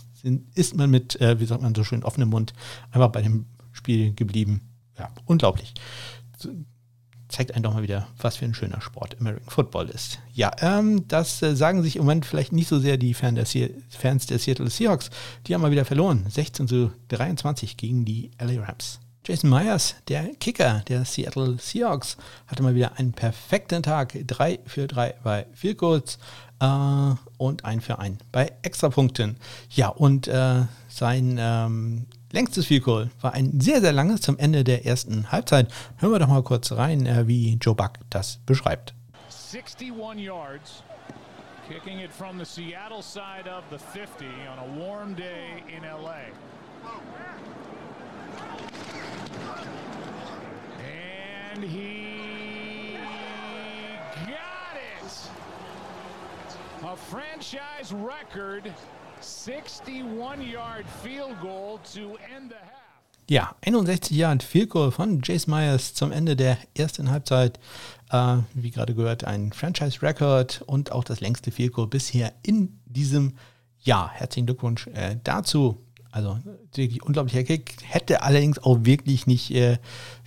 Ist 0.55 0.75
man 0.75 0.89
mit, 0.89 1.19
äh, 1.19 1.39
wie 1.39 1.45
sagt 1.45 1.61
man 1.61 1.75
so 1.75 1.83
schön, 1.83 2.03
offenem 2.03 2.29
Mund 2.29 2.53
einfach 2.91 3.09
bei 3.09 3.21
dem 3.21 3.45
Spiel 3.71 4.13
geblieben. 4.13 4.61
Ja, 4.97 5.09
unglaublich. 5.25 5.73
Zeigt 7.27 7.53
einen 7.53 7.63
doch 7.63 7.73
mal 7.73 7.83
wieder, 7.83 8.07
was 8.17 8.37
für 8.37 8.45
ein 8.45 8.53
schöner 8.53 8.81
Sport 8.81 9.17
American 9.19 9.49
Football 9.49 9.89
ist. 9.89 10.19
Ja, 10.33 10.51
ähm, 10.59 11.07
das 11.07 11.41
äh, 11.41 11.55
sagen 11.55 11.81
sich 11.81 11.95
im 11.95 12.03
Moment 12.03 12.25
vielleicht 12.25 12.51
nicht 12.51 12.67
so 12.67 12.79
sehr 12.79 12.97
die 12.97 13.13
Fan 13.13 13.35
der 13.35 13.45
Fans 13.89 14.25
der 14.25 14.39
Seattle 14.39 14.69
Seahawks. 14.69 15.09
Die 15.47 15.53
haben 15.53 15.61
mal 15.61 15.71
wieder 15.71 15.85
verloren. 15.85 16.25
16 16.29 16.67
zu 16.67 16.91
23 17.09 17.77
gegen 17.77 18.05
die 18.05 18.31
LA 18.39 18.63
Rams. 18.63 18.99
Jason 19.24 19.51
Myers, 19.51 19.93
der 20.07 20.34
Kicker 20.39 20.82
der 20.88 21.05
Seattle 21.05 21.57
Seahawks, 21.59 22.17
hatte 22.47 22.63
mal 22.63 22.74
wieder 22.74 22.97
einen 22.97 23.13
perfekten 23.13 23.84
Tag. 23.84 24.17
3 24.26 24.59
für 24.65 24.88
3 24.88 25.13
bei 25.24 25.45
Field 25.53 25.78
Goals 25.78 26.17
äh, 26.59 27.13
und 27.38 27.63
ein 27.63 27.82
für 27.82 27.99
ein 27.99 28.17
bei 28.32 28.51
Extrapunkten. 28.63 29.38
Ja, 29.69 29.89
und 29.89 30.28
äh, 30.28 30.63
sein 30.88 31.38
ähm, 31.39 32.07
längstes 32.32 32.65
Field 32.65 32.84
Goal 32.84 33.11
war 33.22 33.34
ein 33.34 33.61
sehr, 33.61 33.82
sehr 33.82 33.93
langes 33.93 34.22
zum 34.22 34.39
Ende 34.39 34.63
der 34.63 34.88
ersten 34.88 35.32
Halbzeit. 35.32 35.72
Hören 35.97 36.13
wir 36.13 36.19
doch 36.19 36.28
mal 36.28 36.41
kurz 36.41 36.72
rein, 36.72 37.05
äh, 37.05 37.28
wie 37.28 37.59
Joe 37.61 37.76
Buck 37.76 37.99
das 38.09 38.39
beschreibt. 38.47 38.95
61 39.30 40.17
Yards. 40.17 40.82
Kicking 41.69 41.99
it 41.99 42.11
from 42.11 42.39
the 42.39 42.45
Seattle 42.45 43.03
side 43.03 43.47
of 43.47 43.63
the 43.69 43.78
50 43.78 44.26
on 44.51 44.57
a 44.57 44.80
warm 44.80 45.15
day 45.15 45.63
in 45.67 45.84
LA. 45.84 46.34
And 50.79 51.63
he 51.63 52.97
got 54.25 54.75
it. 54.75 55.29
A 56.84 56.95
franchise 56.95 57.93
record 57.93 58.73
61-yard 59.21 60.86
field 61.03 61.39
goal 61.41 61.79
to 61.93 62.17
end 62.36 62.49
the 62.49 62.55
half. 62.55 62.82
Ja, 63.32 63.55
61 63.61 64.11
Yard 64.11 64.43
Field 64.43 64.71
Goal 64.71 64.91
von 64.91 65.21
Jace 65.23 65.47
Myers 65.47 65.93
zum 65.93 66.11
Ende 66.11 66.36
der 66.36 66.57
ersten 66.75 67.09
Halbzeit. 67.09 67.59
Äh, 68.09 68.39
wie 68.53 68.71
gerade 68.71 68.93
gehört, 68.93 69.23
ein 69.23 69.53
Franchise-Record 69.53 70.63
und 70.65 70.91
auch 70.91 71.05
das 71.05 71.21
längste 71.21 71.49
Field 71.51 71.71
Goal 71.71 71.88
bisher 71.88 72.34
in 72.43 72.77
diesem 72.86 73.36
Jahr. 73.79 74.11
Herzlichen 74.11 74.47
Glückwunsch 74.47 74.88
äh, 74.88 75.15
dazu. 75.23 75.77
Also 76.12 76.39
wirklich 76.74 77.03
unglaublicher 77.03 77.43
Kick. 77.43 77.76
Hätte 77.84 78.24
allerdings 78.24 78.59
auch 78.59 78.80
wirklich 78.82 79.28
nicht 79.28 79.51
äh, 79.51 79.78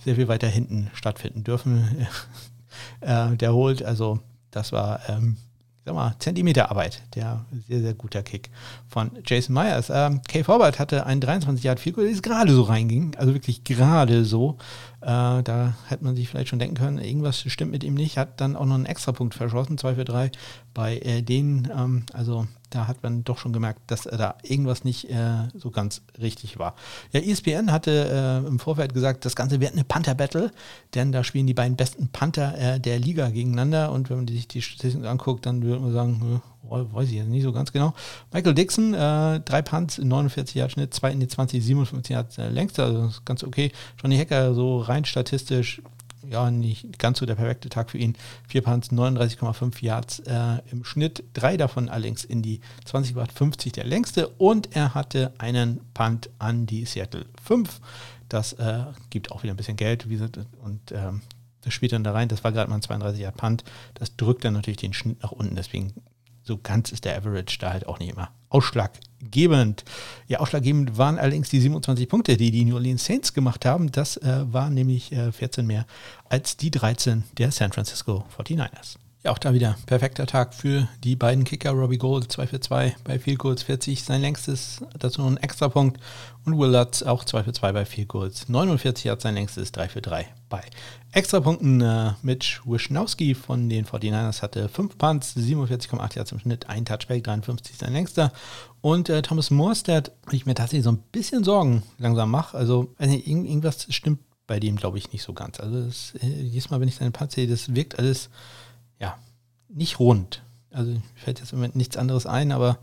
sehr 0.03 0.15
viel 0.15 0.27
weiter 0.27 0.47
hinten 0.47 0.89
stattfinden 0.93 1.43
dürfen. 1.43 2.07
äh, 3.01 3.35
der 3.35 3.53
holt, 3.53 3.83
also 3.83 4.19
das 4.51 4.71
war 4.71 5.01
ähm, 5.09 5.37
sag 5.85 5.93
mal, 5.93 6.15
Zentimeterarbeit. 6.19 7.03
Der 7.13 7.45
sehr, 7.67 7.81
sehr 7.81 7.93
guter 7.93 8.23
Kick 8.23 8.49
von 8.87 9.11
Jason 9.25 9.53
Myers. 9.53 9.91
Ähm, 9.93 10.21
Kay 10.27 10.43
Forward 10.43 10.79
hatte 10.79 11.05
einen 11.05 11.21
23 11.21 11.63
Yard 11.63 11.79
Field 11.79 11.97
das 11.97 12.21
gerade 12.21 12.53
so 12.53 12.63
reinging. 12.63 13.15
Also 13.17 13.33
wirklich 13.33 13.63
gerade 13.63 14.25
so. 14.25 14.57
Äh, 15.01 15.43
da 15.43 15.75
hätte 15.87 16.03
man 16.03 16.15
sich 16.15 16.27
vielleicht 16.27 16.49
schon 16.49 16.59
denken 16.59 16.75
können, 16.75 16.97
irgendwas 16.97 17.39
stimmt 17.39 17.71
mit 17.71 17.83
ihm 17.83 17.93
nicht. 17.93 18.17
Hat 18.17 18.41
dann 18.41 18.55
auch 18.55 18.65
noch 18.65 18.75
einen 18.75 18.87
Extrapunkt 18.87 19.35
verschossen, 19.35 19.77
2 19.77 19.95
für 19.95 20.05
3 20.05 20.31
bei 20.73 20.97
äh, 20.97 21.21
denen. 21.21 21.69
Ähm, 21.71 22.05
also 22.11 22.47
da 22.75 22.87
hat 22.87 23.03
man 23.03 23.23
doch 23.23 23.37
schon 23.37 23.53
gemerkt, 23.53 23.79
dass 23.87 24.01
da 24.01 24.35
irgendwas 24.43 24.83
nicht 24.83 25.09
äh, 25.09 25.47
so 25.55 25.71
ganz 25.71 26.01
richtig 26.19 26.59
war. 26.59 26.75
Ja, 27.13 27.21
ESPN 27.21 27.71
hatte 27.71 28.43
äh, 28.43 28.47
im 28.47 28.59
Vorfeld 28.59 28.93
gesagt, 28.93 29.23
das 29.23 29.35
Ganze 29.35 29.61
wird 29.61 29.73
eine 29.73 29.85
Panther-Battle, 29.85 30.51
denn 30.93 31.11
da 31.11 31.23
spielen 31.23 31.47
die 31.47 31.53
beiden 31.53 31.77
besten 31.77 32.09
Panther 32.09 32.57
äh, 32.57 32.79
der 32.79 32.99
Liga 32.99 33.29
gegeneinander 33.29 33.91
und 33.91 34.09
wenn 34.09 34.17
man 34.17 34.27
sich 34.27 34.47
die 34.47 34.61
Statistiken 34.61 35.05
anguckt, 35.05 35.45
dann 35.45 35.63
würde 35.63 35.81
man 35.81 35.93
sagen, 35.93 36.41
äh, 36.69 36.93
weiß 36.93 37.07
ich 37.07 37.15
jetzt 37.15 37.29
nicht 37.29 37.43
so 37.43 37.53
ganz 37.53 37.71
genau. 37.71 37.93
Michael 38.33 38.53
Dixon, 38.53 38.93
äh, 38.93 39.39
drei 39.39 39.61
Punts, 39.61 39.97
49 39.97 40.55
Jahre 40.55 40.69
Schnitt, 40.69 40.93
zwei 40.93 41.11
in 41.11 41.21
die 41.21 41.27
20, 41.27 41.63
57 41.63 42.13
Jahre 42.13 42.49
längst, 42.49 42.77
also 42.79 43.09
ganz 43.23 43.43
okay. 43.43 43.71
Johnny 44.01 44.17
Hacker 44.17 44.53
so 44.53 44.79
rein 44.79 45.05
statistisch 45.05 45.81
ja, 46.29 46.49
nicht 46.51 46.99
ganz 46.99 47.19
so 47.19 47.25
der 47.25 47.35
perfekte 47.35 47.69
Tag 47.69 47.89
für 47.89 47.97
ihn. 47.97 48.15
Vier 48.47 48.61
Punts, 48.61 48.91
39,5 48.91 49.83
Yards 49.83 50.19
äh, 50.19 50.59
im 50.71 50.83
Schnitt, 50.83 51.23
drei 51.33 51.57
davon 51.57 51.89
allerdings 51.89 52.23
in 52.23 52.41
die 52.41 52.61
20 52.85 53.15
Watt 53.15 53.31
50 53.31 53.73
der 53.73 53.85
längste 53.85 54.27
und 54.27 54.75
er 54.75 54.93
hatte 54.93 55.33
einen 55.37 55.81
Punt 55.93 56.29
an 56.39 56.65
die 56.65 56.85
Seattle 56.85 57.25
5. 57.43 57.79
Das 58.29 58.53
äh, 58.53 58.85
gibt 59.09 59.31
auch 59.31 59.43
wieder 59.43 59.53
ein 59.53 59.57
bisschen 59.57 59.77
Geld 59.77 60.05
und 60.05 60.91
ähm, 60.91 61.21
das 61.61 61.73
spielt 61.73 61.91
dann 61.91 62.03
da 62.03 62.11
rein. 62.11 62.29
Das 62.29 62.43
war 62.43 62.51
gerade 62.51 62.69
mal 62.69 62.77
ein 62.77 62.81
32 62.81 63.21
Yard 63.21 63.37
Punt. 63.37 63.63
Das 63.95 64.15
drückt 64.15 64.45
dann 64.45 64.53
natürlich 64.53 64.77
den 64.77 64.93
Schnitt 64.93 65.21
nach 65.23 65.31
unten. 65.31 65.55
Deswegen 65.55 65.93
so 66.45 66.57
ganz 66.57 66.91
ist 66.91 67.05
der 67.05 67.17
Average 67.17 67.57
da 67.59 67.71
halt 67.73 67.87
auch 67.87 67.99
nicht 67.99 68.11
immer 68.11 68.29
ausschlaggebend. 68.49 69.83
Ja, 70.27 70.39
ausschlaggebend 70.39 70.97
waren 70.97 71.19
allerdings 71.19 71.49
die 71.49 71.59
27 71.59 72.07
Punkte, 72.07 72.37
die 72.37 72.51
die 72.51 72.63
New 72.63 72.75
Orleans 72.75 73.03
Saints 73.03 73.33
gemacht 73.33 73.65
haben. 73.65 73.91
Das 73.91 74.17
äh, 74.17 74.45
war 74.51 74.69
nämlich 74.69 75.11
äh, 75.11 75.31
14 75.31 75.65
mehr 75.65 75.85
als 76.29 76.55
die 76.55 76.71
13 76.71 77.23
der 77.37 77.51
San 77.51 77.73
Francisco 77.73 78.25
49ers. 78.37 78.97
Ja, 79.25 79.31
auch 79.31 79.39
da 79.39 79.55
wieder 79.55 79.75
perfekter 79.87 80.27
Tag 80.27 80.53
für 80.53 80.87
die 81.03 81.15
beiden 81.15 81.45
Kicker. 81.45 81.71
Robbie 81.71 81.97
Gold 81.97 82.31
2 82.31 82.45
für 82.45 82.59
2 82.59 82.95
bei 83.03 83.17
Field 83.17 83.39
Goals 83.39 83.63
40, 83.63 84.03
sein 84.03 84.21
längstes, 84.21 84.83
dazu 84.99 85.21
noch 85.21 85.31
ein 85.31 85.37
Extrapunkt. 85.37 85.99
Und 86.45 86.59
Will 86.59 86.69
Lutz 86.69 87.01
auch 87.01 87.23
2 87.23 87.43
für 87.43 87.51
2 87.51 87.71
bei 87.71 87.85
Field 87.85 88.07
Goals 88.07 88.49
49 88.49 89.09
hat 89.09 89.21
sein 89.21 89.33
längstes 89.33 89.71
3 89.71 89.89
für 89.89 90.03
3 90.03 90.27
bei 90.47 90.61
Extrapunkten. 91.11 91.81
Äh, 91.81 92.11
Mitch 92.21 92.61
Wischnowski 92.65 93.33
von 93.33 93.67
den 93.67 93.87
49ers 93.87 94.43
hatte 94.43 94.69
5 94.69 94.95
Punts, 94.95 95.35
47,8 95.35 96.17
Yards 96.17 96.31
im 96.31 96.37
Schnitt, 96.37 96.69
ein 96.69 96.85
Touchback, 96.85 97.23
53 97.23 97.77
sein 97.77 97.93
längster. 97.93 98.31
Und 98.81 99.09
äh, 99.09 99.23
Thomas 99.23 99.49
Morstead, 99.49 100.11
ich 100.29 100.45
mir 100.45 100.53
tatsächlich 100.53 100.83
so 100.83 100.91
ein 100.91 101.03
bisschen 101.11 101.43
Sorgen 101.43 101.81
langsam 101.97 102.29
mache. 102.29 102.55
Also, 102.55 102.93
nicht, 102.99 103.25
irgendwas 103.25 103.87
stimmt 103.89 104.19
bei 104.45 104.59
dem, 104.59 104.75
glaube 104.75 104.99
ich, 104.99 105.11
nicht 105.11 105.23
so 105.23 105.33
ganz. 105.33 105.59
Also, 105.59 105.83
das, 105.83 106.13
äh, 106.21 106.27
jedes 106.27 106.69
Mal, 106.69 106.79
wenn 106.79 106.89
ich 106.89 106.95
seine 106.95 107.09
Punts 107.09 107.33
sehe, 107.33 107.47
das 107.47 107.73
wirkt 107.73 107.97
alles 107.97 108.29
ja, 108.99 109.17
nicht 109.69 109.99
rund. 109.99 110.43
Also 110.71 110.93
fällt 111.15 111.39
jetzt 111.39 111.53
im 111.53 111.59
Moment 111.59 111.75
nichts 111.75 111.97
anderes 111.97 112.25
ein, 112.25 112.51
aber 112.51 112.79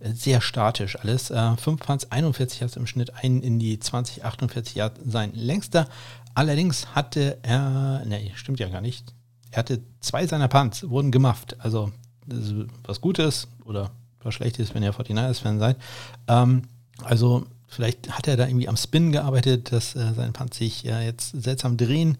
äh, 0.00 0.12
sehr 0.12 0.40
statisch 0.40 0.98
alles. 0.98 1.30
Äh, 1.30 1.56
5 1.56 1.80
Punts, 1.80 2.10
41 2.10 2.60
Yards 2.60 2.76
im 2.76 2.86
Schnitt, 2.86 3.14
einen 3.14 3.42
in 3.42 3.58
die 3.58 3.78
20, 3.78 4.24
48 4.24 4.74
Yards 4.74 5.00
sein 5.04 5.32
längster. 5.34 5.88
Allerdings 6.34 6.94
hatte 6.94 7.38
er, 7.42 8.04
ne, 8.04 8.30
stimmt 8.34 8.60
ja 8.60 8.68
gar 8.68 8.80
nicht. 8.80 9.14
Er 9.50 9.58
hatte 9.58 9.80
zwei 10.00 10.26
seiner 10.26 10.48
Punts, 10.48 10.88
wurden 10.88 11.10
gemufft. 11.10 11.56
Also 11.60 11.92
was 12.84 13.00
Gutes 13.00 13.48
oder 13.64 13.90
was 14.20 14.34
Schlechtes, 14.34 14.74
wenn 14.74 14.82
ihr 14.82 14.92
49ers-Fan 14.92 15.58
seid. 15.58 15.76
Ähm, 16.28 16.62
also 17.02 17.46
vielleicht 17.68 18.10
hat 18.10 18.28
er 18.28 18.36
da 18.36 18.46
irgendwie 18.46 18.68
am 18.68 18.76
Spin 18.76 19.12
gearbeitet, 19.12 19.72
dass 19.72 19.94
äh, 19.94 20.12
seine 20.14 20.32
Punts 20.32 20.58
sich 20.58 20.84
äh, 20.84 21.04
jetzt 21.04 21.30
seltsam 21.30 21.76
drehen. 21.76 22.18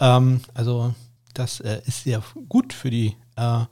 Ähm, 0.00 0.40
also 0.52 0.94
das 1.34 1.60
äh, 1.60 1.80
ist 1.86 2.04
sehr 2.04 2.22
gut 2.48 2.72
für 2.72 2.90
die 2.90 3.16
äh, 3.36 3.64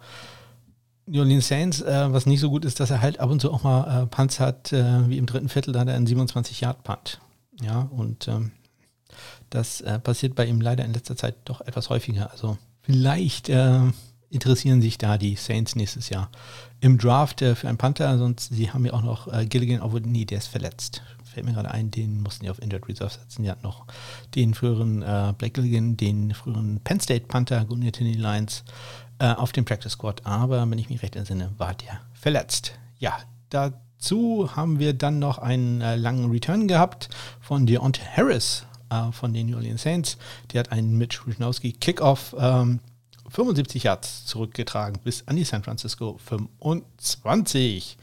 New 1.07 1.21
Orleans 1.21 1.49
Saints, 1.49 1.81
äh, 1.81 2.13
was 2.13 2.27
nicht 2.27 2.41
so 2.41 2.51
gut 2.51 2.65
ist, 2.65 2.81
dass 2.81 2.91
er 2.91 3.01
halt 3.01 3.21
ab 3.21 3.31
und 3.31 3.41
zu 3.41 3.53
auch 3.53 3.63
mal 3.65 4.03
äh, 4.03 4.07
Punts 4.07 4.41
hat, 4.41 4.73
äh, 4.73 5.09
wie 5.09 5.19
im 5.19 5.27
dritten 5.27 5.49
Viertel, 5.49 5.73
da 5.73 5.81
hat 5.81 5.89
er 5.89 5.95
einen 5.95 6.07
27-Yard-Punt. 6.07 7.21
Ja, 7.61 7.89
und 7.91 8.29
ähm, 8.29 8.53
das 9.51 9.81
äh, 9.81 9.99
passiert 9.99 10.35
bei 10.35 10.47
ihm 10.47 10.61
leider 10.61 10.85
in 10.85 10.95
letzter 10.95 11.17
Zeit 11.17 11.37
doch 11.45 11.61
etwas 11.61 11.91
häufiger. 11.91 12.31
Also 12.31 12.57
vielleicht 12.81 13.49
äh, 13.49 13.81
interessieren 14.31 14.81
sich 14.81 14.97
da 14.97 15.19
die 15.19 15.37
Saints 15.37 15.77
nächstes 15.77 16.09
Jahr 16.09 16.31
im 16.81 16.99
Draft 16.99 17.41
für 17.41 17.69
einen 17.69 17.79
Panther, 17.79 18.17
sonst 18.19 18.49
sie 18.49 18.71
haben 18.73 18.87
ja 18.87 18.95
auch 18.95 19.03
noch 19.03 19.29
Gilligan, 19.49 19.83
obwohl 19.83 20.01
nee, 20.01 20.25
der 20.25 20.39
ist 20.39 20.47
verletzt. 20.47 21.03
Fällt 21.33 21.47
mir 21.47 21.53
gerade 21.53 21.71
ein, 21.71 21.91
den 21.91 22.23
mussten 22.23 22.45
die 22.45 22.51
auf 22.51 22.61
Injured 22.61 22.89
Reserve 22.89 23.13
setzen. 23.13 23.43
Die 23.43 23.51
hatten 23.51 23.63
noch 23.63 23.87
den 24.35 24.55
früheren 24.55 25.01
Blake 25.01 25.51
Gilligan, 25.51 25.97
den 25.97 26.35
früheren 26.35 26.81
Penn 26.85 27.01
State 27.01 27.27
Panther, 27.27 27.65
Gunnar 27.65 27.93
Tinney 27.93 28.15
Lions, 28.15 28.65
äh, 29.23 29.35
auf 29.35 29.53
dem 29.53 29.65
Practice 29.65 29.93
Squad, 29.93 30.27
aber 30.27 30.69
wenn 30.69 30.79
ich 30.79 30.91
mich 30.91 31.01
recht 31.01 31.15
entsinne, 31.15 31.53
war 31.57 31.75
der 31.75 32.01
verletzt. 32.13 32.73
Ja, 32.99 33.17
dazu 33.51 34.51
haben 34.57 34.81
wir 34.81 34.95
dann 34.95 35.21
noch 35.21 35.39
einen 35.39 35.81
äh, 35.81 35.95
langen 35.95 36.29
Return 36.33 36.67
gehabt 36.67 37.09
von 37.41 37.65
Deontay 37.65 38.05
Harris 38.17 38.67
äh, 38.91 39.13
von 39.13 39.33
den 39.33 39.47
New 39.47 39.57
Orleans 39.57 39.83
Saints. 39.83 40.19
Der 40.53 40.59
hat 40.59 40.73
einen 40.73 40.99
Mitch 40.99 41.25
Wisnowski 41.25 41.71
Kickoff 41.71 42.35
ähm, 42.37 42.81
75 43.29 43.85
Yards 43.85 44.27
zurückgetragen 44.27 45.01
bis 45.05 45.29
an 45.29 45.37
die 45.37 45.45
San 45.45 45.63
Francisco 45.63 46.19
25. 46.27 47.97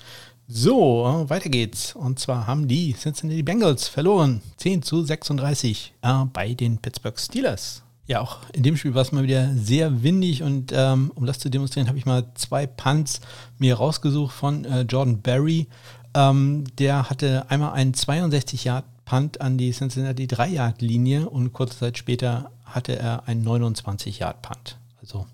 So, 0.52 1.26
weiter 1.28 1.50
geht's. 1.50 1.96
Und 1.96 2.18
zwar 2.18 2.48
haben 2.48 2.68
die 2.68 2.96
Cincinnati 2.96 3.44
Bengals 3.44 3.88
verloren. 3.88 4.42
10 4.58 4.82
zu 4.82 5.04
36 5.04 5.94
äh, 6.02 6.26
bei 6.34 6.56
den 6.56 6.80
Pittsburgh 6.80 7.20
Steelers. 7.20 7.84
Ja, 8.08 8.22
auch 8.22 8.40
in 8.54 8.64
dem 8.64 8.76
Spiel 8.76 8.96
war 8.96 9.04
es 9.04 9.12
mal 9.12 9.22
wieder 9.22 9.54
sehr 9.54 10.02
windig 10.02 10.42
und 10.42 10.72
ähm, 10.74 11.12
um 11.14 11.28
das 11.28 11.38
zu 11.38 11.52
demonstrieren, 11.52 11.88
habe 11.88 12.00
ich 12.00 12.08
mal 12.08 12.32
zwei 12.34 12.66
Punts 12.66 13.22
mir 13.60 13.76
rausgesucht 13.76 14.34
von 14.34 14.66
äh, 14.66 14.82
Jordan 14.82 15.22
Berry. 15.22 15.68
Ähm, 16.16 16.64
der 16.80 17.12
hatte 17.12 17.46
einmal 17.52 17.74
einen 17.74 17.94
62 17.94 18.64
Yard 18.64 18.86
Punt 19.06 19.42
an 19.42 19.60
die 19.60 19.70
Cincinnati 19.70 20.26
3 20.26 20.48
Yard 20.48 20.82
Linie 20.82 21.30
und 21.30 21.54
kurze 21.54 21.78
Zeit 21.78 22.00
später 22.00 22.50
hatte 22.66 22.98
er 22.98 23.28
einen 23.28 23.44
29 23.44 24.18
Yard 24.18 24.42
Punt. 24.42 24.80
Also 25.00 25.28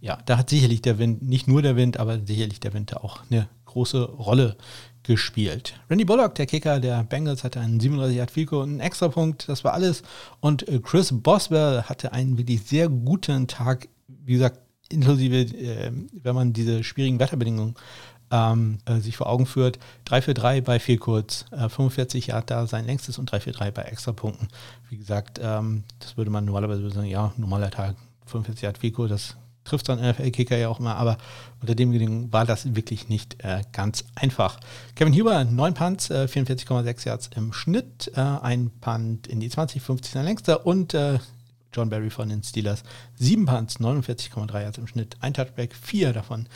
ja, 0.00 0.18
da 0.24 0.38
hat 0.38 0.48
sicherlich 0.48 0.80
der 0.80 0.98
Wind, 0.98 1.22
nicht 1.22 1.48
nur 1.48 1.60
der 1.60 1.76
Wind, 1.76 1.98
aber 1.98 2.18
sicherlich 2.18 2.60
der 2.60 2.72
Wind 2.72 2.96
auch 2.96 3.20
eine 3.30 3.46
große 3.72 4.02
Rolle 4.02 4.56
gespielt. 5.02 5.74
Randy 5.90 6.04
Bullock, 6.04 6.34
der 6.36 6.46
Kicker 6.46 6.78
der 6.80 7.02
Bengals, 7.04 7.44
hatte 7.44 7.60
einen 7.60 7.80
37 7.80 8.16
Yard 8.16 8.30
Field 8.30 8.52
und 8.52 8.70
einen 8.70 8.80
Extrapunkt. 8.80 9.48
Das 9.48 9.64
war 9.64 9.72
alles. 9.72 10.02
Und 10.40 10.68
äh, 10.68 10.78
Chris 10.78 11.12
Boswell 11.12 11.82
hatte 11.82 12.12
einen 12.12 12.38
wirklich 12.38 12.62
sehr 12.62 12.88
guten 12.88 13.48
Tag. 13.48 13.88
Wie 14.06 14.34
gesagt, 14.34 14.60
inklusive, 14.90 15.36
äh, 15.36 15.90
wenn 16.22 16.34
man 16.34 16.52
diese 16.52 16.84
schwierigen 16.84 17.18
Wetterbedingungen 17.18 17.74
ähm, 18.30 18.78
äh, 18.86 18.98
sich 18.98 19.16
vor 19.16 19.28
Augen 19.28 19.46
führt. 19.46 19.78
3 20.06 20.22
für 20.22 20.34
3 20.34 20.60
bei 20.62 20.80
viel 20.80 20.98
kurz, 20.98 21.44
äh, 21.50 21.68
45 21.68 22.28
Yard 22.28 22.50
da 22.50 22.66
sein 22.66 22.86
längstes 22.86 23.18
und 23.18 23.30
3 23.30 23.40
für 23.40 23.52
3 23.52 23.70
bei 23.70 23.82
Extrapunkten. 23.82 24.48
Wie 24.88 24.96
gesagt, 24.96 25.38
ähm, 25.42 25.84
das 25.98 26.16
würde 26.16 26.30
man 26.30 26.44
normalerweise 26.44 26.88
sagen, 26.90 27.06
ja, 27.06 27.32
normaler 27.36 27.70
Tag, 27.70 27.96
45 28.26 28.62
Yard 28.62 28.78
Fico, 28.78 29.06
das 29.06 29.36
trifft 29.64 29.88
dann 29.88 30.00
NFL-Kicker 30.00 30.56
ja 30.56 30.68
auch 30.68 30.80
immer, 30.80 30.96
aber 30.96 31.18
unter 31.60 31.74
dem 31.74 31.92
Bedingungen 31.92 32.32
war 32.32 32.44
das 32.44 32.74
wirklich 32.74 33.08
nicht 33.08 33.42
äh, 33.44 33.62
ganz 33.72 34.04
einfach. 34.14 34.58
Kevin 34.94 35.14
Huber, 35.14 35.44
9 35.44 35.74
Punts, 35.74 36.10
äh, 36.10 36.26
44,6 36.28 37.06
Yards 37.06 37.30
im 37.36 37.52
Schnitt, 37.52 38.10
äh, 38.14 38.20
ein 38.20 38.70
Punt 38.80 39.26
in 39.26 39.40
die 39.40 39.48
20, 39.48 39.82
50 39.82 40.12
sein 40.12 40.24
längster 40.24 40.66
und 40.66 40.94
äh, 40.94 41.18
John 41.72 41.88
Barry 41.88 42.10
von 42.10 42.28
den 42.28 42.42
Steelers, 42.42 42.82
7 43.16 43.46
Punts, 43.46 43.78
49,3 43.80 44.62
Yards 44.62 44.78
im 44.78 44.86
Schnitt, 44.86 45.16
ein 45.20 45.34
Touchback, 45.34 45.74
4 45.74 46.12
davon, 46.12 46.46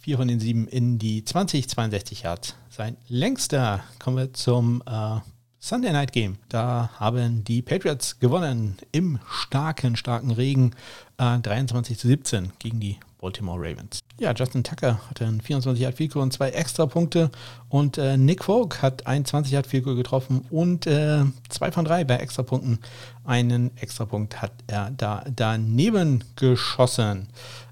4 0.00 0.16
von 0.16 0.28
den 0.28 0.40
7 0.40 0.68
in 0.68 0.98
die 0.98 1.24
20, 1.24 1.68
62 1.68 2.22
Yards. 2.22 2.54
Sein 2.70 2.96
längster, 3.08 3.82
kommen 3.98 4.16
wir 4.16 4.32
zum 4.32 4.82
äh, 4.86 5.20
Sunday 5.64 5.92
Night 5.92 6.12
Game. 6.12 6.36
Da 6.50 6.90
haben 7.00 7.42
die 7.42 7.62
Patriots 7.62 8.20
gewonnen 8.20 8.76
im 8.92 9.18
starken, 9.26 9.96
starken 9.96 10.30
Regen 10.30 10.72
äh, 11.16 11.38
23 11.38 11.98
zu 11.98 12.06
17 12.06 12.52
gegen 12.58 12.80
die 12.80 12.98
Baltimore 13.24 13.58
Ravens. 13.58 14.00
Ja, 14.20 14.34
Justin 14.34 14.62
Tucker 14.64 15.00
hatte 15.08 15.24
einen 15.24 15.40
24 15.40 15.82
Yard 15.82 15.94
Field 15.94 16.14
und 16.16 16.30
zwei 16.34 16.50
extra 16.50 16.84
Punkte 16.84 17.30
und 17.70 17.96
äh, 17.96 18.18
Nick 18.18 18.44
Folk 18.44 18.82
hat 18.82 19.06
einen 19.06 19.24
20 19.24 19.50
Yard 19.50 19.66
Field 19.66 19.86
getroffen 19.86 20.44
und 20.50 20.86
äh, 20.86 21.24
zwei 21.48 21.72
von 21.72 21.86
drei 21.86 22.04
bei 22.04 22.16
Extrapunkten. 22.16 22.80
Einen 23.24 23.74
Extrapunkt 23.78 24.42
hat 24.42 24.52
er 24.66 24.90
da 24.90 25.24
daneben 25.34 26.22
geschossen. 26.36 27.28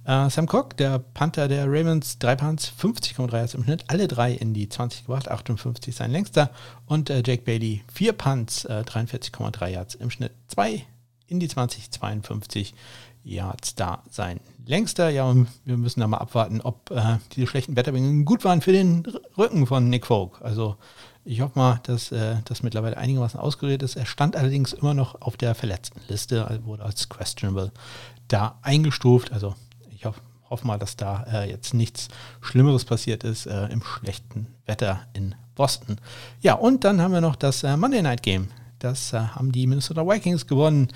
Äh, 0.07 0.31
Sam 0.31 0.49
Cook, 0.51 0.79
der 0.79 0.99
Panther 0.99 1.49
der 1.49 1.67
Ravens, 1.67 2.19
drei 2.19 2.35
Punts, 2.35 2.73
50,3 2.81 3.37
Yards 3.37 3.53
im 3.53 3.65
Schnitt, 3.65 3.85
alle 3.89 4.09
drei 4.09 4.33
in 4.33 4.55
die 4.55 4.71
20 4.71 5.05
gebracht, 5.05 5.31
58 5.31 5.95
sein 5.95 6.13
längster. 6.13 6.49
Und 6.87 7.11
äh, 7.11 7.23
Jake 7.27 7.43
Bailey, 7.43 7.85
vier 7.93 8.15
Punts, 8.15 8.67
43,3 8.67 9.67
äh, 9.67 9.73
Yards 9.75 9.97
im 9.97 10.09
Schnitt, 10.09 10.33
zwei 10.49 10.87
in 11.27 11.41
die 11.41 11.49
20, 11.49 11.91
52 11.91 12.75
Yards 13.25 13.75
da 13.75 14.03
sein 14.11 14.41
längster. 14.67 15.11
Ja, 15.11 15.35
wir 15.65 15.77
müssen 15.77 16.01
da 16.01 16.07
mal 16.07 16.19
abwarten, 16.19 16.61
ob 16.61 16.91
äh, 16.91 17.19
diese 17.33 17.47
schlechten 17.47 17.77
Wetterbedingungen 17.77 18.25
gut 18.25 18.45
waren 18.45 18.61
für 18.61 18.73
den 18.73 19.05
Rücken 19.37 19.67
von 19.67 19.89
Nick 19.89 20.07
Folk. 20.07 20.41
Also 20.43 20.77
ich 21.25 21.41
hoffe 21.41 21.59
mal, 21.59 21.81
dass 21.85 22.11
äh, 22.11 22.37
das 22.45 22.63
mittlerweile 22.63 22.97
einigermaßen 22.97 23.39
ausgerührt 23.39 23.83
ist. 23.83 23.97
Er 23.97 24.07
stand 24.07 24.37
allerdings 24.37 24.73
immer 24.73 24.95
noch 24.95 25.21
auf 25.21 25.37
der 25.37 25.55
verletzten 25.55 26.01
Liste, 26.09 26.47
also 26.47 26.65
wurde 26.65 26.85
als 26.85 27.09
questionable 27.09 27.73
da 28.29 28.59
eingestuft. 28.63 29.33
Also 29.33 29.55
ich 29.91 30.05
hoffe, 30.05 30.21
hoffe 30.51 30.67
mal, 30.67 30.79
dass 30.79 30.97
da 30.97 31.25
äh, 31.33 31.49
jetzt 31.51 31.75
nichts 31.75 32.09
Schlimmeres 32.41 32.85
passiert 32.85 33.25
ist 33.25 33.47
äh, 33.47 33.67
im 33.67 33.83
schlechten 33.83 34.49
Wetter 34.67 35.03
in 35.13 35.35
Boston. 35.55 35.99
Ja, 36.41 36.55
und 36.55 36.85
dann 36.85 37.01
haben 37.01 37.13
wir 37.13 37.21
noch 37.21 37.37
das 37.37 37.63
äh, 37.63 37.77
Monday 37.77 38.03
Night 38.03 38.23
Game. 38.23 38.49
Das 38.81 39.13
äh, 39.13 39.19
haben 39.19 39.53
die 39.53 39.69
Minnesota 39.69 40.05
Vikings 40.05 40.49
gewonnen 40.49 40.89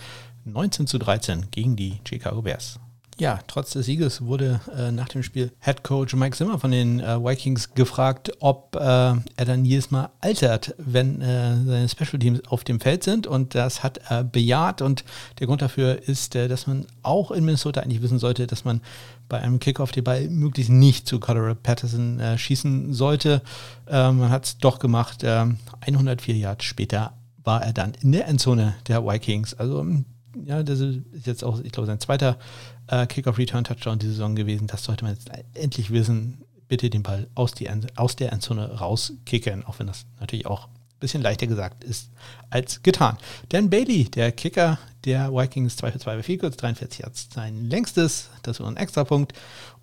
19 0.47 0.87
zu 0.87 0.99
13 0.99 1.51
gegen 1.51 1.77
die 1.77 2.01
Chicago 2.05 2.43
Bears. 2.43 2.79
Ja, 3.19 3.39
trotz 3.47 3.71
des 3.71 3.87
Sieges 3.87 4.21
wurde 4.27 4.61
äh, 4.77 4.93
nach 4.93 5.09
dem 5.09 5.23
Spiel 5.23 5.51
Head 5.61 5.83
Coach 5.83 6.15
Mike 6.15 6.37
Zimmer 6.37 6.59
von 6.59 6.71
den 6.71 7.01
äh, 7.01 7.19
Vikings 7.19 7.73
gefragt, 7.73 8.31
ob 8.41 8.77
äh, 8.77 8.79
er 8.79 9.45
dann 9.47 9.65
jedes 9.65 9.91
Mal 9.91 10.11
altert, 10.21 10.75
wenn 10.77 11.23
äh, 11.23 11.57
seine 11.65 11.89
Special 11.89 12.19
Teams 12.19 12.43
auf 12.49 12.63
dem 12.63 12.79
Feld 12.79 13.05
sind. 13.05 13.27
Und 13.27 13.55
das 13.55 13.83
hat 13.83 14.01
er 14.11 14.23
bejaht. 14.23 14.83
Und 14.83 15.03
der 15.39 15.47
Grund 15.47 15.63
dafür 15.63 16.07
ist, 16.07 16.37
äh, 16.37 16.47
dass 16.47 16.67
man 16.67 16.85
auch 17.03 17.31
in 17.31 17.47
Minnesota 17.47 17.81
eigentlich 17.81 18.03
wissen 18.03 18.19
sollte, 18.19 18.47
dass 18.47 18.67
man 18.67 18.83
bei 19.31 19.41
einem 19.41 19.61
Kickoff 19.61 19.93
den 19.93 20.05
Ball 20.05 20.29
möglichst 20.29 20.71
nicht 20.71 21.09
zu 21.09 21.19
Colorado 21.19 21.55
Patterson 21.55 22.21
äh, 22.21 22.37
schießen 22.37 22.93
sollte. 22.93 23.41
man 23.89 24.29
hat 24.29 24.45
es 24.45 24.59
doch 24.59 24.79
gemacht. 24.79 25.25
104 25.25 26.35
Yards 26.37 26.65
später 26.65 27.15
war 27.45 27.63
er 27.63 27.73
dann 27.73 27.95
in 28.03 28.13
der 28.13 28.29
Endzone 28.29 28.75
der 28.89 29.07
Vikings. 29.07 29.55
Also 29.55 29.85
ja, 30.45 30.63
das 30.63 30.81
ist 30.81 31.01
jetzt 31.25 31.45
auch, 31.45 31.61
ich 31.61 31.73
glaube, 31.73 31.87
sein 31.87 32.01
zweiter 32.01 32.39
äh, 32.87 33.07
Kickoff-Return-Touchdown 33.07 33.99
die 33.99 34.09
Saison 34.09 34.35
gewesen. 34.35 34.67
Das 34.67 34.85
sollte 34.85 35.05
man 35.05 35.15
jetzt 35.15 35.31
endlich 35.55 35.91
wissen. 35.91 36.43
Bitte 36.69 36.91
den 36.91 37.03
Ball 37.03 37.29
aus, 37.35 37.53
die, 37.53 37.69
aus 37.95 38.17
der 38.17 38.33
Endzone 38.33 38.79
rauskicken, 38.81 39.65
auch 39.65 39.79
wenn 39.79 39.87
das 39.87 40.07
natürlich 40.19 40.47
auch 40.47 40.67
ein 40.67 41.01
bisschen 41.01 41.23
leichter 41.23 41.47
gesagt 41.47 41.85
ist 41.85 42.11
als 42.51 42.83
getan. 42.83 43.19
Dan 43.51 43.71
Bailey, 43.71 44.05
der 44.05 44.33
Kicker 44.33 44.79
der 45.05 45.33
Vikings 45.33 45.77
2 45.77 45.93
für 45.93 45.99
2 46.01 46.17
bei 46.17 46.23
4 46.23 46.39
kurz, 46.39 46.57
43 46.57 47.01
Yards, 47.01 47.29
sein 47.33 47.69
längstes, 47.71 48.31
das 48.43 48.59
war 48.59 48.69
ein 48.69 48.77
Extrapunkt. 48.77 49.33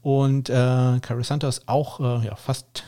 Und 0.02 0.50
äh, 0.50 0.54
Carlos 0.54 1.28
Santos 1.28 1.62
auch 1.68 2.00
äh, 2.02 2.26
ja, 2.26 2.36
fast 2.36 2.84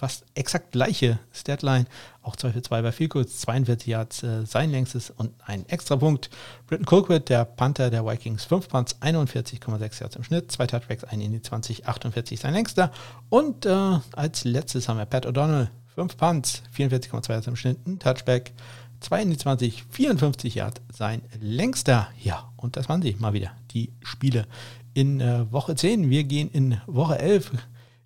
fast 0.00 0.24
exakt 0.34 0.72
gleiche 0.72 1.18
Statline. 1.30 1.84
Auch 2.22 2.34
2 2.34 2.52
für 2.52 2.62
2 2.62 2.80
bei 2.80 2.90
Fields, 2.90 3.40
42 3.40 3.86
Yards 3.86 4.22
äh, 4.22 4.46
sein 4.46 4.70
längstes 4.70 5.10
und 5.10 5.32
ein 5.46 5.68
Extrapunkt. 5.68 6.30
Britton 6.66 6.86
Colquitt, 6.86 7.28
der 7.28 7.44
Panther 7.44 7.90
der 7.90 8.06
Vikings, 8.06 8.44
5 8.44 8.68
Punts, 8.68 8.96
41,6 9.02 10.00
Yards 10.00 10.16
im 10.16 10.24
Schnitt, 10.24 10.50
2 10.50 10.66
Touchbacks, 10.68 11.04
ein 11.04 11.20
in 11.20 11.32
die 11.32 11.42
20, 11.42 11.86
48 11.86 12.40
sein 12.40 12.54
längster. 12.54 12.92
Und 13.28 13.66
äh, 13.66 13.98
als 14.12 14.44
letztes 14.44 14.88
haben 14.88 14.96
wir 14.96 15.04
Pat 15.04 15.26
O'Donnell, 15.26 15.68
5 15.94 16.16
Punts, 16.16 16.62
44,2 16.74 17.30
Yards 17.30 17.46
im 17.46 17.56
Schnitt, 17.56 17.86
ein 17.86 17.98
Touchback, 17.98 18.54
2 19.00 19.22
in 19.22 19.30
die 19.30 19.36
20, 19.36 19.84
54 19.90 20.54
Yards 20.54 20.80
sein 20.90 21.20
längster. 21.38 22.08
Ja, 22.18 22.50
und 22.56 22.76
das 22.76 22.88
waren 22.88 23.02
sie 23.02 23.16
mal 23.18 23.34
wieder, 23.34 23.52
die 23.72 23.92
Spiele 24.02 24.46
in 24.94 25.20
äh, 25.20 25.52
Woche 25.52 25.74
10. 25.74 26.08
Wir 26.08 26.24
gehen 26.24 26.50
in 26.50 26.80
Woche 26.86 27.18
11 27.18 27.52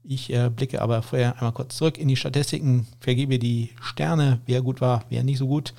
Ich 0.07 0.31
äh, 0.31 0.51
blicke 0.51 0.83
aber 0.83 1.03
vorher 1.03 1.35
einmal 1.37 1.53
kurz 1.53 1.77
zurück 1.77 1.97
in 1.97 2.09
die 2.09 2.17
Statistiken, 2.17 2.87
vergebe 3.01 3.39
die 3.39 3.75
Sterne, 3.81 4.41
wer 4.45 4.61
gut 4.61 4.83
war, 4.83 5.05
wer 5.09 5.25
nicht 5.25 5.39
so 5.39 5.47
gut. 5.47 5.73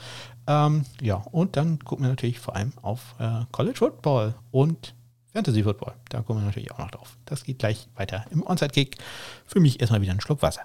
Ähm, 0.47 0.85
ja, 0.99 1.15
und 1.15 1.55
dann 1.57 1.79
gucken 1.79 2.05
wir 2.05 2.09
natürlich 2.09 2.39
vor 2.39 2.55
allem 2.55 2.73
auf 2.81 3.15
äh, 3.19 3.45
College 3.51 3.77
Football 3.77 4.33
und 4.51 4.95
Fantasy 5.31 5.63
Football. 5.63 5.93
Da 6.09 6.21
kommen 6.21 6.39
wir 6.39 6.45
natürlich 6.45 6.71
auch 6.71 6.79
noch 6.79 6.91
drauf. 6.91 7.17
Das 7.25 7.43
geht 7.43 7.59
gleich 7.59 7.87
weiter 7.95 8.25
im 8.31 8.41
Onside 8.41 8.71
Kick. 8.71 8.97
Für 9.45 9.59
mich 9.59 9.79
erstmal 9.79 10.01
wieder 10.01 10.13
ein 10.13 10.21
Schluck 10.21 10.41
Wasser. 10.41 10.61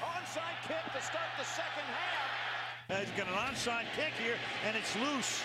Onside 0.00 0.40
kick 0.66 0.92
to 0.94 1.00
start 1.02 1.28
the 1.36 1.44
second 1.44 1.88
half. 1.92 3.00
He's 3.00 3.10
got 3.16 3.28
an 3.28 3.34
onside 3.34 3.86
kick 3.96 4.14
here 4.16 4.36
and 4.66 4.76
it's 4.76 4.94
loose. 4.94 5.42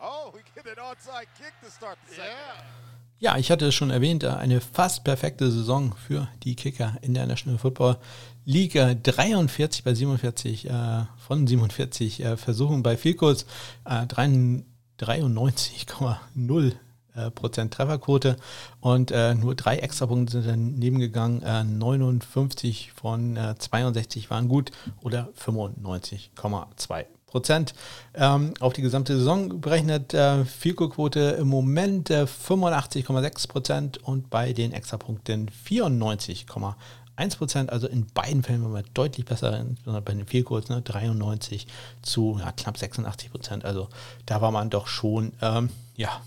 Oh, 0.00 0.32
we 0.32 0.40
get 0.54 0.66
an 0.66 0.82
onside 0.82 1.26
kick 1.36 1.52
to 1.62 1.70
start 1.70 1.98
the 2.08 2.14
second 2.14 2.32
half. 2.32 2.99
Ja, 3.22 3.36
ich 3.36 3.50
hatte 3.50 3.66
es 3.66 3.74
schon 3.74 3.90
erwähnt, 3.90 4.24
eine 4.24 4.62
fast 4.62 5.04
perfekte 5.04 5.50
Saison 5.50 5.94
für 5.94 6.26
die 6.42 6.56
Kicker 6.56 6.96
in 7.02 7.12
der 7.12 7.26
National 7.26 7.58
Football 7.58 7.98
League. 8.46 8.72
43 8.72 9.84
bei 9.84 9.92
47 9.92 10.70
äh, 10.70 11.04
von 11.18 11.46
47 11.46 12.24
äh, 12.24 12.38
Versuchen 12.38 12.82
bei 12.82 12.96
Vielkurs, 12.96 13.44
äh, 13.84 14.06
93,0 14.06 16.72
äh, 17.14 17.30
Prozent 17.30 17.74
Trefferquote 17.74 18.36
und 18.80 19.10
äh, 19.10 19.34
nur 19.34 19.54
drei 19.54 19.76
Extrapunkte 19.76 20.40
sind 20.40 20.78
daneben 20.78 20.98
gegangen. 20.98 21.42
Äh, 21.42 21.64
59 21.64 22.92
von 22.94 23.38
62 23.58 24.24
äh, 24.24 24.30
waren 24.30 24.48
gut 24.48 24.70
oder 25.02 25.28
95,2 25.38 27.04
Prozent. 27.30 27.74
Ähm, 28.14 28.54
auf 28.60 28.72
die 28.72 28.82
gesamte 28.82 29.16
Saison 29.16 29.60
berechnet 29.60 30.14
äh, 30.14 30.44
Fico-Quote 30.44 31.20
im 31.40 31.48
Moment 31.48 32.10
äh, 32.10 32.24
85,6 32.24 33.48
Prozent 33.48 33.98
und 33.98 34.30
bei 34.30 34.52
den 34.52 34.72
Extrapunkten 34.72 35.50
94,1 35.66 37.36
Prozent. 37.38 37.70
Also 37.70 37.86
in 37.86 38.06
beiden 38.06 38.42
Fällen 38.42 38.62
waren 38.62 38.74
wir 38.74 38.84
deutlich 38.94 39.24
besser, 39.24 39.58
insbesondere 39.60 40.02
bei 40.02 40.14
den 40.14 40.26
Fico 40.26 40.58
ne, 40.68 40.82
93 40.82 41.66
zu 42.02 42.38
ja, 42.40 42.52
knapp 42.52 42.76
86 42.76 43.30
Prozent. 43.30 43.64
Also 43.64 43.88
da 44.26 44.40
war 44.40 44.50
man 44.50 44.70
doch 44.70 44.86
schon, 44.86 45.32
ähm, 45.40 45.70
ja, 45.96 46.20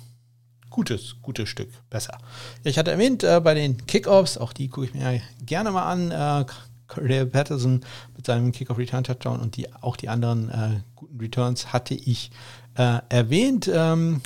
gutes, 0.69 1.17
gutes 1.21 1.47
Stück 1.49 1.69
besser. 1.89 2.17
Ich 2.63 2.77
hatte 2.77 2.91
erwähnt, 2.91 3.23
äh, 3.23 3.39
bei 3.41 3.53
den 3.53 3.85
Kickoffs, 3.85 4.37
auch 4.37 4.53
die 4.53 4.69
gucke 4.69 4.87
ich 4.87 4.93
mir 4.93 5.21
gerne 5.45 5.71
mal 5.71 5.83
an, 5.83 6.11
äh, 6.11 6.45
Cordell 6.93 7.25
Patterson 7.25 7.81
mit 8.15 8.25
seinem 8.25 8.51
Kickoff 8.51 8.77
Return 8.77 9.03
Touchdown 9.03 9.39
und 9.39 9.57
die, 9.57 9.73
auch 9.73 9.95
die 9.95 10.09
anderen 10.09 10.49
äh, 10.49 10.81
guten 10.95 11.19
Returns 11.19 11.73
hatte 11.73 11.93
ich 11.93 12.31
äh, 12.75 12.99
erwähnt. 13.09 13.69
Ähm, 13.73 14.21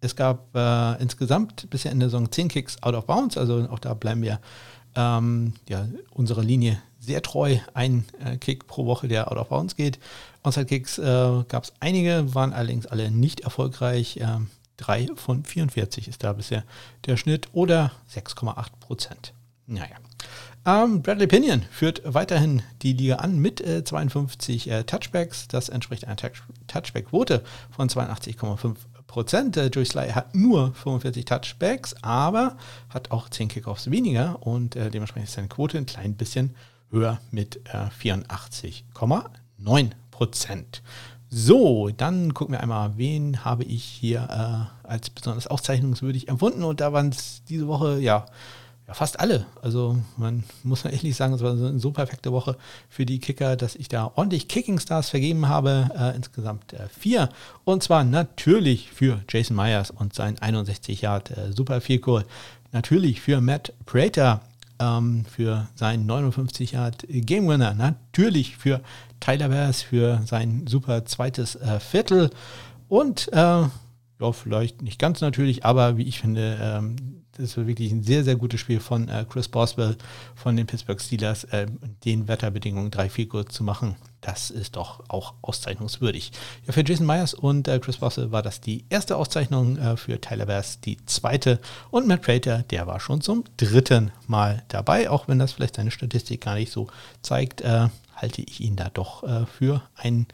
es 0.00 0.16
gab 0.16 0.54
äh, 0.56 1.00
insgesamt 1.00 1.70
bisher 1.70 1.92
in 1.92 2.00
der 2.00 2.10
Saison 2.10 2.30
10 2.30 2.48
Kicks 2.48 2.82
out 2.82 2.94
of 2.94 3.06
bounds, 3.06 3.38
also 3.38 3.68
auch 3.70 3.78
da 3.78 3.94
bleiben 3.94 4.22
wir 4.22 4.40
ähm, 4.94 5.54
ja, 5.68 5.86
unserer 6.10 6.42
Linie 6.42 6.80
sehr 6.98 7.22
treu. 7.22 7.58
Ein 7.74 8.04
äh, 8.24 8.36
Kick 8.36 8.66
pro 8.66 8.86
Woche, 8.86 9.08
der 9.08 9.30
out 9.30 9.38
of 9.38 9.48
bounds 9.48 9.76
geht. 9.76 9.98
Onside 10.42 10.66
Kicks 10.66 10.98
äh, 10.98 11.02
gab 11.48 11.64
es 11.64 11.72
einige, 11.80 12.34
waren 12.34 12.52
allerdings 12.52 12.86
alle 12.86 13.10
nicht 13.10 13.40
erfolgreich. 13.40 14.18
Ähm, 14.20 14.48
3 14.78 15.08
von 15.14 15.44
44 15.44 16.08
ist 16.08 16.24
da 16.24 16.32
bisher 16.32 16.64
der 17.06 17.16
Schnitt 17.16 17.48
oder 17.52 17.92
6,8 18.12 18.66
Prozent. 18.80 19.32
Naja. 19.66 19.96
Ähm, 20.64 21.02
Bradley 21.02 21.26
Pinion 21.26 21.62
führt 21.70 22.02
weiterhin 22.04 22.62
die 22.82 22.92
Liga 22.92 23.16
an 23.16 23.38
mit 23.38 23.60
äh, 23.60 23.82
52 23.82 24.70
äh, 24.70 24.84
Touchbacks. 24.84 25.48
Das 25.48 25.68
entspricht 25.68 26.06
einer 26.06 26.16
Touchback-Quote 26.16 27.42
von 27.70 27.88
82,5 27.88 28.76
Prozent. 29.08 29.56
Äh, 29.56 29.66
Joey 29.66 29.84
Sly 29.84 30.10
hat 30.10 30.36
nur 30.36 30.72
45 30.74 31.24
Touchbacks, 31.24 31.96
aber 32.02 32.56
hat 32.88 33.10
auch 33.10 33.28
10 33.28 33.48
Kickoffs 33.48 33.90
weniger 33.90 34.46
und 34.46 34.76
äh, 34.76 34.90
dementsprechend 34.90 35.28
ist 35.28 35.34
seine 35.34 35.48
Quote 35.48 35.78
ein 35.78 35.86
klein 35.86 36.14
bisschen 36.14 36.54
höher 36.90 37.20
mit 37.32 37.60
84,9 38.00 39.80
äh, 39.80 39.90
Prozent. 40.12 40.82
So, 41.28 41.88
dann 41.88 42.34
gucken 42.34 42.52
wir 42.52 42.60
einmal, 42.60 42.98
wen 42.98 43.44
habe 43.44 43.64
ich 43.64 43.82
hier 43.82 44.28
äh, 44.84 44.86
als 44.86 45.10
besonders 45.10 45.46
auszeichnungswürdig 45.46 46.28
empfunden. 46.28 46.62
Und 46.62 46.80
da 46.80 46.92
waren 46.92 47.08
es 47.08 47.42
diese 47.48 47.66
Woche, 47.66 47.98
ja, 47.98 48.26
ja, 48.88 48.94
fast 48.94 49.20
alle. 49.20 49.46
Also 49.60 49.96
man 50.16 50.44
muss 50.64 50.84
man 50.84 50.92
ehrlich 50.92 51.16
sagen, 51.16 51.34
es 51.34 51.40
war 51.40 51.52
eine 51.52 51.78
so 51.78 51.92
perfekte 51.92 52.32
Woche 52.32 52.56
für 52.88 53.06
die 53.06 53.20
Kicker, 53.20 53.56
dass 53.56 53.76
ich 53.76 53.88
da 53.88 54.10
ordentlich 54.14 54.48
Kicking 54.48 54.78
Stars 54.78 55.10
vergeben 55.10 55.48
habe. 55.48 55.88
Äh, 55.96 56.16
insgesamt 56.16 56.72
äh, 56.72 56.88
vier. 56.88 57.28
Und 57.64 57.82
zwar 57.82 58.04
natürlich 58.04 58.90
für 58.90 59.22
Jason 59.28 59.56
Myers 59.56 59.90
und 59.90 60.14
sein 60.14 60.38
61 60.40 61.02
Yard 61.02 61.30
äh, 61.30 61.52
Super 61.52 61.80
Goal. 61.80 62.24
Natürlich 62.72 63.20
für 63.20 63.40
Matt 63.40 63.72
Prater 63.86 64.40
ähm, 64.78 65.24
für 65.26 65.68
seinen 65.74 66.06
59 66.06 66.72
Yard 66.72 67.04
Game 67.08 67.46
Winner. 67.48 67.74
Natürlich 67.74 68.56
für 68.56 68.80
Tyler 69.20 69.50
Bears 69.50 69.82
für 69.82 70.22
sein 70.26 70.66
super 70.66 71.04
zweites 71.04 71.54
äh, 71.56 71.78
Viertel. 71.78 72.30
Und 72.88 73.32
äh, 73.32 73.36
ja, 73.36 74.32
vielleicht 74.32 74.82
nicht 74.82 74.98
ganz 74.98 75.20
natürlich, 75.20 75.64
aber 75.64 75.96
wie 75.96 76.04
ich 76.04 76.20
finde, 76.20 76.58
ähm, 76.60 77.21
das 77.36 77.56
war 77.56 77.66
wirklich 77.66 77.92
ein 77.92 78.02
sehr, 78.02 78.24
sehr 78.24 78.36
gutes 78.36 78.60
Spiel 78.60 78.80
von 78.80 79.08
äh, 79.08 79.24
Chris 79.28 79.48
Boswell 79.48 79.96
von 80.34 80.56
den 80.56 80.66
Pittsburgh 80.66 81.00
Steelers, 81.00 81.44
äh, 81.44 81.66
den 82.04 82.28
Wetterbedingungen 82.28 82.90
drei 82.90 83.08
Figur 83.08 83.46
zu 83.46 83.64
machen. 83.64 83.96
Das 84.20 84.50
ist 84.50 84.76
doch 84.76 85.02
auch 85.08 85.34
auszeichnungswürdig. 85.42 86.32
Ja, 86.66 86.72
für 86.72 86.84
Jason 86.84 87.06
Myers 87.06 87.34
und 87.34 87.68
äh, 87.68 87.78
Chris 87.78 87.98
Boswell 87.98 88.32
war 88.32 88.42
das 88.42 88.60
die 88.60 88.84
erste 88.90 89.16
Auszeichnung, 89.16 89.78
äh, 89.78 89.96
für 89.96 90.20
Tyler 90.20 90.46
Bass 90.46 90.80
die 90.80 90.98
zweite 91.06 91.58
und 91.90 92.06
Matt 92.06 92.22
Prater, 92.22 92.62
der 92.64 92.86
war 92.86 93.00
schon 93.00 93.20
zum 93.20 93.44
dritten 93.56 94.12
Mal 94.26 94.62
dabei, 94.68 95.10
auch 95.10 95.28
wenn 95.28 95.38
das 95.38 95.52
vielleicht 95.52 95.76
seine 95.76 95.90
Statistik 95.90 96.42
gar 96.42 96.54
nicht 96.54 96.72
so 96.72 96.88
zeigt, 97.22 97.62
äh, 97.62 97.88
halte 98.14 98.42
ich 98.42 98.60
ihn 98.60 98.76
da 98.76 98.90
doch 98.90 99.24
äh, 99.24 99.46
für 99.46 99.82
einen 99.94 100.26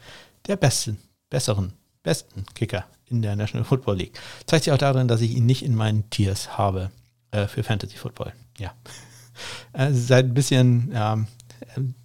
der 0.47 0.57
besten, 0.57 0.97
besseren, 1.29 1.73
besten 2.03 2.45
Kicker 2.53 2.85
in 3.09 3.21
der 3.21 3.35
National 3.35 3.65
Football 3.65 3.97
League. 3.97 4.19
Zeigt 4.45 4.65
sich 4.65 4.73
auch 4.73 4.77
darin, 4.77 5.07
dass 5.07 5.21
ich 5.21 5.35
ihn 5.35 5.45
nicht 5.45 5.63
in 5.63 5.75
meinen 5.75 6.09
Tiers 6.09 6.57
habe 6.57 6.91
äh, 7.31 7.47
für 7.47 7.63
Fantasy 7.63 7.97
Football. 7.97 8.33
Ja. 8.57 8.73
Äh, 9.73 9.93
seit 9.93 10.25
ein 10.25 10.33
bisschen, 10.33 10.91
ja, 10.91 11.13
ein 11.75 11.95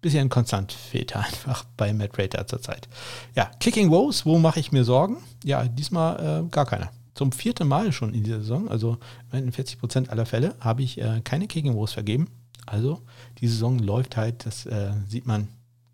bisschen 0.00 0.28
konstant 0.28 0.72
fehlt 0.72 1.16
einfach 1.16 1.64
bei 1.76 1.92
Matt 1.92 2.12
Prater 2.12 2.46
zurzeit. 2.46 2.88
Ja, 3.34 3.50
Kicking 3.60 3.90
Woes, 3.90 4.26
wo 4.26 4.38
mache 4.38 4.60
ich 4.60 4.72
mir 4.72 4.84
Sorgen? 4.84 5.18
Ja, 5.44 5.64
diesmal 5.64 6.44
äh, 6.44 6.48
gar 6.50 6.66
keiner. 6.66 6.90
Zum 7.14 7.32
vierten 7.32 7.68
Mal 7.68 7.92
schon 7.92 8.14
in 8.14 8.22
dieser 8.22 8.40
Saison, 8.40 8.68
also 8.68 8.98
in 9.32 9.52
40 9.52 9.78
Prozent 9.78 10.10
aller 10.10 10.26
Fälle, 10.26 10.54
habe 10.60 10.82
ich 10.82 11.00
äh, 11.00 11.20
keine 11.22 11.48
Kicking 11.48 11.74
Woes 11.74 11.92
vergeben. 11.92 12.28
Also 12.66 13.02
die 13.38 13.48
Saison 13.48 13.78
läuft 13.78 14.16
halt, 14.16 14.46
das 14.46 14.64
äh, 14.66 14.92
sieht 15.08 15.26
man 15.26 15.48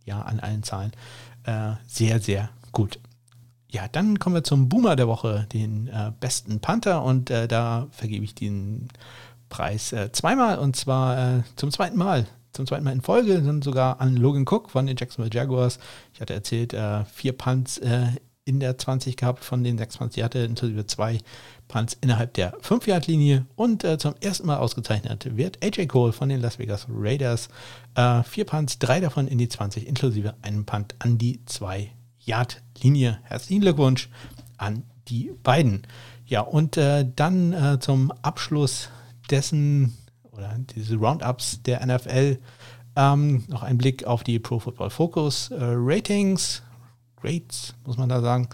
ja 0.04 0.22
an 0.22 0.40
allen 0.40 0.62
Zahlen, 0.62 0.92
äh, 1.44 1.72
sehr, 1.86 2.20
sehr 2.20 2.50
gut. 2.72 2.98
Ja, 3.76 3.88
dann 3.88 4.18
kommen 4.18 4.36
wir 4.36 4.42
zum 4.42 4.70
Boomer 4.70 4.96
der 4.96 5.06
Woche, 5.06 5.46
den 5.52 5.88
äh, 5.88 6.10
besten 6.18 6.60
Panther. 6.60 7.02
Und 7.02 7.28
äh, 7.28 7.46
da 7.46 7.88
vergebe 7.90 8.24
ich 8.24 8.34
den 8.34 8.88
Preis 9.50 9.92
äh, 9.92 10.10
zweimal 10.12 10.58
und 10.58 10.76
zwar 10.76 11.40
äh, 11.40 11.42
zum 11.56 11.70
zweiten 11.70 11.98
Mal. 11.98 12.26
Zum 12.52 12.66
zweiten 12.66 12.84
Mal 12.84 12.92
in 12.92 13.02
Folge 13.02 13.42
sind 13.42 13.62
sogar 13.62 14.00
an 14.00 14.16
Logan 14.16 14.46
Cook 14.48 14.70
von 14.70 14.86
den 14.86 14.96
Jacksonville 14.96 15.30
Jaguars. 15.30 15.78
Ich 16.14 16.22
hatte 16.22 16.32
erzählt, 16.32 16.72
äh, 16.72 17.04
vier 17.04 17.34
Punts 17.36 17.76
äh, 17.76 18.06
in 18.46 18.60
der 18.60 18.78
20 18.78 19.14
gehabt 19.14 19.44
von 19.44 19.62
den 19.62 19.76
26. 19.76 20.24
hatte 20.24 20.38
inklusive 20.38 20.86
zwei 20.86 21.18
Punts 21.68 21.98
innerhalb 22.00 22.32
der 22.32 22.58
5-Yard-Linie. 22.60 23.44
Und 23.56 23.84
zum 24.00 24.14
ersten 24.22 24.46
Mal 24.46 24.56
ausgezeichnet 24.56 25.36
wird 25.36 25.62
AJ 25.62 25.88
Cole 25.88 26.14
von 26.14 26.30
den 26.30 26.40
Las 26.40 26.58
Vegas 26.58 26.86
Raiders. 26.88 27.48
vier 28.24 28.44
Punts, 28.44 28.78
drei 28.78 29.00
davon 29.00 29.26
in 29.26 29.38
die 29.38 29.48
20, 29.48 29.88
inklusive 29.88 30.34
einem 30.42 30.64
Punt 30.64 30.94
an 31.00 31.18
die 31.18 31.44
2 31.44 31.90
Yard-Linie. 32.26 33.18
Herzlichen 33.22 33.62
Glückwunsch 33.62 34.10
an 34.58 34.82
die 35.08 35.32
beiden. 35.42 35.82
Ja, 36.26 36.42
und 36.42 36.76
äh, 36.76 37.06
dann 37.16 37.52
äh, 37.52 37.78
zum 37.80 38.12
Abschluss 38.22 38.90
dessen 39.30 39.96
oder 40.32 40.56
diese 40.58 40.96
Roundups 40.96 41.62
der 41.62 41.84
NFL 41.86 42.38
ähm, 42.96 43.44
noch 43.48 43.62
ein 43.62 43.78
Blick 43.78 44.04
auf 44.04 44.24
die 44.24 44.38
Pro 44.38 44.58
Football 44.58 44.90
Focus 44.90 45.50
äh, 45.50 45.56
Ratings, 45.60 46.62
Rates, 47.22 47.74
muss 47.84 47.96
man 47.96 48.08
da 48.08 48.20
sagen. 48.20 48.48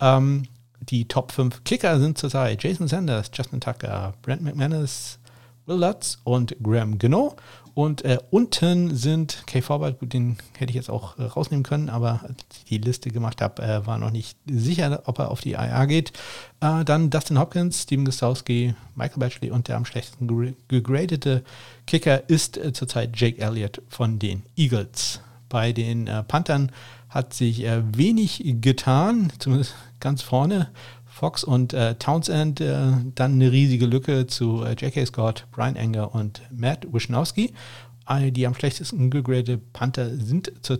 Ähm, 0.00 0.44
die 0.80 1.06
Top 1.06 1.32
5 1.32 1.64
Kicker 1.64 1.98
sind 1.98 2.18
zurzeit 2.18 2.62
Jason 2.62 2.88
Sanders, 2.88 3.30
Justin 3.32 3.60
Tucker, 3.60 4.14
Brent 4.22 4.42
McManus, 4.42 5.18
Will 5.66 5.78
Lutz 5.78 6.18
und 6.24 6.54
Graham 6.62 6.98
Gino. 6.98 7.36
Und 7.74 8.04
äh, 8.04 8.18
unten 8.30 8.94
sind 8.94 9.42
Kay 9.46 9.60
Forward, 9.60 9.98
gut, 9.98 10.12
den 10.12 10.36
hätte 10.56 10.70
ich 10.70 10.76
jetzt 10.76 10.90
auch 10.90 11.18
äh, 11.18 11.24
rausnehmen 11.24 11.64
können, 11.64 11.88
aber 11.88 12.20
als 12.22 12.36
ich 12.58 12.64
die 12.64 12.78
Liste 12.78 13.10
gemacht 13.10 13.42
habe, 13.42 13.62
äh, 13.62 13.84
war 13.84 13.98
noch 13.98 14.12
nicht 14.12 14.38
sicher, 14.46 15.02
ob 15.06 15.18
er 15.18 15.30
auf 15.30 15.40
die 15.40 15.52
IA 15.52 15.84
geht. 15.86 16.12
Äh, 16.60 16.84
dann 16.84 17.10
Dustin 17.10 17.38
Hopkins, 17.38 17.82
Steven 17.82 18.04
Gostowski, 18.04 18.74
Michael 18.94 19.18
Batchley 19.18 19.50
und 19.50 19.66
der 19.66 19.76
am 19.76 19.84
schlechtesten 19.84 20.54
gegradete 20.68 21.42
Kicker 21.86 22.28
ist 22.28 22.56
äh, 22.56 22.72
zurzeit 22.72 23.18
Jake 23.18 23.40
Elliott 23.40 23.82
von 23.88 24.20
den 24.20 24.44
Eagles. 24.56 25.20
Bei 25.48 25.72
den 25.72 26.06
äh, 26.06 26.22
Panthern 26.22 26.70
hat 27.08 27.32
sich 27.32 27.64
wenig 27.92 28.42
getan, 28.60 29.32
zumindest 29.38 29.76
ganz 30.00 30.20
vorne 30.20 30.70
Fox 31.14 31.44
und 31.44 31.72
äh, 31.72 31.94
Townsend, 31.94 32.60
äh, 32.60 32.90
dann 33.14 33.34
eine 33.34 33.52
riesige 33.52 33.86
Lücke 33.86 34.26
zu 34.26 34.64
äh, 34.64 34.72
J.K. 34.72 35.06
Scott, 35.06 35.46
Brian 35.52 35.76
Enger 35.76 36.12
und 36.12 36.42
Matt 36.50 36.92
Wisnowski. 36.92 37.54
Die 38.32 38.46
am 38.46 38.54
schlechtesten 38.54 39.08
gegradete 39.08 39.56
Panther 39.56 40.14
sind 40.18 40.52
zur, 40.60 40.78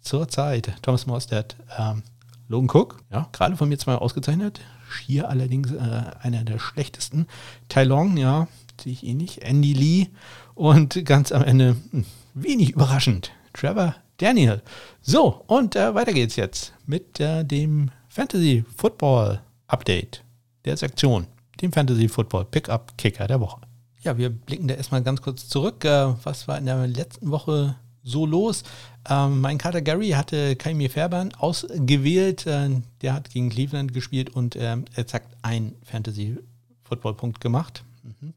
zur 0.00 0.28
Zeit 0.28 0.72
Thomas 0.82 1.06
Morstead, 1.06 1.54
ähm, 1.78 2.02
Logan 2.48 2.68
Cook, 2.68 2.96
ja, 3.12 3.28
gerade 3.30 3.56
von 3.56 3.68
mir 3.68 3.78
zwar 3.78 4.02
ausgezeichnet, 4.02 4.60
hier 5.06 5.28
allerdings 5.28 5.70
äh, 5.70 6.02
einer 6.20 6.42
der 6.42 6.58
schlechtesten. 6.58 7.28
Tai 7.68 7.84
Long, 7.84 8.16
ja, 8.16 8.48
sehe 8.82 8.92
ich 8.92 9.06
eh 9.06 9.14
nicht. 9.14 9.42
Andy 9.42 9.72
Lee 9.72 10.08
und 10.56 11.04
ganz 11.04 11.30
am 11.30 11.44
Ende, 11.44 11.76
hm, 11.92 12.04
wenig 12.32 12.70
überraschend, 12.70 13.30
Trevor 13.52 13.94
Daniel. 14.16 14.60
So, 15.00 15.44
und 15.46 15.76
äh, 15.76 15.94
weiter 15.94 16.12
geht's 16.12 16.34
jetzt 16.34 16.72
mit 16.86 17.20
äh, 17.20 17.44
dem 17.44 17.92
Fantasy 18.08 18.64
Football 18.76 19.40
Update 19.74 20.22
der 20.64 20.76
Sektion, 20.76 21.26
dem 21.60 21.72
Fantasy 21.72 22.08
Football 22.08 22.44
Pickup 22.44 22.96
Kicker 22.96 23.26
der 23.26 23.40
Woche. 23.40 23.60
Ja, 24.02 24.16
wir 24.16 24.30
blicken 24.30 24.68
da 24.68 24.74
erstmal 24.74 25.02
ganz 25.02 25.20
kurz 25.20 25.48
zurück. 25.48 25.84
Äh, 25.84 26.14
was 26.22 26.46
war 26.46 26.58
in 26.58 26.66
der 26.66 26.86
letzten 26.86 27.32
Woche 27.32 27.74
so 28.04 28.24
los? 28.24 28.62
Ähm, 29.10 29.40
mein 29.40 29.58
Kater 29.58 29.82
Gary 29.82 30.10
hatte 30.10 30.54
Kaimi 30.54 30.88
Fairbairn 30.88 31.34
ausgewählt. 31.34 32.46
Äh, 32.46 32.82
der 33.02 33.14
hat 33.14 33.30
gegen 33.30 33.50
Cleveland 33.50 33.92
gespielt 33.92 34.30
und 34.30 34.54
äh, 34.54 34.76
exakt 34.94 35.34
einen 35.42 35.74
Fantasy 35.82 36.38
Football 36.84 37.14
Punkt 37.14 37.40
gemacht. 37.40 37.82
Mhm. 38.04 38.32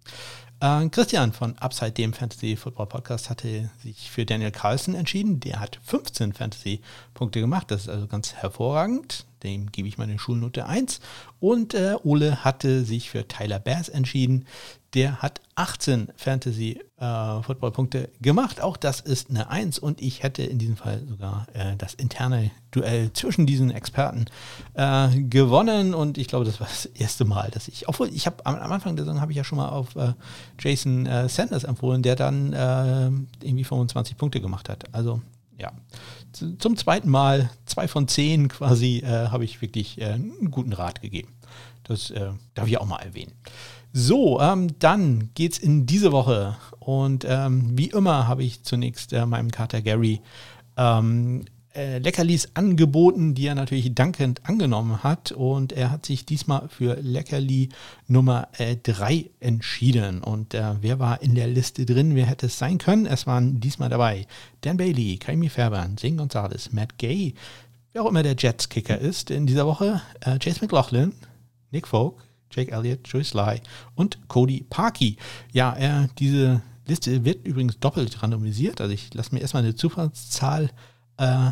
Äh, 0.59 0.89
Christian 0.89 1.33
von 1.33 1.55
Upside, 1.59 1.91
dem 1.91 2.13
Fantasy 2.13 2.55
Football 2.55 2.87
Podcast, 2.87 3.29
hatte 3.29 3.69
sich 3.83 4.09
für 4.09 4.25
Daniel 4.25 4.51
Carlson 4.51 4.95
entschieden. 4.95 5.39
Der 5.39 5.59
hat 5.59 5.79
15 5.83 6.33
Fantasy-Punkte 6.33 7.39
gemacht. 7.39 7.69
Das 7.69 7.81
ist 7.81 7.89
also 7.89 8.07
ganz 8.07 8.33
hervorragend. 8.33 9.25
Dem 9.43 9.71
gebe 9.71 9.87
ich 9.87 9.99
meine 9.99 10.17
Schulnote 10.17 10.65
1. 10.65 10.99
Und 11.39 11.73
äh, 11.73 11.95
Ole 12.03 12.43
hatte 12.43 12.83
sich 12.83 13.09
für 13.09 13.27
Tyler 13.27 13.59
Bass 13.59 13.89
entschieden. 13.89 14.45
Der 14.93 15.21
hat 15.21 15.41
18 15.55 16.09
Fantasy-Football-Punkte 16.15 18.05
äh, 18.05 18.07
gemacht. 18.21 18.61
Auch 18.61 18.77
das 18.77 19.01
ist 19.01 19.29
eine 19.29 19.49
1 19.49 19.79
und 19.79 20.01
ich 20.01 20.23
hätte 20.23 20.43
in 20.43 20.57
diesem 20.57 20.77
Fall 20.77 21.03
sogar 21.07 21.45
äh, 21.53 21.75
das 21.77 21.93
interne 21.93 22.51
Duell 22.71 23.11
zwischen 23.13 23.45
diesen 23.45 23.69
Experten 23.69 24.25
äh, 24.73 25.09
gewonnen 25.23 25.93
und 25.93 26.17
ich 26.17 26.27
glaube, 26.27 26.45
das 26.45 26.59
war 26.59 26.67
das 26.67 26.85
erste 26.85 27.25
Mal, 27.25 27.49
dass 27.51 27.67
ich, 27.67 27.87
obwohl 27.87 28.09
ich 28.09 28.25
habe 28.25 28.45
am, 28.45 28.55
am, 28.55 28.71
Anfang 28.71 28.95
der 28.95 29.05
Saison 29.05 29.21
habe 29.21 29.31
ich 29.31 29.37
ja 29.37 29.43
schon 29.43 29.57
mal 29.57 29.69
auf 29.69 29.95
äh, 29.95 30.13
Jason 30.59 31.05
äh, 31.05 31.27
Sanders 31.29 31.63
empfohlen, 31.63 32.01
der 32.01 32.15
dann 32.15 32.53
irgendwie 33.41 33.63
25 33.63 34.17
Punkte 34.17 34.41
gemacht 34.41 34.69
hat. 34.69 34.93
Also 34.93 35.21
ja, 35.57 35.71
zum 36.33 36.77
zweiten 36.77 37.09
Mal, 37.09 37.49
zwei 37.65 37.87
von 37.87 38.07
zehn 38.07 38.47
quasi, 38.47 39.01
habe 39.03 39.43
ich 39.43 39.61
wirklich 39.61 40.03
einen 40.03 40.51
guten 40.51 40.73
Rat 40.73 41.01
gegeben. 41.01 41.33
Das 41.83 42.13
darf 42.53 42.67
ich 42.67 42.77
auch 42.77 42.85
mal 42.85 42.99
erwähnen. 42.99 43.33
So, 43.93 44.39
ähm, 44.39 44.77
dann 44.79 45.31
geht's 45.33 45.57
in 45.57 45.87
diese 45.87 46.11
Woche. 46.11 46.55
Und 46.79 47.25
ähm, 47.27 47.77
wie 47.77 47.87
immer 47.87 48.27
habe 48.27 48.43
ich 48.43 48.63
zunächst 48.63 49.11
äh, 49.11 49.25
meinem 49.25 49.49
Kater 49.49 49.81
Gary 49.81 50.21
ähm, 50.77 51.41
äh, 51.41 51.56
Leckerlis 51.99 52.49
angeboten, 52.55 53.33
die 53.33 53.47
er 53.47 53.55
natürlich 53.55 53.93
dankend 53.93 54.47
angenommen 54.47 55.03
hat. 55.03 55.31
Und 55.31 55.73
er 55.73 55.91
hat 55.91 56.05
sich 56.05 56.25
diesmal 56.25 56.67
für 56.69 56.95
Leckerli 57.01 57.69
Nummer 58.07 58.47
3 58.57 59.13
äh, 59.13 59.29
entschieden. 59.39 60.23
Und 60.23 60.53
äh, 60.53 60.75
wer 60.81 60.99
war 60.99 61.21
in 61.21 61.35
der 61.35 61.47
Liste 61.47 61.85
drin? 61.85 62.15
Wer 62.15 62.25
hätte 62.25 62.47
es 62.47 62.57
sein 62.57 62.77
können? 62.77 63.05
Es 63.05 63.27
waren 63.27 63.59
diesmal 63.59 63.89
dabei 63.89 64.27
Dan 64.61 64.77
Bailey, 64.77 65.17
Kaimi 65.17 65.49
Fairbairn, 65.49 65.97
Zane 65.97 66.15
Gonzalez, 66.15 66.71
Matt 66.71 66.97
Gay, 66.97 67.33
wer 67.93 68.03
auch 68.03 68.09
immer 68.09 68.23
der 68.23 68.35
Jets-Kicker 68.37 68.97
ist 68.97 69.31
in 69.31 69.45
dieser 69.45 69.65
Woche, 69.65 70.01
äh, 70.21 70.37
Chase 70.39 70.59
McLaughlin, 70.61 71.13
Nick 71.71 71.87
Folk, 71.87 72.23
Jake 72.51 72.71
Elliott, 72.71 73.07
Joey 73.07 73.23
Sly 73.23 73.61
und 73.95 74.27
Cody 74.27 74.65
Parkey. 74.69 75.17
Ja, 75.51 75.75
äh, 75.75 76.07
diese 76.17 76.61
Liste 76.85 77.25
wird 77.25 77.45
übrigens 77.45 77.79
doppelt 77.79 78.21
randomisiert. 78.23 78.81
Also 78.81 78.93
ich 78.93 79.13
lasse 79.13 79.33
mir 79.33 79.41
erstmal 79.41 79.63
eine 79.63 79.75
Zufallszahl 79.75 80.69
äh, 81.17 81.51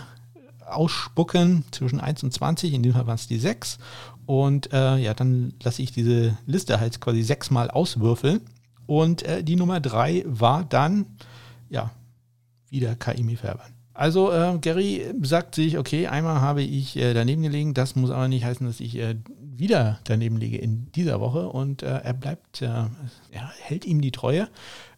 ausspucken 0.68 1.63
zwischen 1.72 1.99
1 1.99 2.24
und 2.24 2.34
20. 2.34 2.74
In 2.74 2.84
diesem 2.84 2.97
Fall 2.97 3.07
waren 3.07 3.16
es 3.16 3.28
die 3.28 3.39
6. 3.39 3.78
Und 4.26 4.74
äh, 4.74 4.97
ja, 4.97 5.13
dann 5.13 5.53
lasse 5.61 5.82
ich 5.82 5.91
diese 5.91 6.38
Liste 6.45 6.80
halt 6.80 6.99
quasi 6.99 7.22
sechsmal 7.22 7.70
auswürfeln. 7.70 8.41
Und 8.88 9.24
äh, 9.24 9.43
die 9.43 9.55
Nummer 9.55 9.80
3 9.80 10.24
war 10.26 10.63
dann, 10.63 11.05
ja, 11.70 11.91
wieder 12.70 12.95
Kaimi 12.95 13.36
Färbern. 13.36 13.76
Also 13.93 14.32
äh, 14.32 14.57
Gary 14.59 15.05
sagt 15.22 15.55
sich, 15.55 15.78
okay, 15.78 16.07
einmal 16.07 16.41
habe 16.41 16.61
ich 16.61 16.97
äh, 16.97 17.13
daneben 17.13 17.43
gelegen, 17.43 17.74
das 17.74 17.95
muss 17.95 18.11
aber 18.11 18.28
nicht 18.28 18.43
heißen, 18.43 18.68
dass 18.68 18.82
ich 18.82 18.97
äh, 18.97 19.16
wieder 19.39 19.99
daneben 20.03 20.36
liege 20.36 20.57
in 20.57 20.91
dieser 20.91 21.22
Woche 21.22 21.47
und 21.47 21.82
äh, 21.82 21.99
er 21.99 22.13
bleibt, 22.13 22.61
äh, 22.61 22.66
er 22.66 23.51
hält 23.61 23.86
ihm 23.86 24.01
die 24.01 24.11
Treue. 24.11 24.49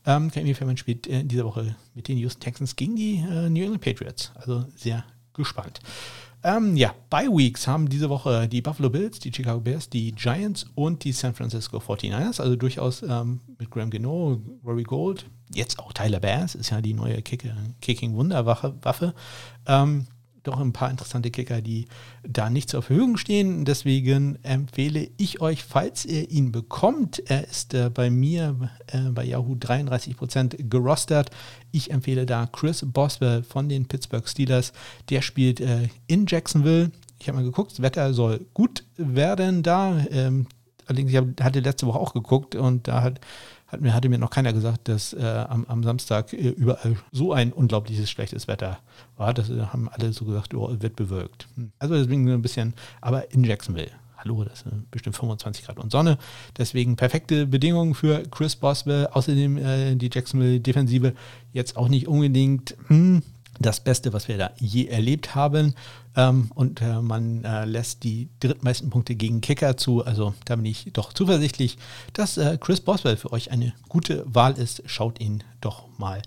Ähm, 0.04 0.32
Kenny 0.32 0.56
Fairman 0.56 0.78
spielt 0.78 1.06
äh, 1.06 1.20
in 1.20 1.28
dieser 1.28 1.46
Woche 1.46 1.76
mit 1.94 2.08
den 2.08 2.18
Houston 2.18 2.42
Texans 2.42 2.76
gegen 2.76 2.96
die 2.96 3.20
New 3.20 3.62
England 3.62 3.82
Patriots. 3.82 4.32
Also 4.34 4.66
sehr 4.76 5.04
gespannt. 5.38 5.80
Ähm, 6.44 6.78
ja, 6.78 6.94
Bye 7.10 7.30
Weeks 7.30 7.68
haben 7.68 7.90
diese 7.90 8.10
Woche 8.10 8.48
die 8.48 8.62
Buffalo 8.62 8.90
Bills, 8.90 9.20
die 9.20 9.34
Chicago 9.34 9.60
Bears, 9.60 9.90
die 9.90 10.12
Giants 10.12 10.66
und 10.76 11.04
die 11.04 11.12
San 11.12 11.34
Francisco 11.34 11.78
49ers. 11.78 12.40
Also 12.42 12.56
durchaus 12.56 13.02
ähm, 13.02 13.42
mit 13.58 13.72
Graham 13.72 13.90
Gino, 13.92 14.40
Rory 14.64 14.84
Gold, 14.84 15.26
jetzt 15.54 15.80
auch 15.80 15.94
Tyler 15.94 16.20
Bears, 16.20 16.56
ist 16.56 16.70
ja 16.70 16.82
die 16.82 16.94
neue 16.94 17.22
Kicking-Wunderwaffe. 17.22 19.14
Ähm, 19.66 20.08
doch 20.48 20.60
ein 20.60 20.74
paar 20.74 20.90
interessante 20.90 21.32
Kicker, 21.32 21.62
die 21.62 21.88
da 22.24 22.50
nicht 22.50 22.70
zur 22.70 22.82
Verfügung 22.82 23.18
stehen. 23.18 23.66
Deswegen 23.66 24.38
empfehle 24.44 25.10
ich 25.18 25.42
euch, 25.42 25.64
falls 25.64 26.06
ihr 26.06 26.30
ihn 26.32 26.52
bekommt, 26.52 27.22
er 27.28 27.48
ist 27.48 27.74
äh, 27.74 27.90
bei 27.90 28.10
mir 28.10 28.72
äh, 28.88 29.10
bei 29.10 29.26
Yahoo 29.26 29.56
33% 29.56 30.70
gerostert. 30.70 31.30
Ich 31.72 31.92
empfehle 31.92 32.26
da 32.26 32.48
Chris 32.48 32.86
Boswell 32.86 33.44
von 33.44 33.70
den 33.70 33.88
Pittsburgh 33.88 34.28
Steelers. 34.28 34.74
Der 35.10 35.22
spielt 35.22 35.60
äh, 35.60 35.90
in 36.08 36.26
Jacksonville. 36.28 36.92
Ich 37.20 37.28
habe 37.28 37.38
mal 37.38 37.46
geguckt, 37.46 37.72
das 37.72 37.82
Wetter 37.82 38.14
soll 38.14 38.46
gut 38.54 38.84
werden 38.96 39.64
da. 39.64 40.06
Ähm, 40.12 40.48
allerdings, 40.86 41.12
ich 41.12 41.18
hab, 41.18 41.42
hatte 41.42 41.60
letzte 41.60 41.88
Woche 41.88 42.00
auch 42.00 42.14
geguckt 42.14 42.56
und 42.56 42.88
da 42.88 43.02
hat 43.02 43.20
hat 43.68 43.82
mir, 43.82 43.94
hatte 43.94 44.10
mir 44.10 44.18
noch 44.18 44.30
keiner 44.30 44.54
gesagt, 44.54 44.88
dass 44.88 45.14
äh, 45.14 45.46
am, 45.50 45.66
am, 45.68 45.84
Samstag 45.84 46.34
äh, 46.34 46.50
überall 46.50 46.96
so 47.12 47.34
ein 47.34 47.52
unglaubliches 47.52 48.10
schlechtes 48.10 48.48
Wetter 48.48 48.80
war. 49.18 49.34
Das 49.34 49.50
äh, 49.50 49.60
haben 49.60 49.90
alle 49.90 50.14
so 50.14 50.26
gesagt, 50.26 50.54
oh, 50.54 50.74
wird 50.80 50.96
bewölkt. 50.96 51.48
Hm. 51.56 51.72
Also 51.80 51.96
deswegen 51.96 52.30
ein 52.30 52.42
bisschen, 52.42 52.74
aber 53.02 53.32
in 53.32 53.44
Jacksonville. 53.44 53.92
Hallo, 54.18 54.44
das 54.44 54.62
sind 54.62 54.90
bestimmt 54.90 55.16
25 55.16 55.66
Grad 55.66 55.78
und 55.78 55.92
Sonne. 55.92 56.18
Deswegen 56.58 56.96
perfekte 56.96 57.46
Bedingungen 57.46 57.94
für 57.94 58.24
Chris 58.32 58.56
Boswell. 58.56 59.08
Außerdem 59.08 59.58
äh, 59.58 59.96
die 59.96 60.10
Jacksonville-Defensive 60.12 61.14
jetzt 61.54 61.78
auch 61.78 61.88
nicht 61.88 62.08
unbedingt 62.08 62.76
hm, 62.88 63.22
das 63.60 63.80
Beste, 63.80 64.14
was 64.14 64.28
wir 64.28 64.38
da 64.38 64.52
je 64.58 64.86
erlebt 64.86 65.36
haben. 65.36 65.76
Ähm, 66.16 66.52
und 66.56 66.82
äh, 66.82 67.02
man 67.02 67.44
äh, 67.44 67.66
lässt 67.66 68.04
die 68.04 68.30
drittmeisten 68.40 68.90
Punkte 68.90 69.16
gegen 69.16 69.42
Kicker 69.42 69.78
zu. 69.78 70.06
Also 70.06 70.34
da 70.46 70.56
bin 70.56 70.66
ich 70.66 70.90
doch 70.94 71.14
zuversichtlich, 71.14 71.78
dass 72.14 72.38
äh, 72.38 72.58
Chris 72.60 72.82
Boswell 72.82 73.18
für 73.18 73.32
euch 73.32 73.52
eine 73.52 73.74
gute 73.88 74.24
Wahl 74.28 74.58
ist. 74.58 74.84
Schaut 74.86 75.20
ihn 75.20 75.44
doch 75.62 75.88
mal 75.98 76.22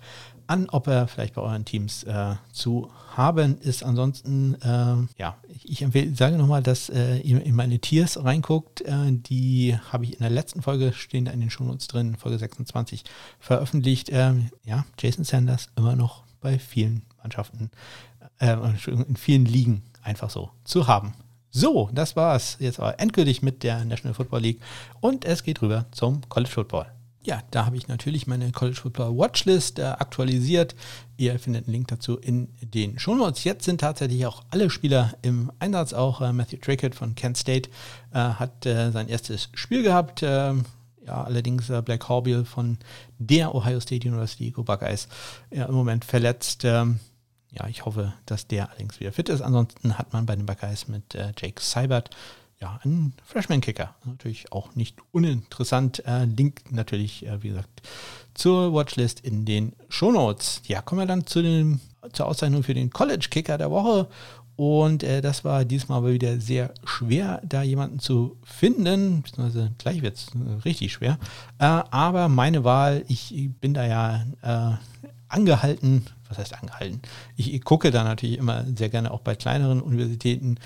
an, 0.46 0.68
ob 0.68 0.88
er 0.88 1.06
vielleicht 1.06 1.34
bei 1.34 1.42
euren 1.42 1.64
Teams 1.64 2.02
äh, 2.02 2.34
zu 2.52 2.90
haben 3.16 3.58
ist. 3.60 3.84
Ansonsten, 3.84 4.54
äh, 4.62 4.96
ja, 5.16 5.36
ich 5.64 5.82
empfehle, 5.82 6.14
sage 6.16 6.36
nochmal, 6.36 6.62
dass 6.62 6.88
äh, 6.88 7.18
ihr 7.18 7.40
in 7.44 7.54
meine 7.54 7.78
Tiers 7.78 8.22
reinguckt. 8.22 8.82
die 8.86 9.76
habe 9.92 10.04
ich 10.04 10.14
in 10.14 10.18
der 10.20 10.30
letzten 10.30 10.62
Folge, 10.62 10.92
stehen 10.92 11.24
da 11.24 11.30
in 11.30 11.40
den 11.40 11.50
Shownotes 11.50 11.86
drin, 11.86 12.16
Folge 12.16 12.38
26, 12.38 13.04
veröffentlicht. 13.38 14.08
Ähm, 14.12 14.50
ja, 14.64 14.84
Jason 14.98 15.24
Sanders 15.24 15.68
immer 15.76 15.94
noch 15.94 16.24
bei 16.40 16.58
vielen 16.58 17.02
Mannschaften, 17.22 17.70
äh, 18.38 18.56
in 18.86 19.16
vielen 19.16 19.44
Ligen 19.44 19.82
einfach 20.02 20.30
so 20.30 20.50
zu 20.64 20.86
haben. 20.86 21.14
So, 21.50 21.90
das 21.92 22.14
war's 22.14 22.56
jetzt 22.60 22.78
aber 22.78 23.00
endgültig 23.00 23.42
mit 23.42 23.62
der 23.62 23.84
National 23.84 24.14
Football 24.14 24.40
League 24.40 24.60
und 25.00 25.24
es 25.24 25.42
geht 25.42 25.62
rüber 25.62 25.86
zum 25.90 26.20
College 26.28 26.50
Football. 26.50 26.86
Ja, 27.22 27.42
da 27.50 27.66
habe 27.66 27.76
ich 27.76 27.86
natürlich 27.86 28.26
meine 28.26 28.50
College 28.50 28.80
Football 28.80 29.18
Watchlist 29.18 29.78
äh, 29.78 29.82
aktualisiert. 29.82 30.74
Ihr 31.18 31.38
findet 31.38 31.66
einen 31.66 31.74
Link 31.74 31.88
dazu 31.88 32.16
in 32.16 32.48
den 32.62 32.98
Shownotes. 32.98 33.44
Jetzt 33.44 33.66
sind 33.66 33.82
tatsächlich 33.82 34.24
auch 34.24 34.42
alle 34.48 34.70
Spieler 34.70 35.12
im 35.20 35.52
Einsatz. 35.58 35.92
Auch 35.92 36.22
äh, 36.22 36.32
Matthew 36.32 36.58
Trickett 36.58 36.94
von 36.94 37.14
Kent 37.14 37.36
State 37.36 37.68
äh, 38.14 38.18
hat 38.18 38.64
äh, 38.64 38.90
sein 38.90 39.08
erstes 39.08 39.50
Spiel 39.52 39.82
gehabt. 39.82 40.22
Ähm, 40.22 40.64
ja, 41.06 41.22
allerdings 41.24 41.68
äh, 41.68 41.82
Black 41.82 42.08
Horbiel 42.08 42.46
von 42.46 42.78
der 43.18 43.54
Ohio 43.54 43.80
State 43.80 44.08
University, 44.08 44.50
Go 44.50 44.62
Buckeyes, 44.62 45.08
ja, 45.50 45.66
im 45.66 45.74
Moment 45.74 46.06
verletzt. 46.06 46.64
Ähm, 46.64 47.00
ja, 47.52 47.66
ich 47.66 47.84
hoffe, 47.84 48.12
dass 48.26 48.46
der 48.46 48.68
allerdings 48.68 49.00
wieder 49.00 49.12
fit 49.12 49.28
ist. 49.28 49.40
Ansonsten 49.40 49.98
hat 49.98 50.12
man 50.12 50.26
bei 50.26 50.36
den 50.36 50.46
Buckeyes 50.46 50.88
mit 50.88 51.14
äh, 51.14 51.32
Jake 51.36 51.60
Seibert 51.60 52.10
ja, 52.60 52.78
einen 52.84 53.14
Freshman-Kicker. 53.24 53.94
Natürlich 54.04 54.52
auch 54.52 54.74
nicht 54.74 54.98
uninteressant. 55.12 56.04
Äh, 56.06 56.26
Link 56.26 56.70
natürlich, 56.70 57.26
äh, 57.26 57.42
wie 57.42 57.48
gesagt, 57.48 57.82
zur 58.34 58.74
Watchlist 58.74 59.20
in 59.20 59.44
den 59.44 59.72
Shownotes. 59.88 60.62
Ja, 60.66 60.82
kommen 60.82 61.00
wir 61.00 61.06
dann 61.06 61.26
zu 61.26 61.42
dem, 61.42 61.80
zur 62.12 62.26
Auszeichnung 62.26 62.62
für 62.62 62.74
den 62.74 62.90
College-Kicker 62.90 63.56
der 63.56 63.70
Woche. 63.70 64.08
Und 64.56 65.02
äh, 65.02 65.22
das 65.22 65.42
war 65.42 65.64
diesmal 65.64 65.98
aber 65.98 66.12
wieder 66.12 66.38
sehr 66.38 66.74
schwer, 66.84 67.40
da 67.44 67.62
jemanden 67.62 67.98
zu 67.98 68.36
finden. 68.44 69.22
Beziehungsweise 69.22 69.72
gleich 69.78 70.02
wird 70.02 70.16
es 70.16 70.28
äh, 70.34 70.62
richtig 70.66 70.92
schwer. 70.92 71.18
Äh, 71.58 71.64
aber 71.64 72.28
meine 72.28 72.62
Wahl, 72.62 73.04
ich 73.08 73.50
bin 73.58 73.72
da 73.72 73.86
ja 73.86 74.26
äh, 74.42 74.76
angehalten, 75.28 76.04
was 76.30 76.38
heißt 76.38 76.54
angehalten? 76.54 77.02
Ich, 77.36 77.52
ich, 77.52 77.62
gucke 77.64 77.90
da 77.90 78.04
natürlich 78.04 78.38
immer 78.38 78.64
sehr 78.74 78.88
gerne 78.88 79.10
auch 79.10 79.20
bei 79.20 79.34
kleineren 79.34 79.82
Universitäten. 79.82 80.56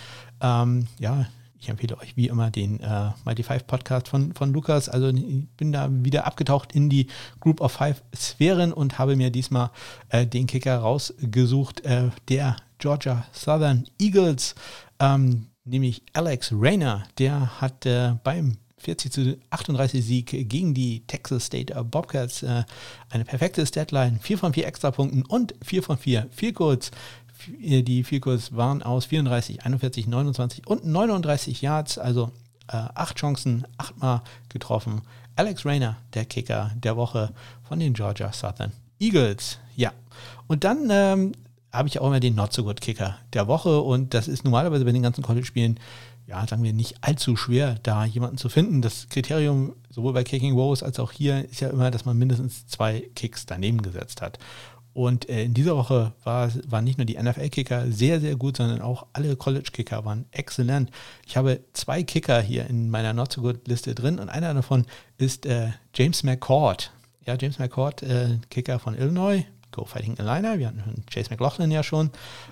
Ähm, 0.40 0.86
ja, 1.00 1.26
ich 1.58 1.70
empfehle 1.70 1.96
euch 1.98 2.14
wie 2.16 2.28
immer 2.28 2.50
den 2.50 2.78
äh, 2.80 3.10
Mighty 3.24 3.42
Five 3.42 3.66
Podcast 3.66 4.08
von, 4.08 4.34
von 4.34 4.52
Lukas. 4.52 4.90
Also 4.90 5.08
ich 5.08 5.48
bin 5.56 5.72
da 5.72 5.88
wieder 5.90 6.26
abgetaucht 6.26 6.72
in 6.72 6.90
die 6.90 7.06
Group 7.40 7.62
of 7.62 7.72
Five 7.72 8.02
Sphären 8.14 8.72
und 8.72 8.98
habe 8.98 9.16
mir 9.16 9.30
diesmal 9.30 9.70
äh, 10.10 10.26
den 10.26 10.46
Kicker 10.46 10.76
rausgesucht, 10.76 11.80
äh, 11.86 12.10
der 12.28 12.56
Georgia 12.78 13.24
Southern 13.32 13.86
Eagles, 13.98 14.54
ähm, 15.00 15.46
nämlich 15.64 16.02
Alex 16.12 16.52
Rayner. 16.52 17.04
Der 17.16 17.60
hat 17.62 17.86
äh, 17.86 18.12
beim 18.22 18.58
40 18.84 19.12
zu 19.12 19.38
38 19.50 20.04
Sieg 20.04 20.48
gegen 20.48 20.74
die 20.74 21.06
Texas 21.06 21.46
State 21.46 21.74
Bobcats. 21.84 22.42
Äh, 22.42 22.64
eine 23.10 23.24
perfekte 23.24 23.64
Statline, 23.66 24.18
4 24.20 24.38
von 24.38 24.52
4 24.52 24.66
Extrapunkten 24.66 25.24
und 25.24 25.54
4 25.62 25.82
von 25.82 25.98
4 25.98 26.28
Vielkurz. 26.30 26.90
Die 27.48 28.04
Vielkurs 28.04 28.54
waren 28.56 28.82
aus 28.82 29.06
34, 29.06 29.64
41, 29.64 30.06
29 30.06 30.66
und 30.66 30.86
39 30.86 31.62
Yards, 31.62 31.98
also 31.98 32.30
äh, 32.68 32.76
acht 32.76 33.18
Chancen, 33.18 33.66
achtmal 33.76 34.22
getroffen. 34.48 35.02
Alex 35.36 35.66
Rayner, 35.66 35.96
der 36.14 36.24
Kicker 36.24 36.70
der 36.76 36.96
Woche 36.96 37.32
von 37.62 37.80
den 37.80 37.92
Georgia 37.92 38.32
Southern 38.32 38.72
Eagles. 39.00 39.58
Ja, 39.76 39.92
und 40.46 40.64
dann 40.64 40.88
ähm, 40.90 41.32
habe 41.74 41.88
ich 41.88 41.98
auch 41.98 42.06
immer 42.06 42.20
den 42.20 42.36
Not 42.36 42.52
So 42.52 42.64
Good 42.64 42.80
Kicker 42.80 43.18
der 43.32 43.48
Woche. 43.48 43.80
Und 43.80 44.14
das 44.14 44.28
ist 44.28 44.44
normalerweise 44.44 44.84
bei 44.84 44.92
den 44.92 45.02
ganzen 45.02 45.22
College-Spielen, 45.22 45.80
ja, 46.26 46.46
sagen 46.46 46.62
wir, 46.62 46.72
nicht 46.72 46.96
allzu 47.02 47.36
schwer, 47.36 47.76
da 47.82 48.04
jemanden 48.04 48.38
zu 48.38 48.48
finden. 48.48 48.80
Das 48.80 49.08
Kriterium 49.08 49.74
sowohl 49.90 50.14
bei 50.14 50.24
Kicking 50.24 50.54
Woes 50.54 50.82
als 50.82 50.98
auch 50.98 51.12
hier 51.12 51.44
ist 51.44 51.60
ja 51.60 51.68
immer, 51.68 51.90
dass 51.90 52.04
man 52.04 52.16
mindestens 52.16 52.66
zwei 52.66 53.08
Kicks 53.14 53.46
daneben 53.46 53.82
gesetzt 53.82 54.22
hat. 54.22 54.38
Und 54.94 55.28
äh, 55.28 55.42
in 55.42 55.54
dieser 55.54 55.76
Woche 55.76 56.12
war, 56.22 56.50
waren 56.68 56.84
nicht 56.84 56.98
nur 56.98 57.04
die 57.04 57.20
NFL-Kicker 57.20 57.90
sehr, 57.90 58.20
sehr 58.20 58.36
gut, 58.36 58.56
sondern 58.56 58.80
auch 58.80 59.06
alle 59.12 59.34
College-Kicker 59.34 60.04
waren 60.04 60.24
exzellent. 60.30 60.90
Ich 61.26 61.36
habe 61.36 61.60
zwei 61.72 62.04
Kicker 62.04 62.40
hier 62.40 62.68
in 62.68 62.90
meiner 62.90 63.12
Not-So-Good-Liste 63.12 63.94
drin 63.94 64.20
und 64.20 64.28
einer 64.28 64.54
davon 64.54 64.86
ist 65.18 65.46
äh, 65.46 65.70
James 65.94 66.22
McCord. 66.22 66.92
Ja, 67.26 67.36
James 67.38 67.58
McCord, 67.58 68.02
äh, 68.02 68.38
Kicker 68.50 68.78
von 68.78 68.94
Illinois, 68.94 69.44
Go 69.74 69.84
Fighting 69.84 70.16
Illini. 70.18 70.58
Wir 70.58 70.68
hatten 70.68 71.04
Chase 71.10 71.30
McLaughlin 71.30 71.70
ja 71.70 71.82
schon, 71.82 72.10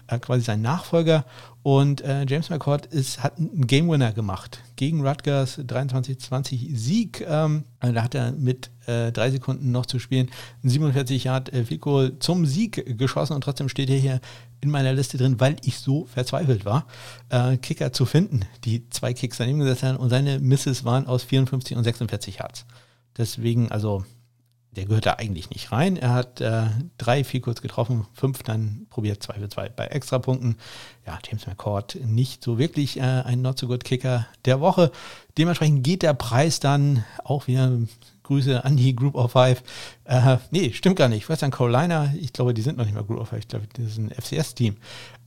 äh, 0.09 0.19
quasi 0.19 0.43
sein 0.43 0.61
Nachfolger. 0.61 1.25
Und 1.63 2.01
äh, 2.01 2.27
James 2.29 2.51
McCord 2.51 2.87
ist, 2.87 3.23
hat 3.23 3.39
einen 3.39 3.67
Game 3.67 3.89
Winner 3.89 4.13
gemacht 4.13 4.61
gegen 4.77 5.07
Rutgers 5.07 5.59
23-20 5.61 6.77
Sieg. 6.77 7.25
Ähm, 7.29 7.65
da 7.81 8.03
hat 8.03 8.15
er 8.15 8.33
mit 8.33 8.71
äh, 8.87 9.13
drei 9.13 9.31
Sekunden 9.31 9.71
noch 9.71 9.87
zu 9.87 9.99
spielen 9.99 10.29
ein 10.65 10.69
47 10.69 11.25
Yard 11.25 11.53
äh, 11.53 11.65
Fico 11.65 12.09
zum 12.09 12.47
Sieg 12.47 12.99
geschossen 12.99 13.35
und 13.35 13.43
trotzdem 13.43 13.69
steht 13.69 13.91
er 13.91 13.99
hier 13.99 14.21
in 14.61 14.71
meiner 14.71 14.93
Liste 14.93 15.19
drin, 15.19 15.41
weil 15.41 15.57
ich 15.65 15.79
so 15.79 16.07
verzweifelt 16.07 16.65
war, 16.65 16.87
äh, 17.29 17.57
Kicker 17.57 17.93
zu 17.93 18.07
finden, 18.07 18.41
die 18.65 18.89
zwei 18.91 19.13
Kicks 19.13 19.39
daneben 19.39 19.59
gesetzt 19.59 19.83
haben 19.83 19.97
und 19.97 20.11
seine 20.11 20.39
Misses 20.39 20.85
waren 20.85 21.07
aus 21.07 21.23
54 21.25 21.77
und 21.77 21.85
46 21.85 22.39
Yards. 22.39 22.65
Deswegen, 23.17 23.71
also 23.71 24.05
der 24.73 24.87
gehört 24.87 25.07
da 25.07 25.15
eigentlich 25.15 25.51
nicht 25.51 25.71
rein. 25.71 25.97
Er 25.97 26.15
hat 26.15 26.41
äh, 26.41 26.65
drei 26.97 27.25
viel 27.25 27.41
kurz 27.41 27.61
getroffen, 27.61 28.07
fünf 28.15 28.43
dann 28.43 28.87
probiert, 28.89 29.23
zwei 29.23 29.35
für 29.35 29.49
zwei 29.49 29.69
bei 29.69 29.87
Extrapunkten. 29.87 30.57
Ja, 31.07 31.19
James 31.25 31.47
McCord 31.47 31.99
nicht 32.05 32.43
so 32.43 32.59
wirklich 32.59 32.99
äh, 32.99 33.03
ein 33.03 33.43
Not-so-good-Kicker 33.43 34.27
der 34.45 34.61
Woche. 34.61 34.91
Dementsprechend 35.37 35.85
geht 35.85 36.03
der 36.03 36.15
Preis 36.15 36.59
dann 36.59 37.05
auch 37.23 37.47
wieder 37.47 37.71
Grüße 38.33 38.65
an 38.65 38.79
die 38.79 38.97
Group 38.97 39.15
of 39.15 39.33
Five. 39.33 39.63
Äh, 40.05 40.39
nee, 40.51 40.73
stimmt 40.73 40.97
gar 40.97 41.09
nicht. 41.09 41.29
Western 41.29 41.51
Carolina, 41.51 42.15
ich 42.19 42.33
glaube, 42.33 42.55
die 42.55 42.63
sind 42.63 42.79
noch 42.79 42.87
nicht 42.87 42.95
mal 42.95 43.05
Group 43.05 43.21
of 43.21 43.29
Five. 43.29 43.41
Ich 43.41 43.49
glaube, 43.49 43.67
das 43.75 43.85
ist 43.85 43.99
ein 43.99 44.11
FCS-Team. 44.11 44.77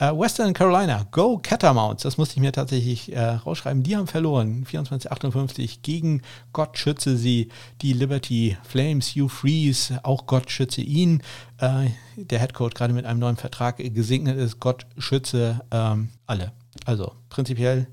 Äh, 0.00 0.10
Western 0.12 0.52
Carolina, 0.52 1.06
Go 1.12 1.38
Catamounts, 1.40 2.02
das 2.02 2.18
musste 2.18 2.34
ich 2.34 2.40
mir 2.40 2.50
tatsächlich 2.50 3.14
äh, 3.14 3.20
rausschreiben. 3.20 3.84
Die 3.84 3.96
haben 3.96 4.08
verloren. 4.08 4.66
24-58 4.68 5.78
gegen 5.82 6.22
Gott 6.52 6.78
schütze 6.78 7.16
sie. 7.16 7.48
Die 7.80 7.92
Liberty 7.92 8.56
Flames, 8.64 9.14
Hugh 9.14 9.28
Freeze, 9.28 10.00
auch 10.02 10.26
Gott 10.26 10.50
schütze 10.50 10.80
ihn. 10.80 11.22
Äh, 11.58 11.90
der 12.16 12.40
Headcoach 12.40 12.74
gerade 12.74 12.92
mit 12.92 13.06
einem 13.06 13.20
neuen 13.20 13.36
Vertrag 13.36 13.76
gesegnet 13.76 14.36
ist. 14.36 14.58
Gott 14.58 14.84
schütze 14.98 15.60
ähm, 15.70 16.08
alle. 16.26 16.50
Also 16.84 17.12
prinzipiell, 17.28 17.86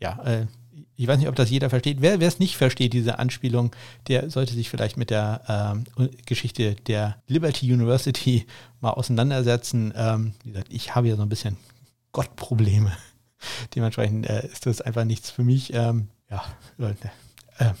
ja, 0.00 0.18
äh, 0.24 0.46
ich 0.96 1.06
weiß 1.06 1.18
nicht, 1.18 1.28
ob 1.28 1.34
das 1.34 1.50
jeder 1.50 1.70
versteht. 1.70 2.00
Wer 2.00 2.20
es 2.20 2.38
nicht 2.38 2.56
versteht, 2.56 2.92
diese 2.92 3.18
Anspielung, 3.18 3.74
der 4.08 4.30
sollte 4.30 4.54
sich 4.54 4.70
vielleicht 4.70 4.96
mit 4.96 5.10
der 5.10 5.84
ähm, 5.98 6.08
Geschichte 6.26 6.74
der 6.86 7.16
Liberty 7.26 7.72
University 7.72 8.46
mal 8.80 8.90
auseinandersetzen. 8.90 9.92
Ähm, 9.96 10.34
wie 10.44 10.52
gesagt, 10.52 10.72
ich 10.72 10.94
habe 10.94 11.08
ja 11.08 11.16
so 11.16 11.22
ein 11.22 11.28
bisschen 11.28 11.56
Gottprobleme. 12.12 12.92
Dementsprechend 13.74 14.28
äh, 14.28 14.46
ist 14.46 14.66
das 14.66 14.80
einfach 14.80 15.04
nichts 15.04 15.30
für 15.30 15.42
mich. 15.42 15.72
Ähm, 15.74 16.08
ja, 16.30 16.44
äh, 16.78 17.72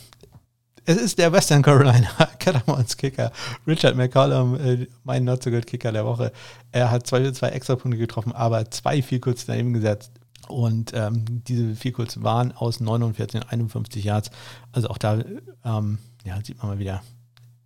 es 0.86 0.96
ist 0.98 1.18
der 1.18 1.32
Western 1.32 1.62
Carolina 1.62 2.10
Catamount's 2.38 2.96
Kicker, 2.96 3.32
Richard 3.66 3.96
McCollum, 3.96 4.54
äh, 4.60 4.86
mein 5.02 5.24
Not 5.24 5.42
So 5.42 5.50
Good 5.50 5.66
Kicker 5.66 5.92
der 5.92 6.04
Woche. 6.04 6.32
Er 6.72 6.90
hat 6.90 7.06
zwei, 7.06 7.30
zwei 7.30 7.50
extra 7.50 7.76
Punkte 7.76 7.98
getroffen, 7.98 8.32
aber 8.32 8.70
zwei 8.70 9.00
viel 9.00 9.20
kurz 9.20 9.46
daneben 9.46 9.72
gesetzt. 9.72 10.12
Und 10.48 10.92
ähm, 10.94 11.24
diese 11.28 11.74
vier 11.74 11.92
kurz 11.92 12.22
waren 12.22 12.52
aus 12.52 12.80
49 12.80 13.42
und 13.42 13.52
51 13.52 14.04
Yards. 14.04 14.30
Also 14.72 14.88
auch 14.88 14.98
da 14.98 15.22
ähm, 15.64 15.98
ja, 16.24 16.38
sieht 16.42 16.58
man 16.58 16.68
mal 16.68 16.78
wieder, 16.78 17.02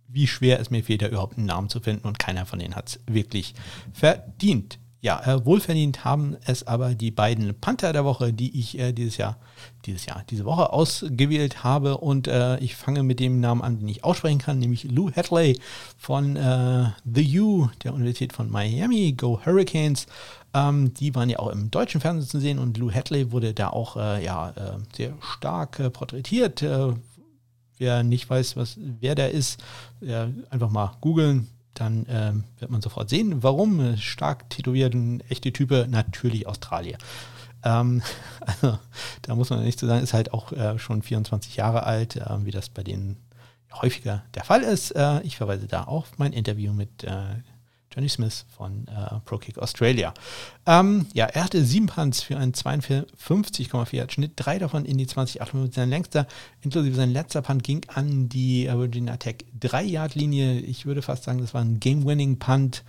wie 0.07 0.27
schwer 0.27 0.59
es 0.59 0.69
mir 0.69 0.83
fehlt, 0.83 1.01
da 1.01 1.07
überhaupt 1.07 1.37
einen 1.37 1.45
Namen 1.45 1.69
zu 1.69 1.79
finden. 1.79 2.07
Und 2.07 2.19
keiner 2.19 2.45
von 2.45 2.59
denen 2.59 2.75
hat 2.75 2.89
es 2.89 2.99
wirklich 3.07 3.53
verdient. 3.93 4.79
Ja, 5.01 5.21
äh, 5.25 5.45
wohlverdient 5.45 6.03
haben 6.03 6.35
es 6.45 6.67
aber 6.67 6.93
die 6.93 7.11
beiden 7.11 7.57
Panther 7.61 7.93
der 7.93 8.03
Woche, 8.03 8.33
die 8.33 8.59
ich 8.59 8.77
äh, 8.77 8.91
dieses 8.91 9.15
Jahr, 9.15 9.37
dieses 9.85 10.05
Jahr, 10.05 10.25
diese 10.29 10.43
Woche 10.43 10.73
ausgewählt 10.73 11.63
habe. 11.63 11.99
Und 11.99 12.27
äh, 12.27 12.57
ich 12.59 12.75
fange 12.75 13.03
mit 13.03 13.21
dem 13.21 13.39
Namen 13.39 13.61
an, 13.61 13.79
den 13.79 13.87
ich 13.87 14.03
aussprechen 14.03 14.39
kann, 14.39 14.59
nämlich 14.59 14.83
Lou 14.83 15.09
Hadley 15.09 15.57
von 15.97 16.35
äh, 16.35 16.89
The 17.05 17.39
U, 17.39 17.69
der 17.81 17.93
Universität 17.93 18.33
von 18.33 18.51
Miami, 18.51 19.13
Go 19.13 19.39
Hurricanes. 19.45 20.05
Ähm, 20.53 20.93
die 20.93 21.13
waren 21.15 21.29
ja 21.29 21.39
auch 21.39 21.49
im 21.49 21.71
deutschen 21.71 22.01
Fernsehen 22.01 22.29
zu 22.29 22.39
sehen 22.39 22.59
und 22.59 22.77
Lou 22.77 22.91
Hadley 22.91 23.31
wurde 23.31 23.53
da 23.53 23.69
auch 23.69 23.97
äh, 23.97 24.23
ja, 24.23 24.49
äh, 24.49 24.77
sehr 24.95 25.13
stark 25.21 25.79
äh, 25.79 25.89
porträtiert. 25.89 26.61
Äh, 26.61 26.93
wer 27.77 28.03
nicht 28.03 28.29
weiß, 28.29 28.57
was, 28.57 28.77
wer 28.77 29.15
der 29.15 29.31
ist, 29.31 29.63
einfach 30.49 30.69
mal 30.69 30.97
googeln. 30.99 31.47
Dann 31.73 32.05
ähm, 32.09 32.43
wird 32.57 32.71
man 32.71 32.81
sofort 32.81 33.09
sehen, 33.09 33.41
warum. 33.41 33.95
Stark 33.95 34.49
tätowierten, 34.49 35.23
echte 35.29 35.53
Type, 35.53 35.87
natürlich 35.89 36.45
Australier. 36.45 36.97
Ähm, 37.63 38.01
also, 38.41 38.77
da 39.21 39.35
muss 39.35 39.49
man 39.49 39.63
nicht 39.63 39.79
zu 39.79 39.87
sagen, 39.87 40.03
ist 40.03 40.13
halt 40.13 40.33
auch 40.33 40.51
äh, 40.51 40.77
schon 40.77 41.01
24 41.01 41.55
Jahre 41.55 41.83
alt, 41.83 42.17
äh, 42.17 42.45
wie 42.45 42.51
das 42.51 42.69
bei 42.69 42.83
denen 42.83 43.17
häufiger 43.73 44.23
der 44.33 44.43
Fall 44.43 44.61
ist. 44.61 44.91
Äh, 44.91 45.21
ich 45.21 45.37
verweise 45.37 45.67
da 45.67 45.83
auf 45.83 46.17
mein 46.17 46.33
Interview 46.33 46.73
mit 46.73 47.03
äh, 47.03 47.11
Johnny 47.91 48.09
Smith 48.09 48.45
von 48.55 48.87
äh, 48.87 49.19
ProKick 49.25 49.57
Australia. 49.57 50.13
Ähm, 50.65 51.07
ja, 51.13 51.25
er 51.25 51.45
hatte 51.45 51.63
sieben 51.63 51.87
Punts 51.87 52.21
für 52.21 52.37
einen 52.37 52.53
52,4 52.53 54.11
Schnitt, 54.11 54.33
drei 54.35 54.59
davon 54.59 54.85
in 54.85 54.97
die 54.97 55.07
20,8 55.07 55.73
Sein 55.73 55.89
längster, 55.89 56.27
inklusive 56.61 56.95
sein 56.95 57.11
letzter 57.11 57.41
Punt, 57.41 57.63
ging 57.63 57.81
an 57.87 58.29
die 58.29 58.67
äh, 58.67 58.77
Virginia 58.77 59.17
Tech 59.17 59.37
3-Yard-Linie. 59.59 60.59
Ich 60.59 60.85
würde 60.85 61.01
fast 61.01 61.23
sagen, 61.23 61.39
das 61.39 61.53
war 61.53 61.61
ein 61.61 61.79
Game-Winning-Punt. 61.79 62.83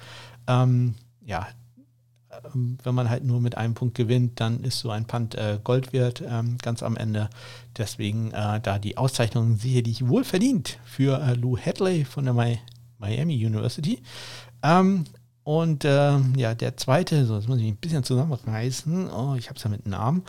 Ähm, 0.47 0.95
ja, 1.25 1.47
ähm, 2.55 2.79
wenn 2.83 2.95
man 2.95 3.11
halt 3.11 3.25
nur 3.25 3.41
mit 3.41 3.57
einem 3.57 3.75
Punkt 3.75 3.97
gewinnt, 3.97 4.41
dann 4.41 4.61
ist 4.61 4.81
so 4.81 4.91
ein 4.91 5.07
Punt 5.07 5.35
äh, 5.35 5.59
Gold 5.63 5.93
wert, 5.93 6.23
ähm, 6.27 6.59
ganz 6.59 6.83
am 6.83 6.97
Ende. 6.97 7.31
Deswegen 7.77 8.33
äh, 8.33 8.61
da 8.61 8.79
die 8.79 8.97
Auszeichnung 8.97 9.57
sicherlich 9.57 10.07
wohl 10.07 10.25
verdient 10.25 10.79
für 10.85 11.21
äh, 11.21 11.35
Lou 11.35 11.57
Hadley 11.57 12.05
von 12.05 12.25
der 12.25 12.35
Miami 13.01 13.35
University. 13.35 14.03
Ähm, 14.63 15.05
und 15.43 15.85
äh, 15.85 16.19
ja, 16.37 16.55
der 16.55 16.77
zweite, 16.77 17.27
so, 17.27 17.35
das 17.35 17.49
muss 17.49 17.59
ich 17.59 17.67
ein 17.67 17.77
bisschen 17.77 18.05
zusammenreißen. 18.05 19.11
Oh, 19.11 19.35
ich 19.37 19.49
habe 19.49 19.57
es 19.57 19.65
ja 19.65 19.71
mit 19.71 19.87
Namen. 19.87 20.23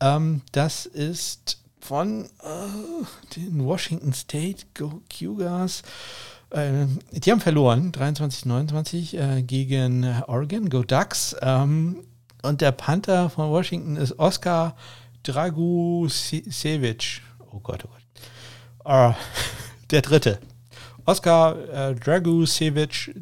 Ähm, 0.00 0.40
das 0.52 0.86
ist 0.86 1.58
von 1.80 2.24
äh, 2.24 3.36
den 3.36 3.64
Washington 3.64 4.12
State 4.12 4.66
Go 4.74 5.02
Cougars. 5.10 5.82
Äh, 6.50 6.86
die 7.10 7.32
haben 7.32 7.40
verloren, 7.40 7.90
23-29 7.92 9.18
äh, 9.18 9.42
gegen 9.42 10.04
Oregon, 10.26 10.70
Go 10.70 10.84
Ducks. 10.84 11.34
Ähm, 11.42 12.04
und 12.42 12.60
der 12.60 12.72
Panther 12.72 13.30
von 13.30 13.50
Washington 13.50 13.96
ist 13.96 14.18
Oscar 14.18 14.76
Dragusevich. 15.22 17.22
Oh 17.52 17.60
Gott, 17.60 17.84
oh 17.84 17.88
Gott. 17.88 18.02
Uh, 18.84 19.14
der 19.90 20.02
dritte. 20.02 20.40
Oscar 21.04 21.90
äh, 21.90 21.94
Dragusevich 21.94 23.12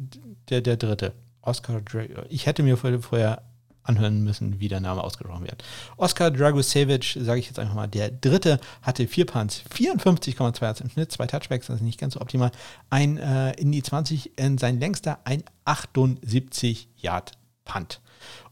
der, 0.49 0.61
der 0.61 0.77
dritte. 0.77 1.13
Drake. 1.43 2.25
Ich 2.29 2.45
hätte 2.45 2.61
mir 2.61 2.77
vorher 2.77 3.41
anhören 3.83 4.23
müssen, 4.23 4.59
wie 4.59 4.67
der 4.67 4.79
Name 4.79 5.03
ausgesprochen 5.03 5.43
wird. 5.43 5.63
Oscar 5.97 6.31
Dragosevic, 6.31 7.17
sage 7.19 7.39
ich 7.39 7.47
jetzt 7.47 7.59
einfach 7.59 7.73
mal, 7.73 7.87
der 7.87 8.11
dritte, 8.11 8.59
hatte 8.81 9.07
vier 9.07 9.25
Punts, 9.25 9.63
54,2 9.75 10.81
im 10.81 10.89
Schnitt, 10.89 11.11
zwei 11.11 11.25
Touchbacks, 11.25 11.67
das 11.67 11.77
ist 11.77 11.81
nicht 11.81 11.99
ganz 11.99 12.13
so 12.13 12.21
optimal. 12.21 12.51
Ein 12.89 13.17
äh, 13.17 13.53
in 13.53 13.71
die 13.71 13.81
20, 13.81 14.37
in 14.37 14.57
sein 14.57 14.79
längster, 14.79 15.19
ein 15.23 15.43
78 15.65 16.89
Yard 16.97 17.31
Punt. 17.65 18.01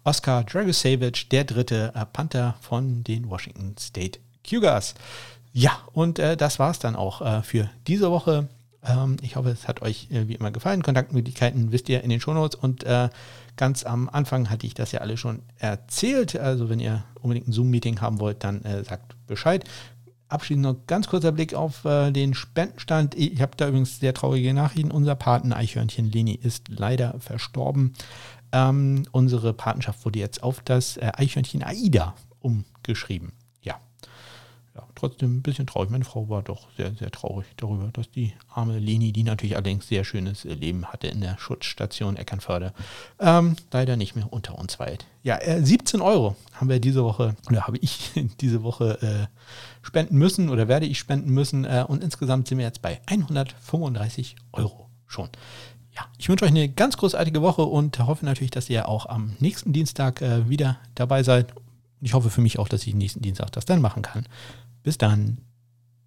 Oscar 0.04 0.44
Dragosevic, 0.44 1.30
der 1.30 1.44
dritte 1.44 1.92
äh, 1.94 2.06
Panther 2.06 2.56
von 2.62 3.04
den 3.04 3.30
Washington 3.30 3.76
State 3.78 4.20
Cougars. 4.48 4.96
Ja, 5.52 5.80
und 5.94 6.20
äh, 6.20 6.38
das 6.38 6.58
war 6.60 6.72
es 6.72 6.80
dann 6.80 6.96
auch 6.96 7.22
äh, 7.22 7.44
für 7.44 7.70
diese 7.88 8.10
Woche. 8.12 8.48
Ähm, 8.84 9.18
ich 9.22 9.36
hoffe, 9.36 9.50
es 9.50 9.68
hat 9.68 9.82
euch 9.82 10.10
äh, 10.12 10.28
wie 10.28 10.36
immer 10.36 10.52
gefallen. 10.52 10.84
Kontaktmöglichkeiten 10.84 11.72
wisst 11.72 11.90
ihr 11.90 12.04
in 12.04 12.10
den 12.10 12.20
Shownotes 12.20 12.56
und 12.56 12.84
äh, 12.84 13.10
ganz 13.58 13.84
am 13.84 14.10
Anfang 14.10 14.50
hatte 14.50 14.66
ich 14.66 14.74
das 14.74 14.92
ja 14.92 15.02
alle 15.02 15.18
schon 15.18 15.42
erzählt. 15.58 16.38
Also 16.38 16.70
wenn 16.70 16.80
ihr 16.80 17.04
unbedingt 17.22 17.48
ein 17.48 17.52
Zoom-Meeting 17.52 18.02
haben 18.02 18.20
wollt, 18.20 18.44
dann 18.44 18.64
äh, 18.64 18.84
sagt 18.84 19.16
Bescheid. 19.28 19.66
Abschließend 20.30 20.64
noch 20.64 20.86
ganz 20.86 21.08
kurzer 21.08 21.32
Blick 21.32 21.56
auf 21.56 21.86
äh, 21.86 22.12
den 22.12 22.34
Spendenstand. 22.36 23.16
Ich 23.16 23.42
habe 23.42 23.58
da 23.58 23.68
übrigens 23.68 24.00
sehr 24.00 24.14
traurige 24.14 24.54
Nachrichten. 24.54 24.92
Unser 24.92 25.16
Paten 25.16 25.54
Eichhörnchen 25.54 26.12
Leni 26.12 26.36
ist 26.36 26.70
leider 26.70 27.20
verstorben. 27.20 27.94
Ähm, 28.52 29.06
unsere 29.12 29.54
Patenschaft 29.54 30.06
wurde 30.06 30.20
jetzt 30.20 30.44
auf 30.44 30.62
das 30.62 30.98
äh, 30.98 31.12
Eichhörnchen 31.16 31.64
Aida 31.64 32.16
umgeschrieben 32.40 33.34
trotzdem 35.00 35.38
ein 35.38 35.42
bisschen 35.42 35.68
traurig. 35.68 35.90
Meine 35.90 36.06
Frau 36.06 36.30
war 36.30 36.42
doch 36.42 36.68
sehr, 36.78 36.94
sehr 36.94 37.12
traurig 37.12 37.48
darüber, 37.58 37.90
dass 37.94 38.10
die 38.12 38.34
arme 38.48 38.80
Leni, 38.80 39.12
die 39.12 39.24
natürlich 39.24 39.56
allerdings 39.56 39.88
sehr 39.88 40.04
schönes 40.04 40.44
Leben 40.44 40.86
hatte 40.86 41.08
in 41.08 41.22
der 41.22 41.38
Schutzstation 41.38 42.18
Eckernförde, 42.18 42.74
ähm, 43.20 43.56
leider 43.72 43.98
nicht 43.98 44.16
mehr 44.16 44.32
unter 44.32 44.58
uns 44.58 44.80
weilt. 44.80 45.06
Ja, 45.24 45.38
äh, 45.38 45.64
17 45.64 46.02
Euro 46.02 46.36
haben 46.54 46.70
wir 46.70 46.80
diese 46.80 47.04
Woche, 47.04 47.36
oder 47.50 47.68
habe 47.68 47.78
ich 47.78 48.12
diese 48.42 48.64
Woche 48.64 49.02
äh, 49.02 49.28
spenden 49.82 50.18
müssen 50.18 50.50
oder 50.50 50.68
werde 50.68 50.86
ich 50.86 51.00
spenden 51.00 51.32
müssen. 51.32 51.66
Äh, 51.66 51.86
und 51.88 52.04
insgesamt 52.04 52.48
sind 52.48 52.58
wir 52.58 52.66
jetzt 52.66 52.82
bei 52.82 53.02
135 53.08 54.36
Euro 54.54 54.90
schon. 55.08 55.30
Ja, 55.96 56.06
ich 56.18 56.30
wünsche 56.30 56.46
euch 56.46 56.52
eine 56.52 56.70
ganz 56.70 56.98
großartige 56.98 57.42
Woche 57.42 57.64
und 57.64 58.00
hoffe 58.00 58.26
natürlich, 58.26 58.52
dass 58.52 58.70
ihr 58.70 58.88
auch 58.88 59.06
am 59.06 59.36
nächsten 59.40 59.74
Dienstag 59.74 60.22
äh, 60.22 60.48
wieder 60.50 60.78
dabei 60.96 61.24
seid. 61.24 61.54
Ich 62.02 62.14
hoffe 62.14 62.30
für 62.30 62.42
mich 62.42 62.60
auch, 62.60 62.70
dass 62.70 62.88
ich 62.88 62.94
nächsten 62.94 63.22
Dienstag 63.22 63.52
das 63.52 63.66
dann 63.66 63.82
machen 63.82 64.04
kann. 64.04 64.26
Bis 64.84 64.98
dann. 64.98 65.49